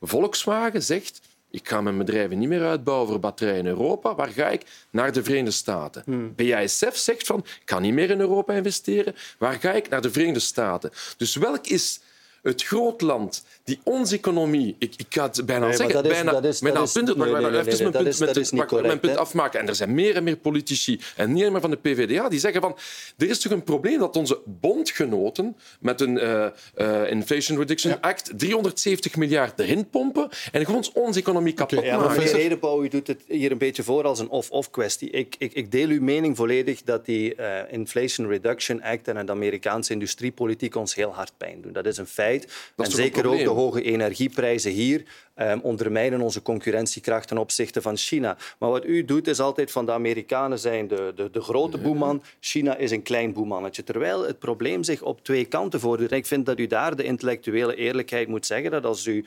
Volkswagen 0.00 0.82
zegt 0.82 1.20
ik 1.50 1.68
ga 1.68 1.80
mijn 1.80 1.98
bedrijven 1.98 2.38
niet 2.38 2.48
meer 2.48 2.66
uitbouwen 2.66 3.08
voor 3.08 3.20
batterijen 3.20 3.58
in 3.58 3.66
Europa. 3.66 4.14
Waar 4.14 4.28
ga 4.28 4.48
ik? 4.48 4.62
Naar 4.90 5.12
de 5.12 5.22
Verenigde 5.22 5.50
Staten. 5.50 6.02
Hmm. 6.04 6.34
BASF 6.36 6.96
zegt 6.96 7.26
van, 7.26 7.38
ik 7.38 7.62
kan 7.64 7.82
niet 7.82 7.92
meer 7.92 8.10
in 8.10 8.20
Europa 8.20 8.52
investeren. 8.52 9.14
Waar 9.38 9.60
ga 9.60 9.72
ik? 9.72 9.88
Naar 9.88 10.02
de 10.02 10.10
Verenigde 10.10 10.40
Staten. 10.40 10.90
Dus 11.16 11.34
welk 11.34 11.66
is 11.66 12.00
het 12.42 12.62
groot 12.62 13.00
land 13.00 13.44
die 13.64 13.80
onze 13.84 14.16
economie, 14.16 14.76
ik, 14.78 14.94
ik 14.96 15.06
ga 15.08 15.22
het 15.22 15.46
bijna 15.46 15.72
zeggen, 15.72 15.94
dat 15.94 16.04
is, 16.04 16.10
bijna, 16.10 16.32
dat 16.32 16.44
is, 16.44 16.58
dat 16.60 16.92
punt, 16.92 17.16
nee, 17.16 17.32
nee, 17.32 17.40
nee, 17.40 17.50
mijn 17.50 17.64
punt, 17.90 18.18
met, 18.18 18.36
is 18.36 18.50
correct, 18.50 18.86
mijn 18.86 19.00
punt 19.00 19.16
afmaken. 19.16 19.60
En 19.60 19.68
er 19.68 19.74
zijn 19.74 19.94
meer 19.94 20.16
en 20.16 20.24
meer 20.24 20.36
politici, 20.36 21.00
en 21.16 21.32
niet 21.32 21.44
alleen 21.44 21.60
van 21.60 21.70
de 21.70 21.76
PvdA, 21.76 22.28
die 22.28 22.38
zeggen 22.38 22.60
van, 22.60 22.76
er 23.16 23.28
is 23.28 23.38
toch 23.38 23.52
een 23.52 23.64
probleem 23.64 23.98
dat 23.98 24.16
onze 24.16 24.40
bondgenoten 24.44 25.56
met 25.80 26.00
een 26.00 26.16
uh, 26.16 26.46
uh, 26.76 27.10
Inflation 27.10 27.58
Reduction 27.58 27.92
ja. 27.92 27.98
Act 28.00 28.38
370 28.38 29.16
miljard 29.16 29.58
erin 29.58 29.88
pompen 29.88 30.28
en 30.52 30.64
gewoon 30.64 30.84
onze 30.94 31.18
economie 31.18 31.52
kapot 31.52 31.78
okay, 31.78 31.90
ja, 31.90 31.98
maken. 31.98 32.22
Meneer 32.22 32.82
u 32.82 32.88
doet 32.88 33.06
het 33.06 33.22
hier 33.26 33.50
een 33.50 33.58
beetje 33.58 33.82
voor 33.82 34.04
als 34.04 34.18
een 34.18 34.28
of-of 34.28 34.70
kwestie. 34.70 35.10
Ik, 35.10 35.34
ik, 35.38 35.52
ik, 35.52 35.70
deel 35.70 35.88
uw 35.88 36.02
mening 36.02 36.36
volledig 36.36 36.82
dat 36.82 37.04
die 37.04 37.34
uh, 37.36 37.58
Inflation 37.70 38.28
Reduction 38.28 38.82
Act 38.82 39.08
en 39.08 39.26
de 39.26 39.32
Amerikaanse 39.32 39.92
industriepolitiek 39.92 40.76
ons 40.76 40.94
heel 40.94 41.14
hard 41.14 41.32
pijn 41.36 41.60
doen. 41.60 41.72
Dat 41.72 41.86
is 41.86 41.96
een 41.96 42.06
feit. 42.06 42.29
Dat 42.38 42.86
en 42.86 42.92
zeker 42.92 43.26
ook 43.26 43.38
de 43.38 43.48
hoge 43.48 43.82
energieprijzen 43.82 44.70
hier 44.70 45.02
um, 45.36 45.60
ondermijnen 45.60 46.20
onze 46.20 46.42
concurrentiekracht 46.42 47.28
ten 47.28 47.38
opzichte 47.38 47.82
van 47.82 47.96
China. 47.96 48.36
Maar 48.58 48.70
wat 48.70 48.84
u 48.84 49.04
doet 49.04 49.28
is 49.28 49.40
altijd 49.40 49.70
van 49.70 49.86
de 49.86 49.92
Amerikanen 49.92 50.58
zijn 50.58 50.88
de, 50.88 51.12
de, 51.16 51.30
de 51.30 51.40
grote 51.40 51.78
boeman, 51.78 52.22
China 52.40 52.76
is 52.76 52.90
een 52.90 53.02
klein 53.02 53.32
boemannetje. 53.32 53.84
Terwijl 53.84 54.26
het 54.26 54.38
probleem 54.38 54.84
zich 54.84 55.02
op 55.02 55.24
twee 55.24 55.44
kanten 55.44 55.80
voordoet. 55.80 56.10
En 56.10 56.16
ik 56.16 56.26
vind 56.26 56.46
dat 56.46 56.58
u 56.58 56.66
daar 56.66 56.96
de 56.96 57.04
intellectuele 57.04 57.74
eerlijkheid 57.74 58.28
moet 58.28 58.46
zeggen 58.46 58.70
dat 58.70 58.84
als 58.84 59.06
u 59.06 59.24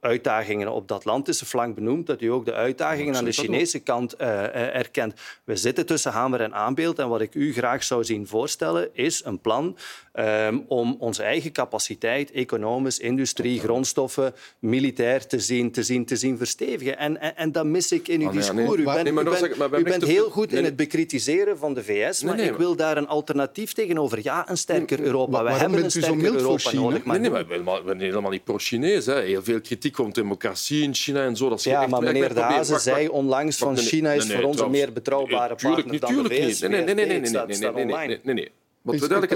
uitdagingen 0.00 0.72
op 0.72 0.88
de 0.88 0.94
Atlantische 0.94 1.46
flank 1.46 1.74
benoemt, 1.74 2.06
dat 2.06 2.20
u 2.20 2.26
ook 2.26 2.44
de 2.44 2.54
uitdagingen 2.54 3.16
aan 3.16 3.24
de 3.24 3.32
Chinese 3.32 3.78
kant 3.78 4.20
uh, 4.20 4.74
erkent. 4.74 5.14
We 5.44 5.56
zitten 5.56 5.86
tussen 5.86 6.12
hamer 6.12 6.40
en 6.40 6.54
aanbeeld 6.54 6.98
en 6.98 7.08
wat 7.08 7.20
ik 7.20 7.34
u 7.34 7.52
graag 7.52 7.84
zou 7.84 8.04
zien 8.04 8.26
voorstellen 8.26 8.88
is 8.92 9.24
een 9.24 9.40
plan 9.40 9.76
um, 10.18 10.64
om 10.68 10.96
onze 10.98 11.22
eigen 11.22 11.52
capaciteit, 11.52 12.30
economisch, 12.30 12.98
industrie, 12.98 13.60
grondstoffen, 13.60 14.34
militair 14.58 15.26
te 15.26 15.38
zien, 15.38 15.72
te 15.72 15.82
zien, 15.82 16.04
te 16.04 16.16
zien 16.16 16.38
verstevigen. 16.38 16.98
En, 16.98 17.20
en, 17.20 17.36
en 17.36 17.52
dat 17.52 17.64
mis 17.64 17.92
ik 17.92 18.08
in 18.08 18.20
uw 18.20 18.26
oh, 18.26 18.32
discours. 18.32 18.76
Nee. 18.76 18.78
U 18.78 18.84
bent, 18.84 19.02
nee, 19.02 19.12
u 19.12 19.58
bent, 19.58 19.78
u 19.78 19.82
bent 19.82 20.04
heel 20.04 20.30
goed 20.30 20.52
in 20.52 20.64
het 20.64 20.76
bekritiseren 20.76 21.58
van 21.58 21.74
de 21.74 21.84
VS, 21.84 22.22
maar 22.22 22.38
ik 22.38 22.56
wil 22.56 22.76
daar 22.76 22.96
een 22.96 23.08
alternatief 23.08 23.72
tegenover. 23.72 24.18
Ja, 24.22 24.50
een 24.50 24.58
sterker 24.58 25.00
Europa. 25.00 25.44
We 25.44 25.50
hebben 25.50 25.84
een 25.84 25.90
sterker 25.90 26.34
Europa 26.34 26.72
nodig. 26.72 27.04
Maar 27.04 27.20
nee, 27.20 27.30
nee, 27.30 27.62
maar 27.62 27.82
we 27.82 27.86
zijn 27.86 28.00
helemaal 28.00 28.30
niet 28.30 28.44
pro-Chinees. 28.44 29.06
Heel 29.06 29.42
veel 29.42 29.60
kritiek 29.60 29.98
op 29.98 30.14
democratie 30.14 30.82
in 30.82 30.94
China 30.94 31.24
en 31.24 31.36
zo. 31.36 31.48
Dat 31.48 31.62
ja, 31.62 31.86
maar 31.86 32.02
meneer 32.02 32.34
De 32.34 32.40
Haze 32.40 32.78
zei 32.78 33.08
onlangs 33.08 33.56
van 33.56 33.76
China 33.76 34.12
is 34.12 34.32
voor 34.32 34.42
ons 34.42 34.60
een 34.60 34.70
meer 34.70 34.92
betrouwbare 34.92 35.54
partner 35.54 36.00
dan 36.00 36.22
de 36.22 36.28
VS. 36.28 36.60
Nee, 36.60 36.70
nee, 36.70 36.94
nee, 36.94 37.06
nee, 37.06 37.20
nee, 37.20 38.20
nee, 38.22 38.34
nee. 38.34 38.50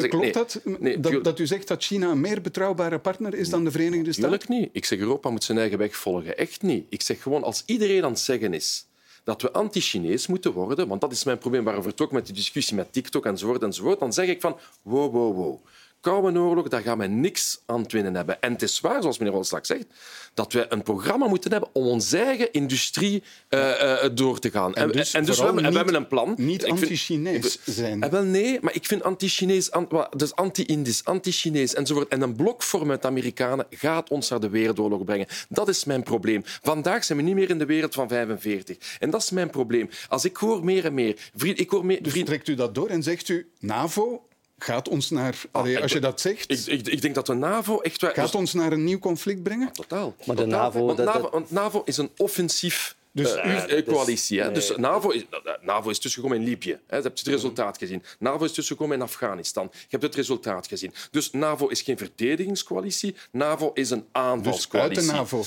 Klopt 0.09 0.35
dat, 0.35 0.61
nee, 0.81 1.01
dat, 1.01 1.25
dat, 1.25 1.39
u 1.39 1.47
zegt 1.47 1.69
dat 1.69 1.85
China 1.85 2.11
een 2.11 2.21
meer 2.21 2.41
betrouwbare 2.41 2.99
partner 2.99 3.35
is 3.35 3.49
dan 3.49 3.65
de 3.65 3.71
Verenigde 3.71 4.13
Staten? 4.13 4.39
Tuurlijk 4.39 4.49
niet. 4.49 4.69
Ik 4.73 4.85
zeg 4.85 4.99
Europa 4.99 5.31
moet 5.31 5.45
zijn 5.45 5.59
eigen 5.59 5.79
weg 5.79 5.97
volgen. 5.97 6.39
Echt 6.39 6.63
niet. 6.63 6.87
Ik 6.89 7.03
zeg 7.03 7.23
gewoon, 7.23 7.43
als 7.43 7.63
iedereen 7.67 8.05
aan 8.05 8.11
het 8.11 8.21
zeggen 8.21 8.55
is 8.55 8.87
dat 9.25 9.43
we 9.43 9.53
anti-Chinees 9.53 10.27
moeten 10.27 10.53
worden, 10.53 10.89
want 10.89 11.01
dat 11.01 11.13
is 11.13 11.25
mijn 11.25 11.39
probleem 11.39 11.65
waarover 11.65 11.91
het 11.91 12.01
ook 12.01 12.13
met 12.13 12.27
die 12.27 12.35
discussie 12.35 12.77
met 12.77 12.93
TikTok 12.93 13.27
enzovoort, 13.27 13.63
enzovoort, 13.63 13.99
dan 13.99 14.13
zeg 14.13 14.29
ik 14.29 14.41
van 14.41 14.57
wow, 14.83 15.13
wow, 15.13 15.37
wow. 15.37 15.67
Koude 16.01 16.39
oorlog, 16.39 16.69
daar 16.69 16.83
gaan 16.83 16.99
we 16.99 17.07
niks 17.07 17.63
aan 17.67 17.83
het 17.83 17.93
winnen 17.93 18.15
hebben. 18.15 18.41
En 18.41 18.53
het 18.53 18.63
is 18.63 18.81
waar, 18.81 19.01
zoals 19.01 19.19
meneer 19.19 19.35
Olslag 19.35 19.67
zegt, 19.67 19.87
dat 20.35 20.53
we 20.53 20.67
een 20.69 20.83
programma 20.83 21.27
moeten 21.27 21.51
hebben 21.51 21.69
om 21.73 21.87
onze 21.87 22.19
eigen 22.19 22.53
industrie 22.53 23.23
uh, 23.51 23.61
uh, 23.61 24.05
door 24.15 24.39
te 24.39 24.51
gaan. 24.51 24.75
En, 24.75 24.93
dus, 24.93 25.15
en 25.15 25.25
dus 25.25 25.39
we, 25.39 25.45
hebben, 25.45 25.71
we, 25.71 25.77
hebben, 25.77 25.95
een 25.95 26.07
plan. 26.07 26.35
Niet 26.37 26.67
anti-Chinees 26.67 27.59
zijn. 27.65 28.03
Eh, 28.03 28.11
wel, 28.11 28.23
nee, 28.23 28.59
maar 28.61 28.75
ik 28.75 28.87
vind 28.87 29.03
anti-Chinees, 29.03 29.71
dus 30.17 30.35
anti-Indisch, 30.35 31.05
anti-Chinees 31.05 31.75
enzovoort. 31.75 32.09
En 32.09 32.23
een 32.23 32.37
blok 32.37 32.63
vormen 32.63 32.89
met 32.89 33.03
de 33.03 33.09
Amerikanen 33.09 33.67
gaat 33.71 34.11
ons 34.11 34.29
naar 34.29 34.41
de 34.41 34.49
wereldoorlog 34.49 35.05
brengen. 35.05 35.27
Dat 35.49 35.69
is 35.69 35.85
mijn 35.85 36.03
probleem. 36.03 36.43
Vandaag 36.45 37.05
zijn 37.05 37.19
we 37.19 37.25
niet 37.25 37.35
meer 37.35 37.51
in 37.51 37.59
de 37.59 37.67
wereld 37.67 37.95
van 37.95 38.09
45. 38.09 38.77
En 38.99 39.11
dat 39.11 39.23
is 39.23 39.31
mijn 39.31 39.51
probleem. 39.51 39.89
Als 40.09 40.25
ik 40.25 40.37
hoor 40.37 40.65
meer 40.65 40.85
en 40.85 40.95
meer... 40.95 41.17
Vriend, 41.35 41.61
ik 41.61 41.71
hoor 41.71 41.87
meer, 41.87 42.03
dus 42.03 42.25
trekt 42.25 42.49
u 42.49 42.55
dat 42.55 42.75
door 42.75 42.89
en 42.89 43.03
zegt 43.03 43.29
u 43.29 43.51
NAVO 43.59 44.29
gaat 44.65 44.89
ons 44.89 45.11
naar... 45.11 45.35
Ah, 45.51 45.83
als 45.83 45.93
je 45.93 46.01
dat 46.01 46.21
zegt... 46.21 46.51
Ik, 46.51 46.67
ik, 46.67 46.89
ik, 46.89 47.03
denk 47.03 47.15
dat 47.15 47.27
de 47.27 47.35
NAVO 47.35 47.81
echt... 47.81 48.05
Gaat 48.05 48.35
ons 48.35 48.53
naar 48.53 48.73
een 48.73 48.85
nieuw 48.85 48.99
conflict 48.99 49.43
brengen? 49.43 49.73
totaal. 49.73 50.15
Maar 50.25 50.37
de 50.37 50.47
NAVO... 50.47 50.87
Want, 50.87 50.99
NAVO, 50.99 51.31
want 51.31 51.51
NAVO 51.51 51.83
is 51.85 51.97
een 51.97 52.11
offensief... 52.17 52.99
Dus 53.13 53.37
uh, 53.37 53.87
coalitie. 53.87 54.51
Dus, 54.53 54.67
dus 54.67 54.77
NAVO, 54.77 55.11
is, 55.11 55.25
NAVO 55.61 55.91
is 55.91 55.99
tussengekomen 55.99 56.39
in 56.39 56.49
Libië. 56.49 56.79
Hè. 56.87 56.97
Je 56.97 57.03
hebt 57.03 57.19
het 57.19 57.29
resultaat 57.29 57.79
gezien. 57.79 58.03
NAVO 58.19 58.45
is 58.45 58.53
tussengekomen 58.53 58.97
in 58.97 59.03
Afghanistan. 59.03 59.69
Je 59.73 59.87
hebt 59.89 60.03
het 60.03 60.15
resultaat 60.15 60.67
gezien. 60.67 60.95
Dus 61.11 61.31
NAVO 61.31 61.67
is 61.67 61.83
geen 61.83 61.99
verdedigingscoalitie. 61.99 63.15
NAVO 63.31 63.71
is 63.75 63.91
een 63.91 64.07
aanvalscoalitie. 64.13 64.95
Dus 64.95 65.11
uit 65.11 65.31
de 65.31 65.37
NAVO. 65.37 65.45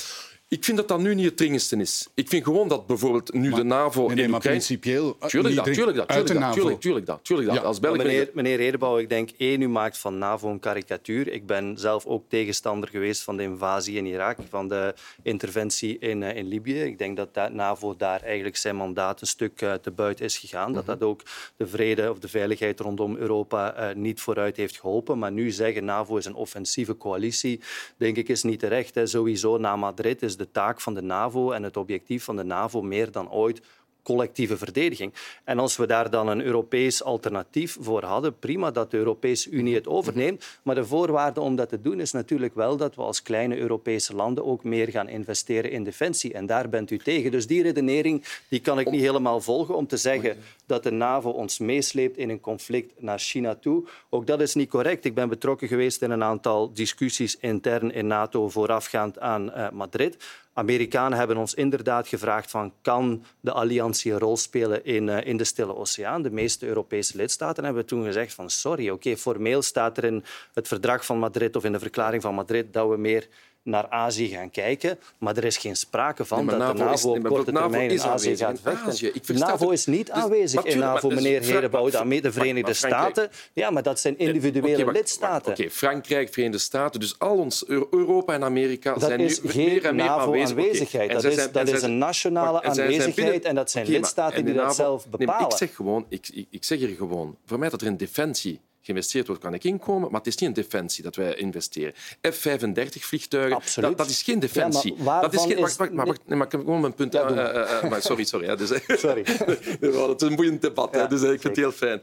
Ik 0.53 0.63
vind 0.63 0.77
dat 0.77 0.87
dat 0.87 0.99
nu 0.99 1.15
niet 1.15 1.25
het 1.25 1.37
dringendste 1.37 1.75
is. 1.77 2.07
Ik 2.13 2.27
vind 2.27 2.43
gewoon 2.43 2.67
dat 2.67 2.87
bijvoorbeeld 2.87 3.33
nu 3.33 3.51
de 3.51 3.63
NAVO... 3.63 4.07
Nee, 4.07 4.15
nee 4.15 4.27
maar 4.27 4.39
principieel... 4.39 5.17
Tuurlijk 5.27 5.55
dat, 5.55 5.65
tuurlijk 5.73 5.97
dat. 5.97 6.07
Tuurlijk 6.07 6.39
dat, 6.39 6.53
tuurlijk, 6.53 6.79
tuurlijk 6.79 7.05
dat, 7.05 7.19
tuurlijk 7.23 7.47
dat. 7.47 7.57
Ja. 7.57 7.63
Als 7.63 7.79
Belg 7.79 7.97
meneer, 7.97 8.29
meneer 8.33 8.57
Redebouw, 8.57 8.97
ik 8.97 9.09
denk 9.09 9.29
één, 9.37 9.61
u 9.61 9.67
maakt 9.67 9.97
van 9.97 10.17
NAVO 10.17 10.49
een 10.49 10.59
karikatuur. 10.59 11.27
Ik 11.27 11.45
ben 11.45 11.77
zelf 11.77 12.05
ook 12.05 12.23
tegenstander 12.27 12.89
geweest 12.89 13.23
van 13.23 13.37
de 13.37 13.43
invasie 13.43 13.97
in 13.97 14.05
Irak, 14.05 14.37
van 14.49 14.67
de 14.67 14.93
interventie 15.23 15.99
in, 15.99 16.21
uh, 16.21 16.35
in 16.35 16.47
Libië. 16.47 16.81
Ik 16.81 16.97
denk 16.97 17.17
dat 17.17 17.33
de 17.33 17.49
NAVO 17.51 17.95
daar 17.95 18.21
eigenlijk 18.21 18.57
zijn 18.57 18.75
mandaat 18.75 19.21
een 19.21 19.27
stuk 19.27 19.61
uh, 19.61 19.73
te 19.73 19.91
buiten 19.91 20.25
is 20.25 20.37
gegaan. 20.37 20.69
Mm 20.69 20.75
-hmm. 20.75 20.85
Dat 20.85 20.99
dat 20.99 21.09
ook 21.09 21.21
de 21.57 21.67
vrede 21.67 22.09
of 22.11 22.19
de 22.19 22.27
veiligheid 22.27 22.79
rondom 22.79 23.15
Europa 23.15 23.89
uh, 23.89 23.95
niet 23.95 24.21
vooruit 24.21 24.57
heeft 24.57 24.79
geholpen. 24.79 25.19
Maar 25.19 25.31
nu 25.31 25.51
zeggen 25.51 25.85
NAVO 25.85 26.17
is 26.17 26.25
een 26.25 26.35
offensieve 26.35 26.97
coalitie, 26.97 27.59
denk 27.97 28.17
ik, 28.17 28.29
is 28.29 28.43
niet 28.43 28.59
terecht. 28.59 28.95
Hè. 28.95 29.05
Sowieso 29.05 29.57
na 29.57 29.75
Madrid 29.75 30.21
is 30.21 30.37
de 30.37 30.42
de 30.43 30.51
taak 30.51 30.81
van 30.81 30.93
de 30.93 31.01
NAVO 31.01 31.51
en 31.51 31.63
het 31.63 31.77
objectief 31.77 32.23
van 32.23 32.35
de 32.35 32.43
NAVO 32.43 32.81
meer 32.81 33.11
dan 33.11 33.31
ooit 33.31 33.61
collectieve 34.03 34.57
verdediging. 34.57 35.13
En 35.43 35.59
als 35.59 35.77
we 35.77 35.87
daar 35.87 36.09
dan 36.09 36.27
een 36.27 36.41
Europees 36.41 37.03
alternatief 37.03 37.77
voor 37.79 38.03
hadden, 38.03 38.39
prima 38.39 38.71
dat 38.71 38.91
de 38.91 38.97
Europese 38.97 39.49
Unie 39.49 39.75
het 39.75 39.87
overneemt. 39.87 40.45
Maar 40.63 40.75
de 40.75 40.85
voorwaarde 40.85 41.41
om 41.41 41.55
dat 41.55 41.69
te 41.69 41.81
doen 41.81 41.99
is 41.99 42.11
natuurlijk 42.11 42.55
wel 42.55 42.77
dat 42.77 42.95
we 42.95 43.01
als 43.01 43.21
kleine 43.21 43.57
Europese 43.57 44.15
landen 44.15 44.45
ook 44.45 44.63
meer 44.63 44.89
gaan 44.89 45.07
investeren 45.07 45.71
in 45.71 45.83
defensie. 45.83 46.33
En 46.33 46.45
daar 46.45 46.69
bent 46.69 46.91
u 46.91 46.97
tegen. 46.97 47.31
Dus 47.31 47.47
die 47.47 47.61
redenering 47.61 48.25
die 48.47 48.59
kan 48.59 48.79
ik 48.79 48.91
niet 48.91 49.01
helemaal 49.01 49.41
volgen 49.41 49.75
om 49.75 49.87
te 49.87 49.97
zeggen 49.97 50.37
dat 50.65 50.83
de 50.83 50.91
NAVO 50.91 51.29
ons 51.29 51.59
meesleept 51.59 52.17
in 52.17 52.29
een 52.29 52.41
conflict 52.41 53.01
naar 53.01 53.19
China 53.19 53.55
toe. 53.55 53.83
Ook 54.09 54.27
dat 54.27 54.41
is 54.41 54.53
niet 54.53 54.69
correct. 54.69 55.05
Ik 55.05 55.13
ben 55.13 55.29
betrokken 55.29 55.67
geweest 55.67 56.01
in 56.01 56.11
een 56.11 56.23
aantal 56.23 56.73
discussies 56.73 57.37
intern 57.37 57.91
in 57.93 58.07
NATO 58.07 58.49
voorafgaand 58.49 59.19
aan 59.19 59.49
uh, 59.49 59.69
Madrid. 59.69 60.17
Amerikanen 60.53 61.17
hebben 61.17 61.37
ons 61.37 61.53
inderdaad 61.53 62.07
gevraagd 62.07 62.51
van 62.51 62.73
kan 62.81 63.25
de 63.39 63.51
alliantie 63.51 64.11
een 64.11 64.19
rol 64.19 64.37
spelen 64.37 64.85
in, 64.85 65.07
uh, 65.07 65.25
in 65.25 65.37
de 65.37 65.43
Stille 65.43 65.75
Oceaan. 65.75 66.21
De 66.21 66.31
meeste 66.31 66.65
Europese 66.65 67.17
lidstaten 67.17 67.63
hebben 67.63 67.85
toen 67.85 68.03
gezegd 68.03 68.33
van 68.33 68.49
sorry, 68.49 68.89
oké, 68.89 69.17
formeel 69.17 69.61
staat 69.61 69.97
er 69.97 70.03
in 70.03 70.23
het 70.53 70.67
verdrag 70.67 71.05
van 71.05 71.19
Madrid 71.19 71.55
of 71.55 71.63
in 71.63 71.71
de 71.71 71.79
verklaring 71.79 72.21
van 72.21 72.35
Madrid 72.35 72.73
dat 72.73 72.89
we 72.89 72.97
meer 72.97 73.27
naar 73.63 73.89
Azië 73.89 74.27
gaan 74.27 74.51
kijken. 74.51 74.99
Maar 75.17 75.37
er 75.37 75.43
is 75.43 75.57
geen 75.57 75.75
sprake 75.75 76.25
van 76.25 76.45
dat 76.45 76.77
de 76.77 76.83
NAVO 76.83 77.09
op 77.09 77.23
korte 77.23 77.51
termijn 77.51 77.89
in 77.89 78.01
Azië 78.01 78.35
gaat 78.35 78.59
vechten. 78.61 79.37
NAVO 79.37 79.69
is 79.69 79.85
niet 79.85 80.05
dus, 80.05 80.15
aanwezig 80.15 80.63
in 80.63 80.77
NAVO, 80.79 81.09
meneer 81.09 81.41
Herenbouw. 81.41 81.89
De 81.89 82.31
Verenigde 82.31 82.73
Staten, 82.73 83.29
ja, 83.53 83.69
maar 83.69 83.83
dat 83.83 83.99
zijn 83.99 84.17
individuele 84.17 84.91
lidstaten. 84.91 85.51
Oké, 85.51 85.69
Frankrijk, 85.69 86.33
Verenigde 86.33 86.59
Staten, 86.59 86.99
dus 86.99 87.19
al 87.19 87.37
ons 87.37 87.67
Europa 87.67 88.33
en 88.33 88.43
Amerika 88.43 88.99
zijn 88.99 89.19
nu 89.19 89.37
meer 89.53 89.85
en 89.85 89.95
meer. 89.95 91.07
Dat, 91.07 91.23
is, 91.23 91.51
dat 91.51 91.67
is 91.67 91.81
een 91.81 91.97
nationale 91.97 92.63
aanwezigheid 92.63 93.45
en 93.45 93.55
dat 93.55 93.71
zijn 93.71 93.87
lidstaten 93.87 94.45
die 94.45 94.53
dat 94.53 94.75
zelf 94.75 95.07
bepalen. 95.07 95.49
Ik 95.49 95.57
zeg 95.57 95.75
gewoon, 95.75 96.05
ik 96.49 96.63
zeg 96.63 96.79
hier 96.79 96.95
gewoon, 96.95 97.37
voor 97.45 97.59
mij 97.59 97.69
dat 97.69 97.81
er 97.81 97.87
in 97.87 97.97
defensie 97.97 98.59
geïnvesteerd 98.83 99.27
wordt, 99.27 99.41
kan 99.41 99.53
ik 99.53 99.63
inkomen. 99.63 100.11
Maar 100.11 100.19
het 100.19 100.27
is 100.27 100.35
niet 100.35 100.49
in 100.49 100.55
defensie 100.55 101.03
dat 101.03 101.15
wij 101.15 101.35
investeren. 101.35 101.93
F-35-vliegtuigen, 102.21 103.81
dat, 103.81 103.97
dat, 103.97 104.09
is 104.09 104.21
geen 104.21 104.39
defensie. 104.39 104.95
Ja, 104.97 105.21
dat 105.21 105.33
is 105.33 105.41
geen, 105.41 105.59
wacht, 105.59 105.77
wacht, 105.77 105.91
maar, 105.91 106.05
wacht, 106.05 106.21
nee, 106.25 106.37
maar 106.37 106.45
ik 106.45 106.51
heb 106.51 106.61
gewoon 106.61 106.81
mijn 106.81 106.93
punt... 106.93 107.13
Ja, 107.13 107.29
uh, 107.29 107.83
uh, 107.83 107.89
maar 107.89 108.01
sorry, 108.01 108.23
sorry. 108.23 108.47
Hè, 108.47 108.55
dus, 108.55 108.69
sorry. 108.87 109.23
het 110.09 110.21
is 110.21 110.27
een 110.27 110.35
boeiend 110.35 110.61
debat, 110.61 111.09
dus 111.09 111.21
ik 111.21 111.27
vind 111.27 111.43
het 111.43 111.55
heel 111.55 111.71
fijn. 111.71 112.01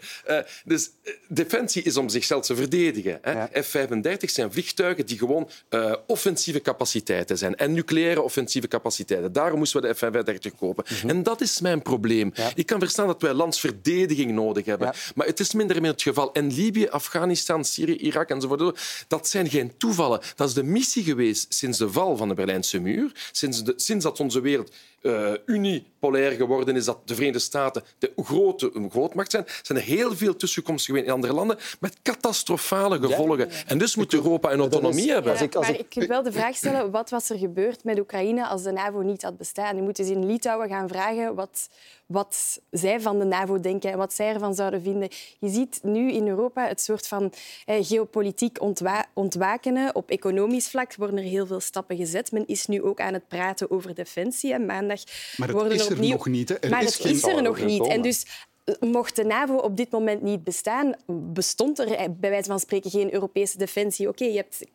dus 0.64 0.90
defensie 1.28 1.82
is 1.82 1.96
om 1.96 2.08
zichzelf 2.08 2.46
te 2.46 2.56
verdedigen. 2.56 3.20
F-35 3.62 4.24
zijn 4.24 4.52
vliegtuigen 4.52 5.06
die 5.06 5.18
gewoon 5.18 5.48
offensieve 6.06 6.60
capaciteiten 6.60 7.38
zijn. 7.38 7.56
En 7.56 7.72
nucleaire 7.72 8.22
offensieve 8.22 8.68
capaciteiten. 8.68 9.32
Daarom 9.32 9.58
moesten 9.58 9.82
we 9.82 9.88
de 9.88 9.94
F-35 9.94 10.56
kopen. 10.58 10.84
Mm 10.88 10.96
-hmm. 11.00 11.10
En 11.10 11.22
dat 11.22 11.40
is 11.40 11.60
mijn 11.60 11.82
probleem. 11.82 12.32
Ik 12.54 12.66
kan 12.66 12.78
verstaan 12.78 13.06
dat 13.06 13.22
wij 13.22 13.32
landsverdediging 13.32 14.32
nodig 14.32 14.64
hebben. 14.64 14.92
Maar 15.14 15.26
het 15.26 15.40
is 15.40 15.54
minder 15.54 15.80
meer 15.80 15.90
het 15.90 16.02
geval. 16.02 16.32
En 16.32 16.50
Libië, 16.70 16.88
Afghanistan, 16.88 17.64
Syrië, 17.64 17.96
Irak 17.96 18.28
enzovoort. 18.28 19.04
Dat 19.08 19.28
zijn 19.28 19.48
geen 19.48 19.76
toevallen. 19.76 20.20
Dat 20.34 20.48
is 20.48 20.54
de 20.54 20.62
missie 20.62 21.02
geweest 21.02 21.54
sinds 21.54 21.78
de 21.78 21.90
val 21.90 22.16
van 22.16 22.28
de 22.28 22.34
Berlijnse 22.34 22.80
muur. 22.80 23.12
Sinds, 23.32 23.64
de, 23.64 23.72
sinds 23.76 24.04
dat 24.04 24.20
onze 24.20 24.40
wereld 24.40 24.72
uh, 25.02 25.32
unipolair 25.46 26.32
geworden 26.32 26.76
is, 26.76 26.84
dat 26.84 26.98
de 27.04 27.14
Verenigde 27.14 27.42
Staten 27.42 27.82
de 27.98 28.12
grote 28.16 28.70
een 28.74 28.90
grootmacht 28.90 29.30
zijn, 29.30 29.44
zijn 29.62 29.78
er 29.78 29.84
heel 29.84 30.16
veel 30.16 30.36
tussenkomsten 30.36 30.94
geweest 30.94 31.08
in 31.08 31.14
andere 31.14 31.32
landen 31.32 31.58
met 31.80 31.96
catastrofale 32.02 32.98
gevolgen. 32.98 33.50
En 33.66 33.78
dus 33.78 33.96
moet 33.96 34.12
Europa 34.12 34.52
een 34.52 34.58
autonomie 34.58 35.10
hebben. 35.10 35.32
Ja, 35.32 35.60
maar 35.60 35.78
ik 35.78 35.94
wil 35.94 36.06
wel 36.06 36.22
de 36.22 36.32
vraag 36.32 36.56
stellen, 36.56 36.90
wat 36.90 37.10
was 37.10 37.30
er 37.30 37.38
gebeurd 37.38 37.84
met 37.84 37.98
Oekraïne 37.98 38.46
als 38.46 38.62
de 38.62 38.72
NAVO 38.72 39.00
niet 39.00 39.22
had 39.22 39.36
bestaan? 39.36 39.76
Je 39.76 39.82
moet 39.82 39.98
eens 39.98 40.08
in 40.08 40.26
Litouwen 40.26 40.68
gaan 40.68 40.88
vragen 40.88 41.34
wat, 41.34 41.68
wat 42.06 42.60
zij 42.70 43.00
van 43.00 43.18
de 43.18 43.24
NAVO 43.24 43.60
denken 43.60 43.90
en 43.90 43.98
wat 43.98 44.12
zij 44.12 44.32
ervan 44.32 44.54
zouden 44.54 44.82
vinden. 44.82 45.08
Je 45.38 45.48
ziet 45.48 45.80
nu 45.82 46.12
in 46.12 46.28
Europa 46.28 46.66
het 46.66 46.80
soort 46.80 47.06
van 47.06 47.32
eh, 47.66 47.86
geopolitiek 47.86 48.60
ontwa 48.60 49.06
ontwakenen. 49.14 49.94
Op 49.94 50.10
economisch 50.10 50.68
vlak 50.68 50.94
worden 50.94 51.18
er 51.18 51.24
heel 51.24 51.46
veel 51.46 51.60
stappen 51.60 51.96
gezet. 51.96 52.32
Men 52.32 52.46
is 52.46 52.66
nu 52.66 52.82
ook 52.82 53.00
aan 53.00 53.12
het 53.12 53.28
praten 53.28 53.70
over 53.70 53.94
defensie. 53.94 54.58
Maandag 54.58 54.89
maar 55.36 55.48
het 55.48 55.56
worden 55.56 55.78
is 55.78 55.88
er 55.88 56.08
nog 56.08 56.26
niet. 56.26 56.64
Er 56.64 56.70
maar 56.70 56.82
is 56.82 56.98
het 56.98 57.06
is 57.06 57.22
er 57.22 57.42
nog 57.42 57.64
niet. 57.64 57.86
En 57.86 58.02
dus 58.02 58.24
mocht 58.80 59.16
de 59.16 59.24
NAVO 59.24 59.56
op 59.56 59.76
dit 59.76 59.90
moment 59.90 60.22
niet 60.22 60.44
bestaan, 60.44 60.94
bestond 61.06 61.78
er 61.78 61.92
eh, 61.92 62.08
bij 62.10 62.30
wijze 62.30 62.48
van 62.48 62.60
spreken 62.60 62.90
geen 62.90 63.12
Europese 63.12 63.58
defensie. 63.58 64.08
Oké, 64.08 64.24
je 64.24 64.36
hebt 64.36 64.66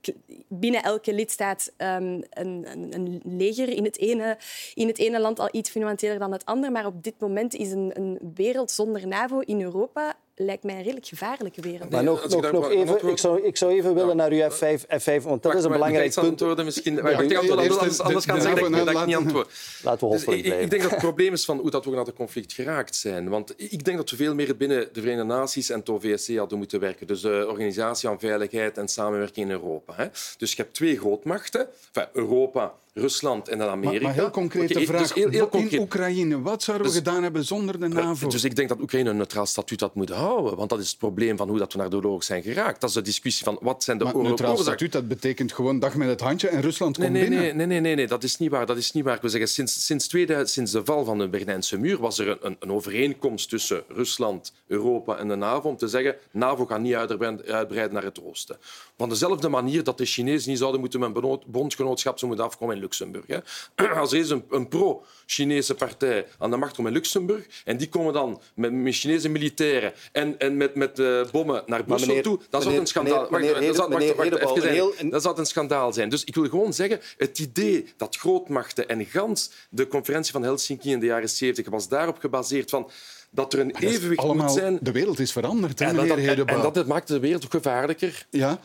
binnen 0.48 0.84
elke 0.84 1.14
lidstaat 1.14 1.72
um, 1.78 2.22
een, 2.30 2.66
een, 2.70 2.94
een, 2.94 3.22
leger 3.24 3.70
in 3.70 3.84
het, 3.84 3.98
ene, 3.98 4.38
in 4.74 4.88
het 4.88 4.98
ene 4.98 5.20
land 5.20 5.40
al 5.40 5.50
iets 5.52 5.70
fundamenteler 5.70 6.20
dan 6.20 6.32
het 6.32 6.46
andere, 6.46 6.72
maar 6.72 6.86
op 6.86 7.04
dit 7.04 7.20
moment 7.20 7.54
is 7.54 7.72
een, 7.72 7.92
een 7.94 8.20
wereld 8.36 8.72
zonder 8.72 9.08
NAVO 9.08 9.40
in 9.40 9.62
Europa 9.62 10.16
lijkt 10.36 10.64
mij 10.64 10.76
een 10.76 10.82
redelijk 10.82 11.08
gevaarlijke 11.08 11.62
wereld. 11.62 11.90
Maar 11.90 12.04
nog, 12.04 12.30
nog, 12.30 12.52
nog 12.52 12.70
even, 12.70 13.08
ik, 13.08 13.18
zou, 13.18 13.42
ik 13.42 13.58
zou 13.58 13.72
even 13.72 13.96
willen 13.96 14.16
naar 14.16 14.32
uw 14.32 14.50
F5, 14.50 14.82
F5 14.82 15.24
want 15.24 15.44
dat 15.44 15.56
is 15.56 15.64
een 15.64 15.72
belangrijk 15.72 16.14
punt. 16.14 16.28
Antwoorden 16.28 16.66
misschien. 16.66 16.94
Maar 16.94 17.24
ik 17.24 17.38
anders, 17.38 18.00
anders 18.00 18.26
gaan 18.26 18.42
zeggen 18.42 18.72
dat 18.72 18.90
ik 18.90 19.06
niet 19.06 19.16
antwoord. 19.16 19.52
Laten 19.84 20.08
we 20.10 20.14
dus 20.14 20.24
ik, 20.24 20.46
ik 20.46 20.70
denk 20.70 20.82
dat 20.82 20.92
het 20.92 21.00
probleem 21.00 21.34
is 21.34 21.46
van 21.46 21.58
hoe 21.60 21.70
dat 21.70 21.86
we 21.86 21.92
naar 21.92 22.06
het 22.06 22.16
conflict 22.16 22.54
geraakt 22.54 22.96
zijn. 22.96 23.30
Want 23.30 23.54
ik 23.58 23.84
denk 23.84 23.98
dat 23.98 24.10
we 24.10 24.16
veel 24.16 24.36
meer 24.36 24.58
binnen 24.58 24.90
de 24.94 25.02
Verenigde 25.02 25.34
Naties 25.34 25.70
en 25.70 25.80
het 25.80 25.90
OVSC 25.90 26.36
hadden 26.36 26.58
moeten 26.58 26.80
werken. 26.80 27.08
Dus 27.08 27.22
de 27.22 27.46
Organisatie 27.50 28.10
aan 28.10 28.20
Veiligheid 28.20 28.78
en 28.78 28.88
Samenwerking 28.88 29.46
in 29.46 29.52
Europa. 29.52 29.94
Hè. 29.96 30.08
Dus 30.38 30.54
je 30.54 30.62
hebt 30.62 30.74
twee 30.74 30.98
grootmachten. 30.98 31.68
Enfin, 31.94 32.10
Europa 32.14 32.74
Rusland 32.98 33.48
en 33.48 33.58
dan 33.58 33.70
Amerika. 33.70 33.94
Maar, 33.94 34.02
maar 34.02 34.14
heel 34.14 34.30
concrete 34.30 34.74
okay, 34.74 34.86
vraag. 34.86 35.02
Dus 35.02 35.14
heel, 35.14 35.30
heel 35.30 35.50
concreet. 35.50 35.74
In 35.74 35.80
Oekraïne, 35.80 36.42
wat 36.42 36.64
zouden 36.64 36.88
we 36.88 36.94
dus, 36.94 37.04
gedaan 37.04 37.24
hebben 37.24 37.46
zonder 37.46 37.80
de 37.80 37.88
NAVO? 37.88 38.28
Dus 38.28 38.44
ik 38.44 38.56
denk 38.56 38.70
dat 38.70 38.80
Oekraïne 38.80 39.10
een 39.10 39.18
neutraal 39.18 39.46
statuut 39.46 39.80
had 39.80 39.96
moeten 39.96 40.16
houden. 40.16 40.56
Want 40.56 40.70
dat 40.70 40.80
is 40.80 40.90
het 40.90 40.98
probleem 40.98 41.38
van 41.38 41.50
hoe 41.50 41.58
dat 41.58 41.74
we 41.74 41.80
naar 41.80 41.90
de 41.90 41.96
oorlog 41.96 42.24
zijn 42.24 42.44
geraakt. 42.44 42.82
Dat 42.82 42.90
is 42.90 42.96
de 42.96 43.02
discussie 43.02 43.46
van 43.46 43.58
wat 43.62 43.84
zijn 43.84 43.98
de 43.98 44.04
maar 44.04 44.18
neutraal 44.18 44.58
statuut, 44.58 44.92
dat 44.92 45.08
betekent 45.08 45.54
gewoon 45.54 45.80
dag 45.80 45.96
met 45.96 46.08
het 46.08 46.22
handje 46.22 46.48
en 46.48 46.62
Rusland 46.62 46.98
komt 46.98 47.10
nee, 47.10 47.22
nee, 47.22 47.30
binnen. 47.30 47.58
Nee, 47.58 47.68
nee, 47.68 47.80
nee, 47.80 47.96
nee, 47.96 48.08
dat 48.08 48.24
is 48.24 48.38
niet 48.38 48.50
waar. 48.50 48.66
Dat 48.66 48.78
is 48.78 48.92
niet 48.92 49.04
waar. 49.04 49.16
Ik 49.16 49.22
wil 49.22 49.30
zeggen, 49.30 49.50
sinds, 49.50 49.86
sinds, 49.86 50.08
tweede, 50.08 50.46
sinds 50.46 50.72
de 50.72 50.86
val 50.86 51.06
van 51.06 51.18
de 51.18 51.28
Berlijnse 51.28 51.78
muur 51.78 51.98
was 51.98 52.20
er 52.20 52.38
een, 52.42 52.56
een 52.60 52.72
overeenkomst 52.72 53.50
tussen 53.50 53.84
Rusland, 53.88 54.54
Europa 54.68 55.18
en 55.18 55.28
de 55.28 55.36
NAVO 55.36 55.70
om 55.70 55.78
te 55.78 55.88
zeggen 55.88 56.16
NAVO 56.32 56.66
gaat 56.66 56.80
niet 56.80 56.96
uitbreiden 56.96 57.94
naar 57.94 58.04
het 58.04 58.24
oosten. 58.24 58.58
Van 58.98 59.10
dezelfde 59.10 59.50
manier 59.50 59.84
dat 59.84 59.98
de 59.98 60.06
Chinezen 60.06 60.50
niet 60.50 60.60
zouden 60.60 60.80
moeten 60.80 61.00
met 61.00 61.16
een 61.16 61.42
bondgenootschap 61.46 62.22
moeten 62.22 62.46
afkomen 62.46 62.76
in 62.76 62.82
Luxemburg. 62.86 63.26
Hè. 63.28 63.40
Als 64.02 64.12
er 64.12 64.20
is 64.20 64.30
een, 64.30 64.46
een 64.50 64.68
pro-Chinese 64.68 65.76
partij 65.76 66.26
aan 66.38 66.52
de 66.52 66.58
macht 66.58 66.76
komt 66.76 66.88
in 66.88 66.94
Luxemburg 66.94 67.46
en 67.66 67.78
die 67.78 67.90
komen 67.90 68.14
dan 68.14 68.42
met, 68.56 68.72
met 68.72 68.96
Chinese 68.96 69.30
militairen 69.30 69.94
en, 70.12 70.40
en 70.40 70.58
met, 70.58 70.76
met 70.76 71.00
uh, 71.00 71.26
bommen 71.32 71.64
naar 71.66 71.84
Brussel 71.84 72.08
meneer, 72.08 72.24
toe, 72.24 72.40
dan 72.50 72.62
zou 72.62 72.74
het 72.74 72.82
een 72.82 72.88
schandaal 72.88 73.28
zijn. 73.30 75.10
Dat 75.10 75.22
zou 75.22 75.40
een 75.40 75.46
schandaal 75.46 75.94
zijn. 75.94 76.10
Dus 76.10 76.24
ik 76.24 76.36
wil 76.36 76.50
gewoon 76.50 76.74
zeggen, 76.74 77.00
het 77.18 77.40
idee 77.40 77.94
dat 77.98 78.16
grootmachten 78.16 78.90
en 78.90 79.06
gans 79.06 79.52
de 79.70 79.88
conferentie 79.88 80.32
van 80.32 80.44
Helsinki 80.44 80.92
in 80.92 81.00
de 81.00 81.06
jaren 81.06 81.30
70 81.30 81.70
was 81.70 81.88
daarop 81.88 82.20
gebaseerd 82.20 82.70
van 82.70 82.92
dat 83.30 83.54
er 83.54 83.60
een 83.60 83.76
evenwicht 83.76 84.24
moet 84.24 84.52
zijn. 84.52 84.78
De 84.82 84.92
wereld 84.92 85.20
is 85.20 85.32
veranderd, 85.32 85.80
hè, 85.80 85.86
en, 85.86 85.96
dat, 85.96 86.18
en, 86.18 86.46
en 86.46 86.74
dat 86.74 86.88
maakt 86.88 87.08
de 87.08 87.20
wereld 87.20 87.46
ook 87.46 87.52
gevaarlijker. 87.52 88.26
Ja. 88.30 88.60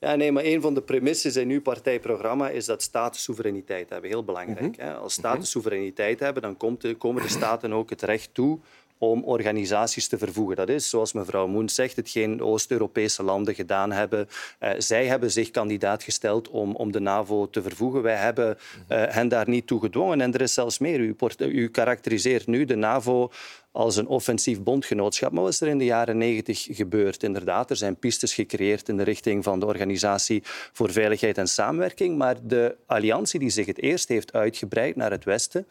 Ja, 0.00 0.14
nee, 0.14 0.32
maar 0.32 0.44
een 0.44 0.60
van 0.60 0.74
de 0.74 0.82
premisses 0.82 1.36
in 1.36 1.50
uw 1.50 1.62
partijprogramma 1.62 2.48
is 2.48 2.64
dat 2.64 2.82
staten 2.82 3.20
soevereiniteit 3.20 3.90
hebben. 3.90 4.10
Heel 4.10 4.24
belangrijk. 4.24 4.76
Mhm. 4.76 4.86
hè? 4.86 4.94
Als 4.94 5.12
staten 5.12 5.46
soevereiniteit 5.46 6.20
hebben, 6.20 6.42
dan 6.42 6.56
komt 6.56 6.80
de, 6.80 6.94
komen 6.94 7.22
de 7.22 7.28
staten 7.28 7.72
ook 7.72 7.90
het 7.90 8.02
recht 8.02 8.34
toe 8.34 8.58
om 8.98 9.24
organisaties 9.24 10.08
te 10.08 10.18
vervoegen. 10.18 10.56
Dat 10.56 10.68
is, 10.68 10.88
zoals 10.88 11.12
mevrouw 11.12 11.46
Moen 11.46 11.68
zegt, 11.68 11.96
hetgeen 11.96 12.42
Oost-Europese 12.42 13.22
landen 13.22 13.54
gedaan 13.54 13.92
hebben. 13.92 14.28
Uh, 14.60 14.70
zij 14.78 15.06
hebben 15.06 15.30
zich 15.30 15.50
kandidaat 15.50 16.02
gesteld 16.02 16.48
om, 16.48 16.74
om 16.74 16.92
de 16.92 17.00
NAVO 17.00 17.50
te 17.50 17.62
vervoegen. 17.62 18.02
Wij 18.02 18.16
hebben 18.16 18.58
uh, 18.88 19.02
hen 19.08 19.28
daar 19.28 19.48
niet 19.48 19.66
toe 19.66 19.80
gedwongen. 19.80 20.20
En 20.20 20.34
er 20.34 20.40
is 20.40 20.54
zelfs 20.54 20.78
meer. 20.78 21.00
U, 21.00 21.16
u 21.38 21.68
karakteriseert 21.68 22.46
nu 22.46 22.64
de 22.64 22.76
NAVO 22.76 23.30
als 23.72 23.96
een 23.96 24.06
offensief 24.06 24.62
bondgenootschap. 24.62 25.32
Maar 25.32 25.42
wat 25.42 25.52
is 25.52 25.60
er 25.60 25.68
in 25.68 25.78
de 25.78 25.84
jaren 25.84 26.18
negentig 26.18 26.66
gebeurd? 26.70 27.22
Inderdaad, 27.22 27.70
er 27.70 27.76
zijn 27.76 27.96
pistes 27.96 28.34
gecreëerd 28.34 28.88
in 28.88 28.96
de 28.96 29.02
richting 29.02 29.44
van 29.44 29.60
de 29.60 29.66
Organisatie 29.66 30.42
voor 30.72 30.92
Veiligheid 30.92 31.38
en 31.38 31.48
Samenwerking. 31.48 32.16
Maar 32.16 32.36
de 32.42 32.76
alliantie 32.86 33.40
die 33.40 33.50
zich 33.50 33.66
het 33.66 33.82
eerst 33.82 34.08
heeft 34.08 34.32
uitgebreid 34.32 34.96
naar 34.96 35.10
het 35.10 35.24
Westen, 35.24 35.66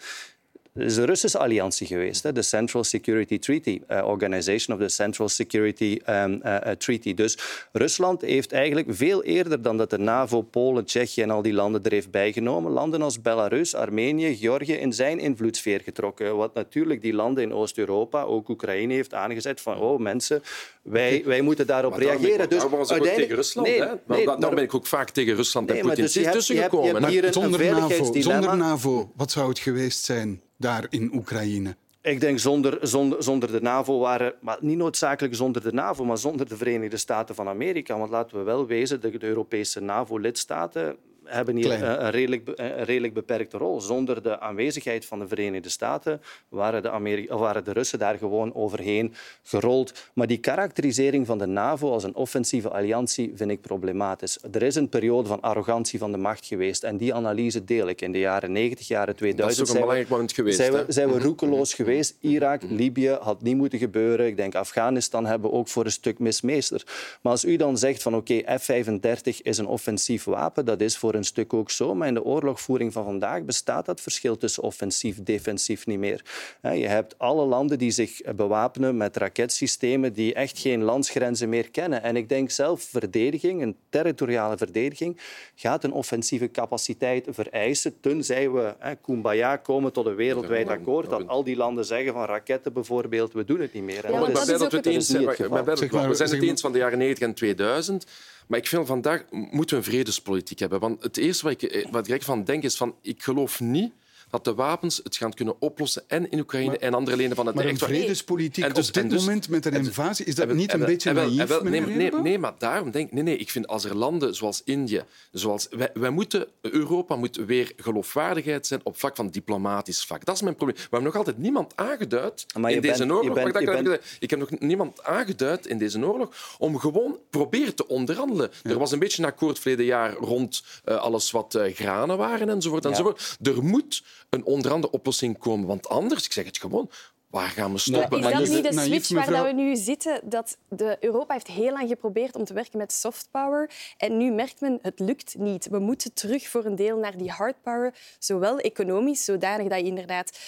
is 0.77 0.95
de 0.95 1.05
Russische 1.05 1.37
alliantie 1.37 1.87
geweest, 1.87 2.35
de 2.35 2.41
Central 2.41 2.83
Security 2.83 3.39
Treaty, 3.39 3.81
uh, 3.89 4.07
Organization 4.07 4.77
of 4.77 4.83
the 4.83 4.89
Central 4.89 5.29
Security 5.29 5.99
um, 6.09 6.41
Treaty. 6.77 7.13
Dus 7.13 7.37
Rusland 7.71 8.21
heeft 8.21 8.51
eigenlijk 8.51 8.87
veel 8.89 9.23
eerder 9.23 9.61
dan 9.61 9.77
dat 9.77 9.89
de 9.89 9.97
NAVO, 9.97 10.41
Polen, 10.41 10.85
Tsjechië 10.85 11.21
en 11.21 11.29
al 11.29 11.41
die 11.41 11.53
landen 11.53 11.83
er 11.83 11.91
heeft 11.91 12.11
bijgenomen, 12.11 12.71
landen 12.71 13.01
als 13.01 13.21
Belarus, 13.21 13.75
Armenië, 13.75 14.35
Georgië 14.35 14.73
in 14.73 14.93
zijn 14.93 15.19
invloedssfeer 15.19 15.81
getrokken. 15.81 16.35
Wat 16.35 16.53
natuurlijk 16.53 17.01
die 17.01 17.13
landen 17.13 17.43
in 17.43 17.53
Oost-Europa, 17.53 18.21
ook 18.21 18.49
Oekraïne, 18.49 18.93
heeft 18.93 19.13
aangezet 19.13 19.61
van 19.61 19.77
oh 19.77 19.99
mensen, 19.99 20.41
wij, 20.89 21.23
wij 21.25 21.41
moeten 21.41 21.67
daarop 21.67 21.91
maar 21.91 21.99
reageren. 21.99 22.49
Dus 22.49 22.63
was 22.63 22.71
uiteindelijk... 22.71 23.15
tegen 23.15 23.35
Rusland. 23.35 23.67
Nee, 23.67 23.81
hè? 23.81 23.93
Nee, 24.07 24.25
maar, 24.25 24.39
dan 24.39 24.55
ben 24.55 24.63
ik 24.63 24.73
ook 24.73 24.87
vaak 24.87 25.09
tegen 25.09 25.35
Rusland 25.35 25.67
nee, 25.67 25.77
en 25.77 25.85
Poetin 25.85 26.03
dus 26.03 26.13
tussen 26.13 26.57
gekomen. 26.57 27.33
Zonder 27.33 27.65
NAVO, 27.65 28.21
zonder 28.21 28.57
NAVO, 28.57 29.11
wat 29.15 29.31
zou 29.31 29.49
het 29.49 29.59
geweest 29.59 30.03
zijn? 30.03 30.41
daar 30.57 30.85
in 30.89 31.11
Oekraïne? 31.13 31.75
Ik 32.01 32.19
denk 32.19 32.39
zonder, 32.39 32.77
zonder, 32.81 33.23
zonder 33.23 33.51
de 33.51 33.61
NAVO 33.61 33.99
waren, 33.99 34.33
maar 34.41 34.57
niet 34.61 34.77
noodzakelijk 34.77 35.35
zonder 35.35 35.61
de 35.61 35.73
NAVO, 35.73 36.05
maar 36.05 36.17
zonder 36.17 36.49
de 36.49 36.57
Verenigde 36.57 36.97
Staten 36.97 37.35
van 37.35 37.47
Amerika. 37.47 37.97
Want 37.97 38.09
laten 38.09 38.37
we 38.37 38.43
wel 38.43 38.65
wezen, 38.65 39.01
de, 39.01 39.17
de 39.17 39.27
Europese 39.27 39.79
NAVO-lidstaten 39.79 40.97
hebben 41.27 41.55
hier 41.55 41.83
een 41.83 42.09
redelijk, 42.09 42.47
een 42.55 42.83
redelijk 42.83 43.13
beperkte 43.13 43.57
rol. 43.57 43.81
Zonder 43.81 44.23
de 44.23 44.39
aanwezigheid 44.39 45.05
van 45.05 45.19
de 45.19 45.27
Verenigde 45.27 45.69
Staten 45.69 46.21
waren 46.49 46.81
de, 46.81 46.89
Ameri 46.89 47.27
waren 47.27 47.63
de 47.63 47.71
Russen 47.71 47.99
daar 47.99 48.17
gewoon 48.17 48.55
overheen 48.55 49.13
gerold. 49.43 50.09
Maar 50.13 50.27
die 50.27 50.37
karakterisering 50.37 51.25
van 51.25 51.37
de 51.37 51.45
NAVO 51.45 51.91
als 51.91 52.03
een 52.03 52.15
offensieve 52.15 52.69
alliantie 52.69 53.31
vind 53.35 53.51
ik 53.51 53.61
problematisch. 53.61 54.37
Er 54.51 54.63
is 54.63 54.75
een 54.75 54.89
periode 54.89 55.27
van 55.27 55.41
arrogantie 55.41 55.99
van 55.99 56.11
de 56.11 56.17
macht 56.17 56.45
geweest 56.45 56.83
en 56.83 56.97
die 56.97 57.13
analyse 57.13 57.63
deel 57.63 57.87
ik. 57.87 58.01
In 58.01 58.11
de 58.11 58.19
jaren 58.19 58.51
90, 58.51 58.87
jaren 58.87 59.15
2000 59.15 59.57
dat 59.57 59.65
is 59.65 59.71
ook 59.71 59.75
een 59.75 59.81
belangrijk 59.81 60.09
moment 60.09 60.31
geweest, 60.31 60.57
zijn, 60.57 60.71
we, 60.71 60.85
zijn 60.87 61.11
we 61.11 61.19
roekeloos 61.19 61.73
geweest. 61.73 62.15
Irak, 62.19 62.61
Libië 62.69 63.17
had 63.21 63.41
niet 63.41 63.55
moeten 63.55 63.79
gebeuren. 63.79 64.27
Ik 64.27 64.37
denk 64.37 64.55
Afghanistan 64.55 65.25
hebben 65.25 65.49
we 65.49 65.55
ook 65.55 65.67
voor 65.67 65.85
een 65.85 65.91
stuk 65.91 66.19
mismeester. 66.19 66.83
Maar 67.21 67.31
als 67.31 67.45
u 67.45 67.55
dan 67.55 67.77
zegt 67.77 68.01
van 68.01 68.15
oké, 68.15 68.33
okay, 68.33 68.59
F-35 68.59 69.41
is 69.41 69.57
een 69.57 69.67
offensief 69.67 70.23
wapen, 70.23 70.65
dat 70.65 70.81
is 70.81 70.97
voor 70.97 71.13
een 71.17 71.23
stuk 71.23 71.53
ook 71.53 71.71
zo. 71.71 71.95
Maar 71.95 72.07
in 72.07 72.13
de 72.13 72.23
oorlogvoering 72.23 72.93
van 72.93 73.03
vandaag 73.03 73.43
bestaat 73.43 73.85
dat 73.85 74.01
verschil 74.01 74.37
tussen 74.37 74.63
offensief 74.63 75.17
en 75.17 75.23
defensief 75.23 75.85
niet 75.85 75.99
meer. 75.99 76.21
Je 76.61 76.87
hebt 76.87 77.19
alle 77.19 77.45
landen 77.45 77.77
die 77.77 77.91
zich 77.91 78.21
bewapenen 78.35 78.97
met 78.97 79.17
raketsystemen 79.17 80.13
die 80.13 80.33
echt 80.33 80.59
geen 80.59 80.83
landsgrenzen 80.83 81.49
meer 81.49 81.69
kennen. 81.69 82.03
En 82.03 82.15
ik 82.15 82.29
denk 82.29 82.49
zelf 82.49 82.81
verdediging, 82.81 83.61
een 83.61 83.75
territoriale 83.89 84.57
verdediging, 84.57 85.19
gaat 85.55 85.83
een 85.83 85.91
offensieve 85.91 86.51
capaciteit 86.51 87.27
vereisen, 87.29 87.99
tenzij 87.99 88.51
we 88.51 88.75
hè, 88.79 88.95
kumbaya 88.95 89.55
komen 89.55 89.93
tot 89.93 90.05
een 90.05 90.15
wereldwijd 90.15 90.67
akkoord, 90.67 91.09
dat 91.09 91.27
al 91.27 91.43
die 91.43 91.55
landen 91.55 91.85
zeggen 91.85 92.13
van 92.13 92.25
raketten 92.25 92.73
bijvoorbeeld, 92.73 93.33
we 93.33 93.45
doen 93.45 93.59
het 93.59 93.73
niet 93.73 93.83
meer. 93.83 94.11
Ja, 94.11 94.19
dat, 94.19 94.45
dat 94.47 94.71
we 94.71 94.77
het 94.77 94.85
eens. 94.85 95.11
We 95.11 96.09
zijn 96.11 96.29
het 96.29 96.43
eens 96.43 96.61
van 96.61 96.71
de 96.71 96.77
jaren 96.77 96.97
90 96.97 97.27
en 97.27 97.33
2000. 97.33 98.05
Maar 98.47 98.59
ik 98.59 98.67
vind 98.67 98.87
vandaag 98.87 99.25
moeten 99.29 99.77
we 99.77 99.85
een 99.85 99.91
vredespolitiek 99.91 100.59
hebben. 100.59 100.79
Want 100.79 101.03
het 101.03 101.17
eerste 101.17 101.43
wat 101.43 101.61
ik, 101.61 101.71
eh, 101.71 101.91
wat 101.91 102.07
ik 102.07 102.23
van 102.23 102.43
denk 102.43 102.63
is 102.63 102.77
van 102.77 102.95
ik 103.01 103.23
geloof 103.23 103.59
niet 103.59 103.91
dat 104.29 104.43
de 104.43 104.53
wapens 104.53 104.99
het 105.03 105.15
gaan 105.15 105.33
kunnen 105.33 105.55
oplossen 105.59 106.03
en 106.07 106.31
in 106.31 106.39
Oekraïne 106.39 106.77
en 106.77 106.93
andere 106.93 107.17
leden 107.17 107.35
van 107.35 107.45
het 107.45 107.55
Maar 107.55 107.65
een 107.65 107.77
vredespolitiek 107.77 108.63
en 108.63 108.73
dus, 108.73 108.87
op 108.87 108.93
dit 108.93 109.09
dus, 109.09 109.19
moment 109.19 109.49
met 109.49 109.65
een 109.65 109.73
invasie, 109.73 110.25
is 110.25 110.35
dat 110.35 110.53
niet 110.53 110.73
een 110.73 110.85
beetje 110.85 111.13
naïef, 111.13 111.61
nee, 111.61 111.81
nee, 111.81 112.11
nee, 112.11 112.39
maar 112.39 112.53
daarom 112.57 112.91
denk 112.91 113.07
ik... 113.07 113.13
Nee, 113.13 113.23
nee, 113.23 113.37
ik 113.37 113.51
vind 113.51 113.67
als 113.67 113.83
er 113.83 113.95
landen 113.95 114.35
zoals 114.35 114.61
Indië... 114.65 115.03
Zoals, 115.31 115.67
wij, 115.69 115.89
wij 115.93 116.09
moeten, 116.09 116.47
Europa 116.61 117.15
moet 117.15 117.35
weer 117.35 117.71
geloofwaardigheid 117.75 118.67
zijn 118.67 118.79
op 118.83 118.97
vlak 118.97 119.15
van 119.15 119.29
diplomatisch 119.29 120.05
vlak. 120.05 120.25
Dat 120.25 120.35
is 120.35 120.41
mijn 120.41 120.55
probleem. 120.55 120.77
We 120.77 120.81
hebben 120.81 121.03
nog 121.03 121.15
altijd 121.15 121.37
niemand 121.37 121.73
aangeduid 121.75 122.45
in 122.55 122.81
deze 122.81 122.97
bent, 122.97 123.11
oorlog... 123.11 123.33
Bent, 123.51 123.65
bent... 123.65 123.99
Ik 124.19 124.29
heb 124.29 124.39
nog 124.39 124.59
niemand 124.59 125.03
aangeduid 125.03 125.65
in 125.65 125.77
deze 125.77 126.05
oorlog 126.05 126.55
om 126.57 126.79
gewoon 126.79 127.19
proberen 127.29 127.75
te 127.75 127.87
onderhandelen. 127.87 128.51
Ja. 128.63 128.69
Er 128.69 128.79
was 128.79 128.91
een 128.91 128.99
beetje 128.99 129.23
een 129.23 129.29
akkoord 129.29 129.59
verleden 129.59 129.85
jaar 129.85 130.13
rond 130.13 130.63
uh, 130.85 130.95
alles 130.95 131.31
wat 131.31 131.55
uh, 131.55 131.73
granen 131.73 132.17
waren 132.17 132.49
enzovoort. 132.49 132.83
Ja. 132.83 132.89
enzovoort. 132.89 133.37
Er 133.41 133.63
moet 133.63 134.03
een 134.29 134.45
onderhande 134.45 134.91
oplossing 134.91 135.37
komen. 135.37 135.67
Want 135.67 135.89
anders, 135.89 136.25
ik 136.25 136.31
zeg 136.31 136.45
het 136.45 136.57
gewoon, 136.57 136.89
Waar 137.27 137.49
gaan 137.49 137.71
we 137.71 137.77
stoppen? 137.77 138.19
Maar 138.19 138.41
is 138.41 138.49
dat 138.49 138.63
niet 138.63 138.73
de 138.73 138.79
switch 138.79 139.09
waar 139.09 139.43
we 139.43 139.51
nu 139.51 139.75
zitten? 139.75 140.21
Dat 140.23 140.57
de 140.69 140.97
Europa 140.99 141.33
heeft 141.33 141.47
heel 141.47 141.71
lang 141.71 141.87
geprobeerd 141.87 142.35
om 142.35 142.43
te 142.43 142.53
werken 142.53 142.77
met 142.77 142.93
soft 142.93 143.27
power. 143.31 143.71
En 143.97 144.17
nu 144.17 144.31
merkt 144.31 144.61
men, 144.61 144.79
het 144.81 144.99
lukt 144.99 145.35
niet. 145.37 145.67
We 145.67 145.79
moeten 145.79 146.13
terug 146.13 146.47
voor 146.47 146.65
een 146.65 146.75
deel 146.75 146.97
naar 146.97 147.17
die 147.17 147.31
hard 147.31 147.61
power. 147.61 147.93
Zowel 148.19 148.59
economisch, 148.59 149.23
zodanig 149.23 149.67
dat 149.67 149.79
je 149.79 149.85
inderdaad 149.85 150.39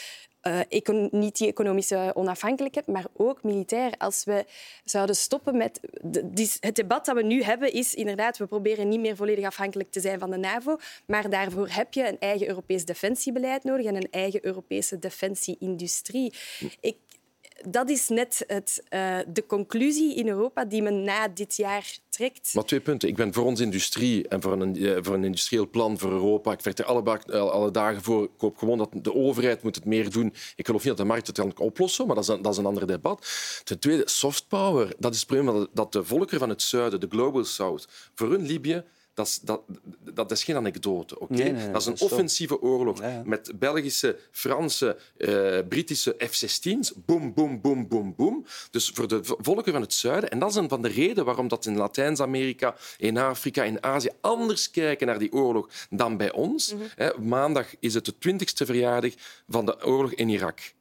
uh, 0.44 1.10
niet 1.12 1.38
die 1.38 1.48
economische 1.48 2.12
onafhankelijkheid, 2.14 2.88
maar 2.88 3.06
ook 3.14 3.44
militair. 3.44 3.94
Als 3.98 4.24
we 4.24 4.46
zouden 4.84 5.16
stoppen 5.16 5.58
met... 5.58 5.80
het 6.60 6.76
debat 6.76 7.06
dat 7.06 7.16
we 7.16 7.24
nu 7.24 7.44
hebben 7.44 7.74
is 7.74 7.94
inderdaad, 7.94 8.38
we 8.38 8.46
proberen 8.46 8.88
niet 8.88 9.00
meer 9.00 9.16
volledig 9.16 9.46
afhankelijk 9.46 9.92
te 9.92 10.00
zijn 10.00 10.20
van 10.20 10.30
de 10.32 10.38
NAVO, 10.38 10.78
maar 11.06 11.30
daarvoor 11.30 11.68
heb 11.70 11.94
je 11.94 12.08
een 12.08 12.20
eigen 12.20 12.48
Europees 12.48 12.86
defensiebeleid 12.86 13.64
nodig 13.64 13.86
en 13.86 13.96
een 13.96 14.12
eigen 14.12 14.46
Europese 14.46 15.00
defensieindustrie. 15.00 16.34
Ik, 16.80 16.98
dat 17.68 17.90
is 17.90 18.08
net 18.08 18.44
het, 18.48 18.84
uh, 18.90 19.18
de 19.28 19.46
conclusie 19.46 20.16
in 20.16 20.28
Europa 20.28 20.66
die 20.66 20.82
men 20.82 21.04
na 21.04 21.28
dit 21.28 21.56
jaar 21.56 21.98
trekt. 22.10 22.54
Maar 22.54 22.64
twee 22.64 22.80
punten. 22.80 23.10
Ik 23.10 23.16
ben 23.16 23.34
voor 23.34 23.46
onze 23.46 23.64
industrie 23.64 24.28
en 24.28 24.42
voor 24.42 24.62
een, 24.62 24.76
eh, 24.76 24.98
voor 25.02 25.14
een 25.14 25.24
industrieel 25.24 25.70
plan 25.70 26.00
voor 26.00 26.12
Europa. 26.12 26.52
Ik 26.52 26.62
vecht 26.62 26.80
er 26.80 26.86
alle, 26.86 27.20
alle 27.32 27.72
dagen 27.72 28.02
voor. 28.02 28.24
Ik 28.24 28.30
hoop 28.38 28.58
gewoon 28.58 28.78
dat 28.78 28.90
de 28.92 29.14
overheid 29.14 29.64
moet 29.64 29.76
het 29.76 29.86
meer 29.86 30.12
doen. 30.12 30.34
Ik 30.56 30.66
geloof 30.66 30.84
niet 30.84 30.98
dat 30.98 31.06
de 31.08 31.14
markt 31.14 31.28
het 31.28 31.38
kan 31.38 31.58
oplossen, 31.58 32.06
maar 32.06 32.16
dat 32.16 32.24
is, 32.24 32.30
een, 32.30 32.42
dat 32.42 32.52
is 32.52 32.58
een 32.58 32.66
ander 32.66 32.88
debat. 32.88 33.28
Ten 33.64 33.80
tweede, 33.80 34.10
soft 34.10 34.48
power. 34.48 34.94
Dat 34.98 35.14
is 35.14 35.20
het 35.20 35.28
probleem 35.28 35.68
dat 35.74 35.92
de 35.92 36.04
volkeren 36.04 36.40
van 36.40 36.50
het 36.50 36.62
zuiden, 36.62 37.00
de 37.00 37.08
Global 37.10 37.44
South, 37.44 37.88
voor 38.16 38.30
hun 38.30 38.46
Libië 38.46 38.84
dat 39.20 39.28
is, 39.28 39.40
dat, 39.40 39.62
dat 40.14 40.32
is 40.32 40.44
geen 40.44 40.56
anekdote. 40.56 41.20
oké? 41.20 41.72
dat 41.72 41.82
is 41.82 41.88
een 41.88 42.00
offensieve 42.00 42.62
oorlog 42.62 43.02
met 43.24 43.52
Belgische, 43.60 44.18
Franse, 44.32 44.98
uh, 45.18 45.60
Britische 45.70 46.16
F-16's. 46.18 46.94
Boom, 47.06 47.34
boom, 47.34 47.62
boom, 47.62 47.88
boom, 47.88 48.14
boom. 48.16 48.46
Dus 48.72 48.90
voor 48.90 49.08
de 49.08 49.20
volken 49.24 49.72
van 49.72 49.82
het 49.82 49.94
zuiden. 49.94 50.30
En 50.30 50.40
dat 50.40 50.50
is 50.50 50.56
een 50.56 50.70
van 50.70 50.82
de 50.82 50.88
redenen 50.88 51.26
waarom 51.26 51.48
dat 51.48 51.66
in 51.66 51.78
Latijns-Amerika, 51.78 52.76
in 52.98 53.18
Afrika, 53.18 53.64
in 53.64 53.84
Azië 53.84 54.10
anders 54.22 54.72
kijken 54.72 55.08
naar 55.08 55.20
die 55.20 55.32
oorlog 55.32 55.70
dan 55.90 56.18
bij 56.18 56.32
ons. 56.32 56.74
Mhm. 56.74 57.28
Maandag 57.28 57.68
is 57.80 57.94
het 57.94 58.06
de 58.06 58.18
twintigste 58.18 58.66
verjaardag 58.66 59.14
van 59.48 59.66
de 59.66 59.86
oorlog 59.86 60.14
in 60.14 60.30
Irak. 60.30 60.74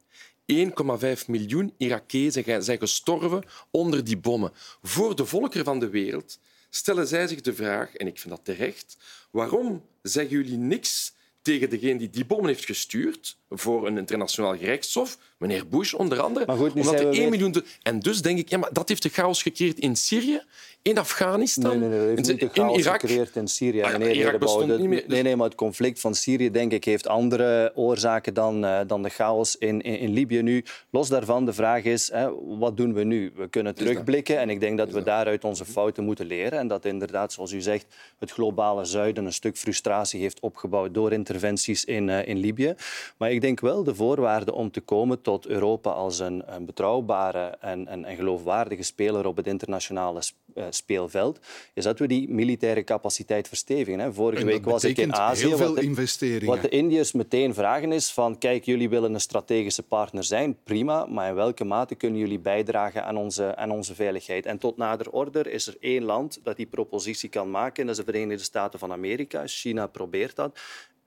1,5 0.45 1.27
miljoen 1.27 1.73
Irakezen 1.77 2.63
zijn 2.63 2.79
gestorven 2.79 3.43
onder 3.71 4.03
die 4.03 4.17
bommen. 4.17 4.51
Voor 4.81 5.15
de 5.15 5.25
volkeren 5.25 5.65
van 5.65 5.79
de 5.79 5.89
wereld 5.89 6.39
stellen 6.69 7.07
zij 7.07 7.27
zich 7.27 7.41
de 7.41 7.53
vraag, 7.53 7.95
en 7.95 8.07
ik 8.07 8.19
vind 8.19 8.35
dat 8.35 8.45
terecht, 8.45 8.97
waarom 9.31 9.85
zeggen 10.01 10.31
jullie 10.31 10.57
niks 10.57 11.13
tegen 11.41 11.69
degene 11.69 11.97
die 11.97 12.09
die 12.09 12.25
bommen 12.25 12.47
heeft 12.47 12.65
gestuurd 12.65 13.37
voor 13.49 13.87
een 13.87 13.97
internationaal 13.97 14.57
gerechtshof, 14.57 15.17
meneer 15.37 15.67
Bush 15.67 15.93
onder 15.93 16.21
andere. 16.21 16.45
Maar 16.45 16.57
goed, 16.57 16.73
omdat 16.73 16.99
er 16.99 17.09
1 17.09 17.29
miljoen... 17.29 17.63
En 17.81 17.99
dus 17.99 18.21
denk 18.21 18.39
ik, 18.39 18.49
ja, 18.49 18.57
maar 18.57 18.73
dat 18.73 18.89
heeft 18.89 19.03
de 19.03 19.09
chaos 19.09 19.41
gecreëerd 19.41 19.79
in 19.79 19.95
Syrië, 19.95 20.41
in 20.81 20.97
Afghanistan, 20.97 21.79
nee, 21.79 21.89
nee, 21.89 21.99
nee, 21.99 22.07
heeft 22.07 22.29
in, 22.29 22.49
in 22.53 22.69
Irak. 22.69 22.99
gecreëerd 22.99 23.35
in 23.35 23.47
Syrië. 23.47 23.81
Ah, 23.81 23.97
nee, 23.97 24.13
Irak 24.13 24.39
bestond 24.39 24.77
niet 24.77 24.87
meer. 24.87 25.03
Nee, 25.07 25.21
nee, 25.21 25.35
maar 25.35 25.45
het 25.45 25.55
conflict 25.55 25.99
van 25.99 26.15
Syrië 26.15 26.51
denk 26.51 26.71
ik, 26.71 26.83
heeft 26.83 27.07
andere 27.07 27.71
oorzaken 27.75 28.33
dan, 28.33 28.65
uh, 28.65 28.79
dan 28.87 29.03
de 29.03 29.09
chaos 29.09 29.55
in, 29.57 29.81
in, 29.81 29.99
in, 29.99 30.09
Libië 30.09 30.41
nu. 30.41 30.63
Los 30.89 31.09
daarvan, 31.09 31.45
de 31.45 31.53
vraag 31.53 31.83
is, 31.83 32.11
hè, 32.11 32.29
wat 32.57 32.77
doen 32.77 32.93
we 32.93 33.03
nu? 33.03 33.31
We 33.35 33.47
kunnen 33.47 33.75
terugblikken 33.75 34.39
en 34.39 34.49
ik 34.49 34.59
denk 34.59 34.77
dat 34.77 34.91
we 34.91 35.03
daaruit 35.03 35.43
onze 35.43 35.65
fouten 35.65 36.03
moeten 36.03 36.25
leren. 36.25 36.59
En 36.59 36.67
dat 36.67 36.85
inderdaad, 36.85 37.33
zoals 37.33 37.51
u 37.51 37.61
zegt, 37.61 37.85
het 38.19 38.31
globale 38.31 38.85
zuiden 38.85 39.25
een 39.25 39.33
stuk 39.33 39.57
frustratie 39.57 40.21
heeft 40.21 40.39
opgebouwd 40.39 40.93
door 40.93 41.11
interventies 41.11 41.85
in, 41.85 42.07
uh, 42.07 42.27
in 42.27 42.37
Libië. 42.37 42.75
Maar 43.17 43.31
ik 43.31 43.38
denk 43.41 43.59
wel 43.59 43.83
de 43.83 43.95
voorwaarde 43.95 44.53
om 44.53 44.71
te 44.71 44.81
komen 44.81 45.21
tot 45.21 45.45
Europa 45.45 45.89
als 45.89 46.19
een, 46.19 46.43
een 46.45 46.65
betrouwbare 46.65 47.57
en, 47.59 47.87
en, 47.87 48.05
en 48.05 48.15
geloofwaardige 48.15 48.83
speler 48.83 49.25
op 49.25 49.37
het 49.37 49.47
internationale 49.47 50.21
uh, 50.55 50.63
speelveld, 50.69 51.39
is 51.73 51.83
dat 51.83 51.99
we 51.99 52.07
die 52.07 52.29
militaire 52.29 52.83
capaciteit 52.83 53.47
verstevigen. 53.47 54.13
Vorige 54.13 54.45
week 54.45 54.65
was 54.65 54.83
ik 54.83 54.97
in 54.97 55.15
Azië. 55.15 55.47
Heel 55.47 55.57
veel 55.57 55.67
wat, 55.67 55.75
de, 55.75 55.81
investeringen. 55.81 56.45
wat 56.45 56.61
de 56.61 56.69
Indiërs 56.69 57.11
meteen 57.11 57.53
vragen 57.53 57.91
is 57.91 58.11
van 58.11 58.37
kijk, 58.37 58.65
jullie 58.65 58.89
willen 58.89 59.13
een 59.13 59.19
strategische 59.19 59.83
partner 59.83 60.23
zijn, 60.23 60.57
prima, 60.63 61.05
maar 61.05 61.29
in 61.29 61.35
welke 61.35 61.63
mate 61.63 61.95
kunnen 61.95 62.19
jullie 62.19 62.39
bijdragen 62.39 63.05
aan 63.05 63.17
onze, 63.17 63.55
aan 63.55 63.71
onze 63.71 63.95
veiligheid? 63.95 64.45
En 64.45 64.57
tot 64.57 64.77
nader 64.77 65.11
order 65.11 65.47
is 65.47 65.67
er 65.67 65.77
één 65.79 66.03
land 66.03 66.39
dat 66.43 66.57
die 66.57 66.65
propositie 66.65 67.29
kan 67.29 67.51
maken, 67.51 67.81
en 67.81 67.87
dat 67.87 67.97
is 67.97 68.05
de 68.05 68.11
Verenigde 68.11 68.43
Staten 68.43 68.79
van 68.79 68.91
Amerika. 68.91 69.47
China 69.47 69.87
probeert 69.87 70.35
dat. 70.35 70.59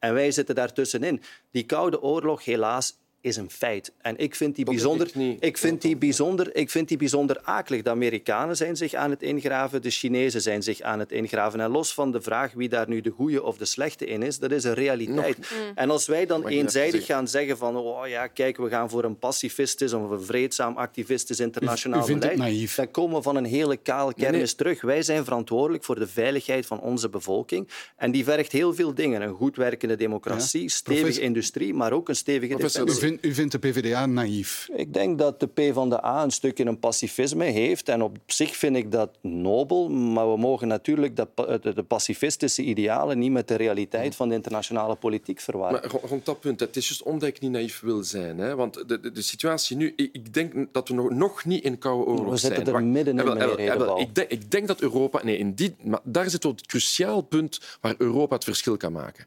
En 0.03 0.15
wij 0.15 0.31
zitten 0.31 0.55
daartussenin. 0.55 1.23
Die 1.51 1.67
Koude 1.67 2.03
Oorlog, 2.03 2.45
helaas, 2.45 2.99
is 3.23 3.37
een 3.37 3.51
feit. 3.51 3.93
En 4.01 4.19
ik 4.19 4.35
vind 4.35 4.57
die 4.57 4.65
bijzonder, 4.65 5.11
ik 5.41 5.59
vind 5.59 5.83
die 5.83 5.97
bijzonder, 5.97 6.57
ik 6.57 6.71
vind 6.71 6.89
die 6.89 6.97
bijzonder 6.97 7.41
akelig. 7.43 7.83
De 7.83 7.91
Amerikanen 7.91 8.57
zijn 8.57 8.77
zich 8.77 8.95
aan 8.95 9.11
het 9.11 9.23
ingraven, 9.23 9.83
de 9.83 9.91
Chinezen 9.91 10.41
zijn 10.41 10.63
zich 10.63 10.81
aan 10.81 10.99
het 10.99 11.13
ingraven. 11.13 11.61
En 11.61 11.71
los 11.71 11.95
van 11.95 12.13
de 12.13 12.21
vraag 12.21 12.53
wie 12.53 12.69
daar 12.69 12.89
nu 12.89 13.01
de 13.01 13.11
goede 13.11 13.43
of 13.43 13.57
de 13.57 13.65
slechte 13.65 14.07
in 14.07 14.23
is, 14.23 14.39
dat 14.39 14.51
is 14.51 14.65
een 14.65 14.75
realiteit. 14.75 15.39
Mm. 15.39 15.73
En 15.75 15.91
als 15.91 16.07
wij 16.07 16.27
dan 16.27 16.47
eenzijdig 16.47 17.07
gaan 17.07 17.29
zeggen 17.29 17.59
van 17.59 17.77
oh 17.77 18.09
ja, 18.09 18.27
kijk, 18.27 18.57
we 18.57 18.69
gaan 18.69 18.91
voor 18.91 19.05
een 19.05 19.19
pacifistisch 19.19 19.93
of 19.93 20.11
een 20.11 20.23
vreedzaam 20.23 20.77
activistisch 20.77 21.41
internationaal 21.41 22.09
u, 22.09 22.13
u 22.13 22.19
beleid, 22.19 22.77
dan 22.77 22.91
komen 22.91 23.17
we 23.17 23.23
van 23.23 23.37
een 23.37 23.45
hele 23.45 23.77
kale 23.77 24.15
kermis 24.15 24.55
terug. 24.55 24.81
Wij 24.81 25.03
zijn 25.03 25.25
verantwoordelijk 25.25 25.85
voor 25.85 25.99
de 25.99 26.07
veiligheid 26.07 26.67
van 26.67 26.81
onze 26.81 27.09
bevolking. 27.09 27.69
En 27.97 28.11
die 28.11 28.25
vergt 28.25 28.53
heel 28.53 28.75
veel 28.75 28.95
dingen. 28.95 29.23
Een 29.23 29.35
goed 29.35 29.57
werkende 29.57 29.97
democratie, 29.97 30.69
stevige 30.69 31.21
industrie, 31.21 31.75
maar 31.75 31.93
ook 31.93 32.09
een 32.09 32.17
stevige 32.17 32.57
defensie 32.57 33.12
u 33.21 33.35
vindt 33.35 33.53
de 33.53 33.59
PvdA 33.59 34.07
naïef? 34.07 34.69
Ik 34.77 34.95
denk 34.95 35.19
dat 35.19 35.41
de 35.41 35.47
PvdA 35.47 36.23
een 36.23 36.31
stukje 36.31 36.65
een 36.65 36.79
pacifisme 36.79 37.45
heeft. 37.45 37.89
En 37.89 38.03
op 38.03 38.17
zich 38.27 38.57
vind 38.57 38.77
ik 38.77 38.93
dat 38.93 39.11
nobel. 39.21 39.91
Maar 39.91 40.31
we 40.31 40.37
mogen 40.37 40.69
natuurlijk 40.69 41.17
de 41.17 41.85
pacifistische 41.89 42.63
idealen 42.63 43.19
niet 43.19 43.33
met 43.33 43.49
de 43.49 43.55
realiteit 43.55 44.15
van 44.15 44.29
de 44.29 44.35
internationale 44.35 44.95
politiek 44.95 45.41
verwarren. 45.41 45.81
Maar 45.81 46.01
rond 46.11 46.25
dat 46.25 46.41
punt, 46.41 46.61
het 46.61 46.77
is 46.77 46.87
juist 46.87 47.03
omdat 47.03 47.29
ik 47.29 47.41
niet 47.41 47.51
naïef 47.51 47.81
wil 47.81 48.03
zijn. 48.03 48.39
Hè? 48.39 48.55
Want 48.55 48.89
de, 48.89 49.01
de, 49.01 49.13
de 49.13 49.23
situatie 49.23 49.77
nu, 49.77 49.93
ik 49.97 50.35
denk 50.35 50.73
dat 50.73 50.89
we 50.89 50.95
nog, 50.95 51.11
nog 51.11 51.45
niet 51.45 51.65
in 51.65 51.79
koude 51.79 52.05
oorlog 52.05 52.39
zijn. 52.39 52.53
We 52.53 52.57
zitten 52.57 52.75
er 52.75 52.85
midden 52.85 53.19
in, 53.19 53.25
meneer 53.25 53.61
ik 53.99 54.15
denk, 54.15 54.31
ik 54.31 54.51
denk 54.51 54.67
dat 54.67 54.81
Europa... 54.81 55.21
Nee, 55.23 55.39
in 55.39 55.55
die, 55.55 55.75
maar 55.83 56.01
daar 56.05 56.31
zit 56.31 56.43
het 56.43 56.67
cruciaal 56.67 57.21
punt 57.21 57.61
waar 57.81 57.95
Europa 57.99 58.35
het 58.35 58.45
verschil 58.45 58.77
kan 58.77 58.93
maken. 58.93 59.27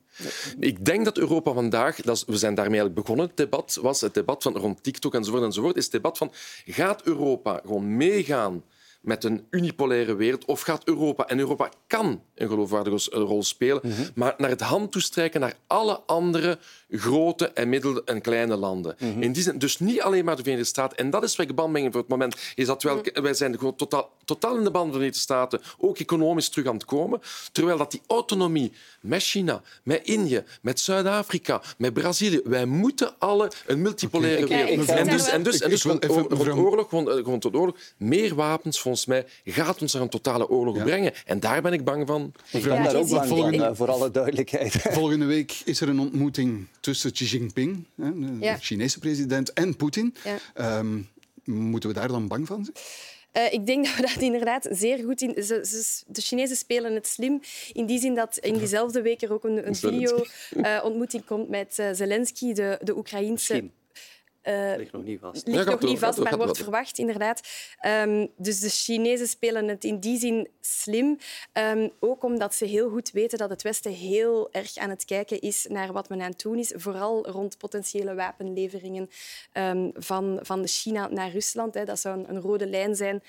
Ik 0.60 0.86
denk 0.86 1.06
dat 1.06 1.18
Europa 1.18 1.54
vandaag, 1.54 2.02
dat 2.02 2.24
we 2.26 2.38
zijn 2.38 2.56
daarmee 2.56 2.80
eigenlijk 2.80 3.02
begonnen, 3.02 3.28
het 3.28 3.38
debat, 3.38 3.75
was 3.76 4.02
het 4.02 4.14
debat 4.14 4.44
van 4.44 4.58
rond 4.58 4.84
TikTok 4.84 5.14
enzovoort, 5.14 5.44
enzovoort, 5.44 5.76
is 5.76 5.84
het 5.84 5.92
debat 5.92 6.18
van 6.18 6.32
gaat 6.66 7.04
Europa 7.04 7.60
gewoon 7.66 7.98
meegaan 7.98 8.64
met 9.02 9.24
een 9.24 9.46
unipolaire 9.50 10.16
wereld? 10.16 10.46
Of 10.46 10.62
gaat 10.62 10.88
Europa, 10.88 11.28
en 11.28 11.40
Europa 11.40 11.70
kan 11.88 12.24
een 12.36 12.48
geloofwaardige 12.48 13.10
rol 13.12 13.44
spelen, 13.44 13.82
mhm. 13.84 14.02
maar 14.16 14.34
naar 14.38 14.50
het 14.50 14.62
hand 14.62 14.92
toestrijken 14.92 15.40
naar 15.40 15.58
alle 15.68 16.00
andere 16.00 16.60
grote 16.90 17.48
en 17.48 17.70
middel- 17.70 18.04
en 18.04 18.22
kleine 18.22 18.56
landen. 18.56 18.96
Mhm. 19.00 19.22
In 19.22 19.32
die 19.32 19.44
zin, 19.44 19.58
dus 19.58 19.80
niet 19.80 20.02
alleen 20.02 20.26
maar 20.26 20.36
de 20.36 20.42
Verenigde 20.42 20.70
Staten. 20.70 20.98
En 20.98 21.10
dat 21.10 21.24
is 21.24 21.36
wat 21.36 21.50
ik 21.50 21.56
band 21.56 21.74
ben 21.74 21.92
voor 21.92 22.02
het 22.02 22.10
moment. 22.10 22.36
Is 22.56 22.66
dat 22.66 22.84
wel, 22.84 22.96
mhm. 22.96 23.22
Wij 23.22 23.34
zijn 23.34 23.58
gewoon 23.58 23.76
totaal, 23.76 24.12
totaal 24.26 24.58
in 24.58 24.64
de 24.64 24.72
band 24.72 24.76
van 24.76 24.86
de 24.86 24.94
Verenigde 24.94 25.20
Staten, 25.20 25.62
ook 25.78 25.98
economisch 25.98 26.50
terug 26.50 26.68
aan 26.68 26.74
het 26.74 26.86
komen. 26.86 27.22
Terwijl 27.52 27.78
dat 27.78 27.92
die 27.92 28.02
autonomie 28.08 28.72
met 29.02 29.22
China, 29.22 29.62
met 29.84 30.02
Indië, 30.04 30.44
met 30.62 30.80
Zuid-Afrika, 30.80 31.62
met 31.78 31.94
Brazilië, 31.94 32.42
wij 32.44 32.66
moeten 32.66 33.14
alle 33.20 33.52
een 33.66 33.82
multipolaire 33.82 34.48
wereld. 34.48 34.90
En 34.90 35.08
dus, 35.08 35.28
en 35.28 35.44
dus, 35.44 35.62
en 35.62 35.70
dus 35.70 35.82
gewoon, 35.82 36.10
oorlog, 36.58 36.90
gewoon, 36.90 37.12
eh, 37.12 37.38
tot 37.38 37.56
oorlog, 37.56 37.76
meer 37.98 38.36
wapens, 38.36 38.80
volgens 38.80 39.06
mij, 39.06 39.26
gaat 39.46 39.82
ons 39.82 39.94
naar 39.94 40.02
een 40.02 40.10
totale 40.10 40.50
oorlog 40.50 40.84
brengen. 40.84 41.14
En 41.26 41.40
daar 41.40 41.62
ben 41.62 41.74
ik 41.74 41.84
bang 41.84 42.08
van. 42.08 42.34
Ik 42.52 42.64
ben 42.64 42.84
daar 42.84 42.96
ook 42.96 43.10
bang 43.10 43.28
van, 43.28 43.54
eh, 43.54 43.70
voor 43.74 43.92
alle 43.92 44.12
duidelijkheid. 44.12 44.72
Volgende 44.72 45.26
week 45.26 45.62
is 45.66 45.82
er 45.82 45.90
een 45.90 46.00
ontmoeting 46.00 46.68
tussen 46.86 47.12
Xi 47.12 47.26
Jinping, 47.26 47.86
de 47.96 48.56
Chinese 48.60 49.00
president, 49.00 49.54
en 49.54 49.76
Poetin. 49.76 50.16
Ehm, 50.54 51.02
moeten 51.44 51.90
we 51.90 51.96
daar 51.96 52.08
dan 52.08 52.28
bang 52.28 52.48
van 52.48 52.64
zijn? 52.66 52.78
Uh, 53.38 53.54
ik 53.54 53.66
denk 53.66 53.86
dat 53.88 53.96
we 53.96 54.02
dat 54.02 54.22
inderdaad 54.22 54.68
zeer 54.72 55.04
goed 55.04 55.22
in. 55.22 55.44
Ze, 55.44 55.66
ze, 55.66 56.04
de 56.08 56.22
Chinezen 56.22 56.56
spelen 56.56 56.94
het 56.94 57.08
slim 57.08 57.42
in 57.74 57.86
die 57.86 58.00
zin 58.00 58.16
dat 58.16 58.38
in 58.38 58.58
diezelfde 58.58 59.02
week 59.02 59.22
er 59.22 59.34
ook 59.34 59.44
een, 59.44 59.68
een 59.68 59.76
video-ontmoeting 59.76 61.26
komt 61.26 61.50
met 61.50 61.78
uh, 61.80 61.90
Zelensky, 61.92 62.54
de, 62.54 62.80
de 62.82 62.98
Oekraïense 62.98 63.70
Uh, 64.48 64.74
ligt 64.78 64.92
nog 64.92 65.04
niet 65.04 65.20
vast. 65.20 65.48
Ligt 65.48 65.66
nog 65.66 65.82
niet 65.82 66.00
vast, 66.00 66.20
maar 66.20 66.38
wordt 66.38 66.58
verwacht, 66.58 66.98
inderdaad. 66.98 67.42
Um, 67.86 68.32
dus 68.38 68.60
de 68.60 68.70
Chinezen 68.70 69.28
spelen 69.28 69.68
het 69.68 69.84
in 69.84 70.00
die 70.00 70.20
zin 70.20 70.48
slim. 70.62 71.18
Um, 71.54 71.92
ook 72.00 72.24
omdat 72.24 72.56
ze 72.56 72.66
heel 72.66 72.90
goed 72.90 73.12
weten 73.12 73.38
dat 73.38 73.50
het 73.50 73.62
Westen 73.62 73.92
heel 73.92 74.52
erg 74.52 74.78
aan 74.78 74.90
het 74.90 75.06
kijken 75.06 75.40
is 75.42 75.66
naar 75.70 75.94
wat 75.94 76.10
men 76.10 76.22
aan 76.22 76.30
het 76.30 76.42
doen 76.42 76.58
is. 76.58 76.74
Vooral 76.76 77.30
rond 77.30 77.58
potentiële 77.58 78.16
wapenleveringen 78.16 79.10
um, 79.54 79.92
van, 79.96 80.40
van 80.42 80.62
de 80.62 80.68
China 80.68 81.08
naar 81.08 81.32
Rusland. 81.32 81.74
Hè. 81.74 81.86
Dat 81.86 82.00
zou 82.00 82.20
een, 82.20 82.30
een 82.30 82.42
rode 82.42 82.68
lijn 82.68 82.96
zijn 82.96 83.24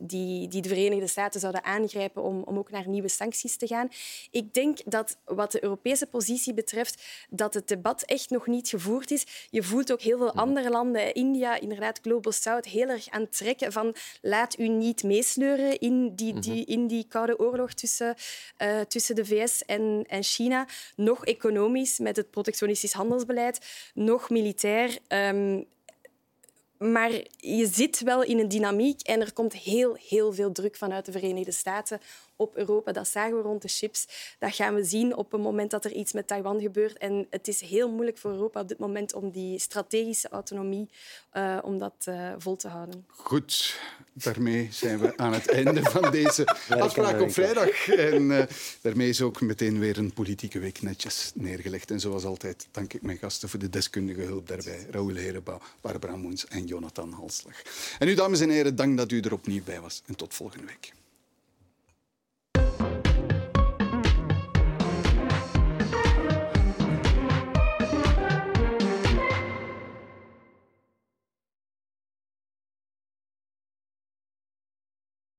die, 0.00 0.48
die 0.48 0.62
de 0.62 0.68
Verenigde 0.68 1.06
Staten 1.06 1.40
zouden 1.40 1.64
aangrijpen 1.64 2.22
om, 2.22 2.42
om 2.42 2.58
ook 2.58 2.70
naar 2.70 2.88
nieuwe 2.88 3.08
sancties 3.08 3.56
te 3.56 3.66
gaan. 3.66 3.88
Ik 4.30 4.54
denk 4.54 4.78
dat 4.84 5.18
wat 5.24 5.52
de 5.52 5.62
Europese 5.62 6.06
positie 6.06 6.54
betreft, 6.54 7.02
dat 7.30 7.54
het 7.54 7.68
debat 7.68 8.02
echt 8.02 8.30
nog 8.30 8.46
niet 8.46 8.68
gevoerd 8.68 9.10
is. 9.10 9.48
Je 9.50 9.62
voelt 9.62 9.92
ook 9.92 10.00
heel 10.00 10.18
veel 10.20 10.34
andere 10.34 10.70
landen, 10.70 11.14
India, 11.14 11.60
inderdaad 11.60 11.98
Global 12.02 12.32
South, 12.32 12.64
heel 12.64 12.88
erg 12.88 13.08
aan 13.08 13.20
het 13.20 13.36
trekken 13.36 13.72
van 13.72 13.94
laat 14.22 14.58
u 14.58 14.68
niet 14.68 15.02
meesleuren 15.02 15.78
in 15.78 16.14
die, 16.14 16.32
mhm. 16.32 16.40
die, 16.40 16.64
in 16.64 16.86
die 16.86 17.06
koude 17.08 17.38
oorlog 17.38 17.72
tussen, 17.72 18.14
uh, 18.58 18.80
tussen 18.80 19.14
de 19.14 19.24
VS 19.24 19.64
en, 19.64 20.04
en 20.08 20.22
China. 20.22 20.66
Nog 20.96 21.24
economisch 21.24 21.98
met 21.98 22.16
het 22.16 22.30
protectionistisch 22.30 22.92
handelsbeleid, 22.92 23.90
nog 23.94 24.30
militair. 24.30 24.98
Um, 25.08 25.66
maar 26.78 27.10
je 27.36 27.66
zit 27.66 28.00
wel 28.00 28.22
in 28.22 28.38
een 28.38 28.48
dynamiek 28.48 29.00
en 29.00 29.20
er 29.20 29.32
komt 29.32 29.52
heel, 29.52 29.96
heel 30.08 30.32
veel 30.32 30.52
druk 30.52 30.76
vanuit 30.76 31.04
de 31.04 31.12
Verenigde 31.12 31.52
Staten 31.52 32.00
op 32.40 32.56
Europa. 32.56 32.92
Dat 32.92 33.08
zagen 33.08 33.36
we 33.36 33.42
rond 33.42 33.62
de 33.62 33.68
chips. 33.68 34.06
Dat 34.38 34.54
gaan 34.54 34.74
we 34.74 34.84
zien 34.84 35.16
op 35.16 35.32
het 35.32 35.40
moment 35.40 35.70
dat 35.70 35.84
er 35.84 35.92
iets 35.92 36.12
met 36.12 36.26
Taiwan 36.26 36.60
gebeurt. 36.60 36.98
En 36.98 37.26
het 37.30 37.48
is 37.48 37.60
heel 37.60 37.90
moeilijk 37.90 38.18
voor 38.18 38.30
Europa 38.30 38.60
op 38.60 38.68
dit 38.68 38.78
moment 38.78 39.14
om 39.14 39.30
die 39.30 39.58
strategische 39.58 40.28
autonomie 40.28 40.88
uh, 41.34 41.58
om 41.62 41.78
dat 41.78 42.06
uh, 42.08 42.32
vol 42.38 42.56
te 42.56 42.68
houden. 42.68 43.06
Goed, 43.08 43.80
daarmee 44.12 44.68
zijn 44.70 44.98
we 44.98 45.16
aan 45.16 45.32
het 45.32 45.48
einde 45.48 45.82
van 45.82 46.10
deze 46.10 46.44
afspraak 46.68 47.20
op 47.20 47.32
vrijdag. 47.32 47.88
En 47.88 48.22
uh, 48.22 48.42
daarmee 48.80 49.08
is 49.08 49.22
ook 49.22 49.40
meteen 49.40 49.78
weer 49.78 49.98
een 49.98 50.12
politieke 50.12 50.58
week 50.58 50.82
netjes 50.82 51.32
neergelegd. 51.34 51.90
En 51.90 52.00
zoals 52.00 52.24
altijd 52.24 52.68
dank 52.70 52.92
ik 52.92 53.02
mijn 53.02 53.18
gasten 53.18 53.48
voor 53.48 53.58
de 53.58 53.70
deskundige 53.70 54.20
hulp 54.20 54.48
daarbij. 54.48 54.86
Raoul 54.90 55.14
Herenbouw, 55.14 55.60
Barbara 55.80 56.16
Moens 56.16 56.46
en 56.46 56.66
Jonathan 56.66 57.12
Halslag. 57.12 57.62
En 57.98 58.08
u, 58.08 58.14
dames 58.14 58.40
en 58.40 58.50
heren, 58.50 58.76
dank 58.76 58.96
dat 58.96 59.12
u 59.12 59.20
er 59.20 59.32
opnieuw 59.32 59.62
bij 59.64 59.80
was. 59.80 60.02
En 60.06 60.16
tot 60.16 60.34
volgende 60.34 60.66
week. 60.66 60.92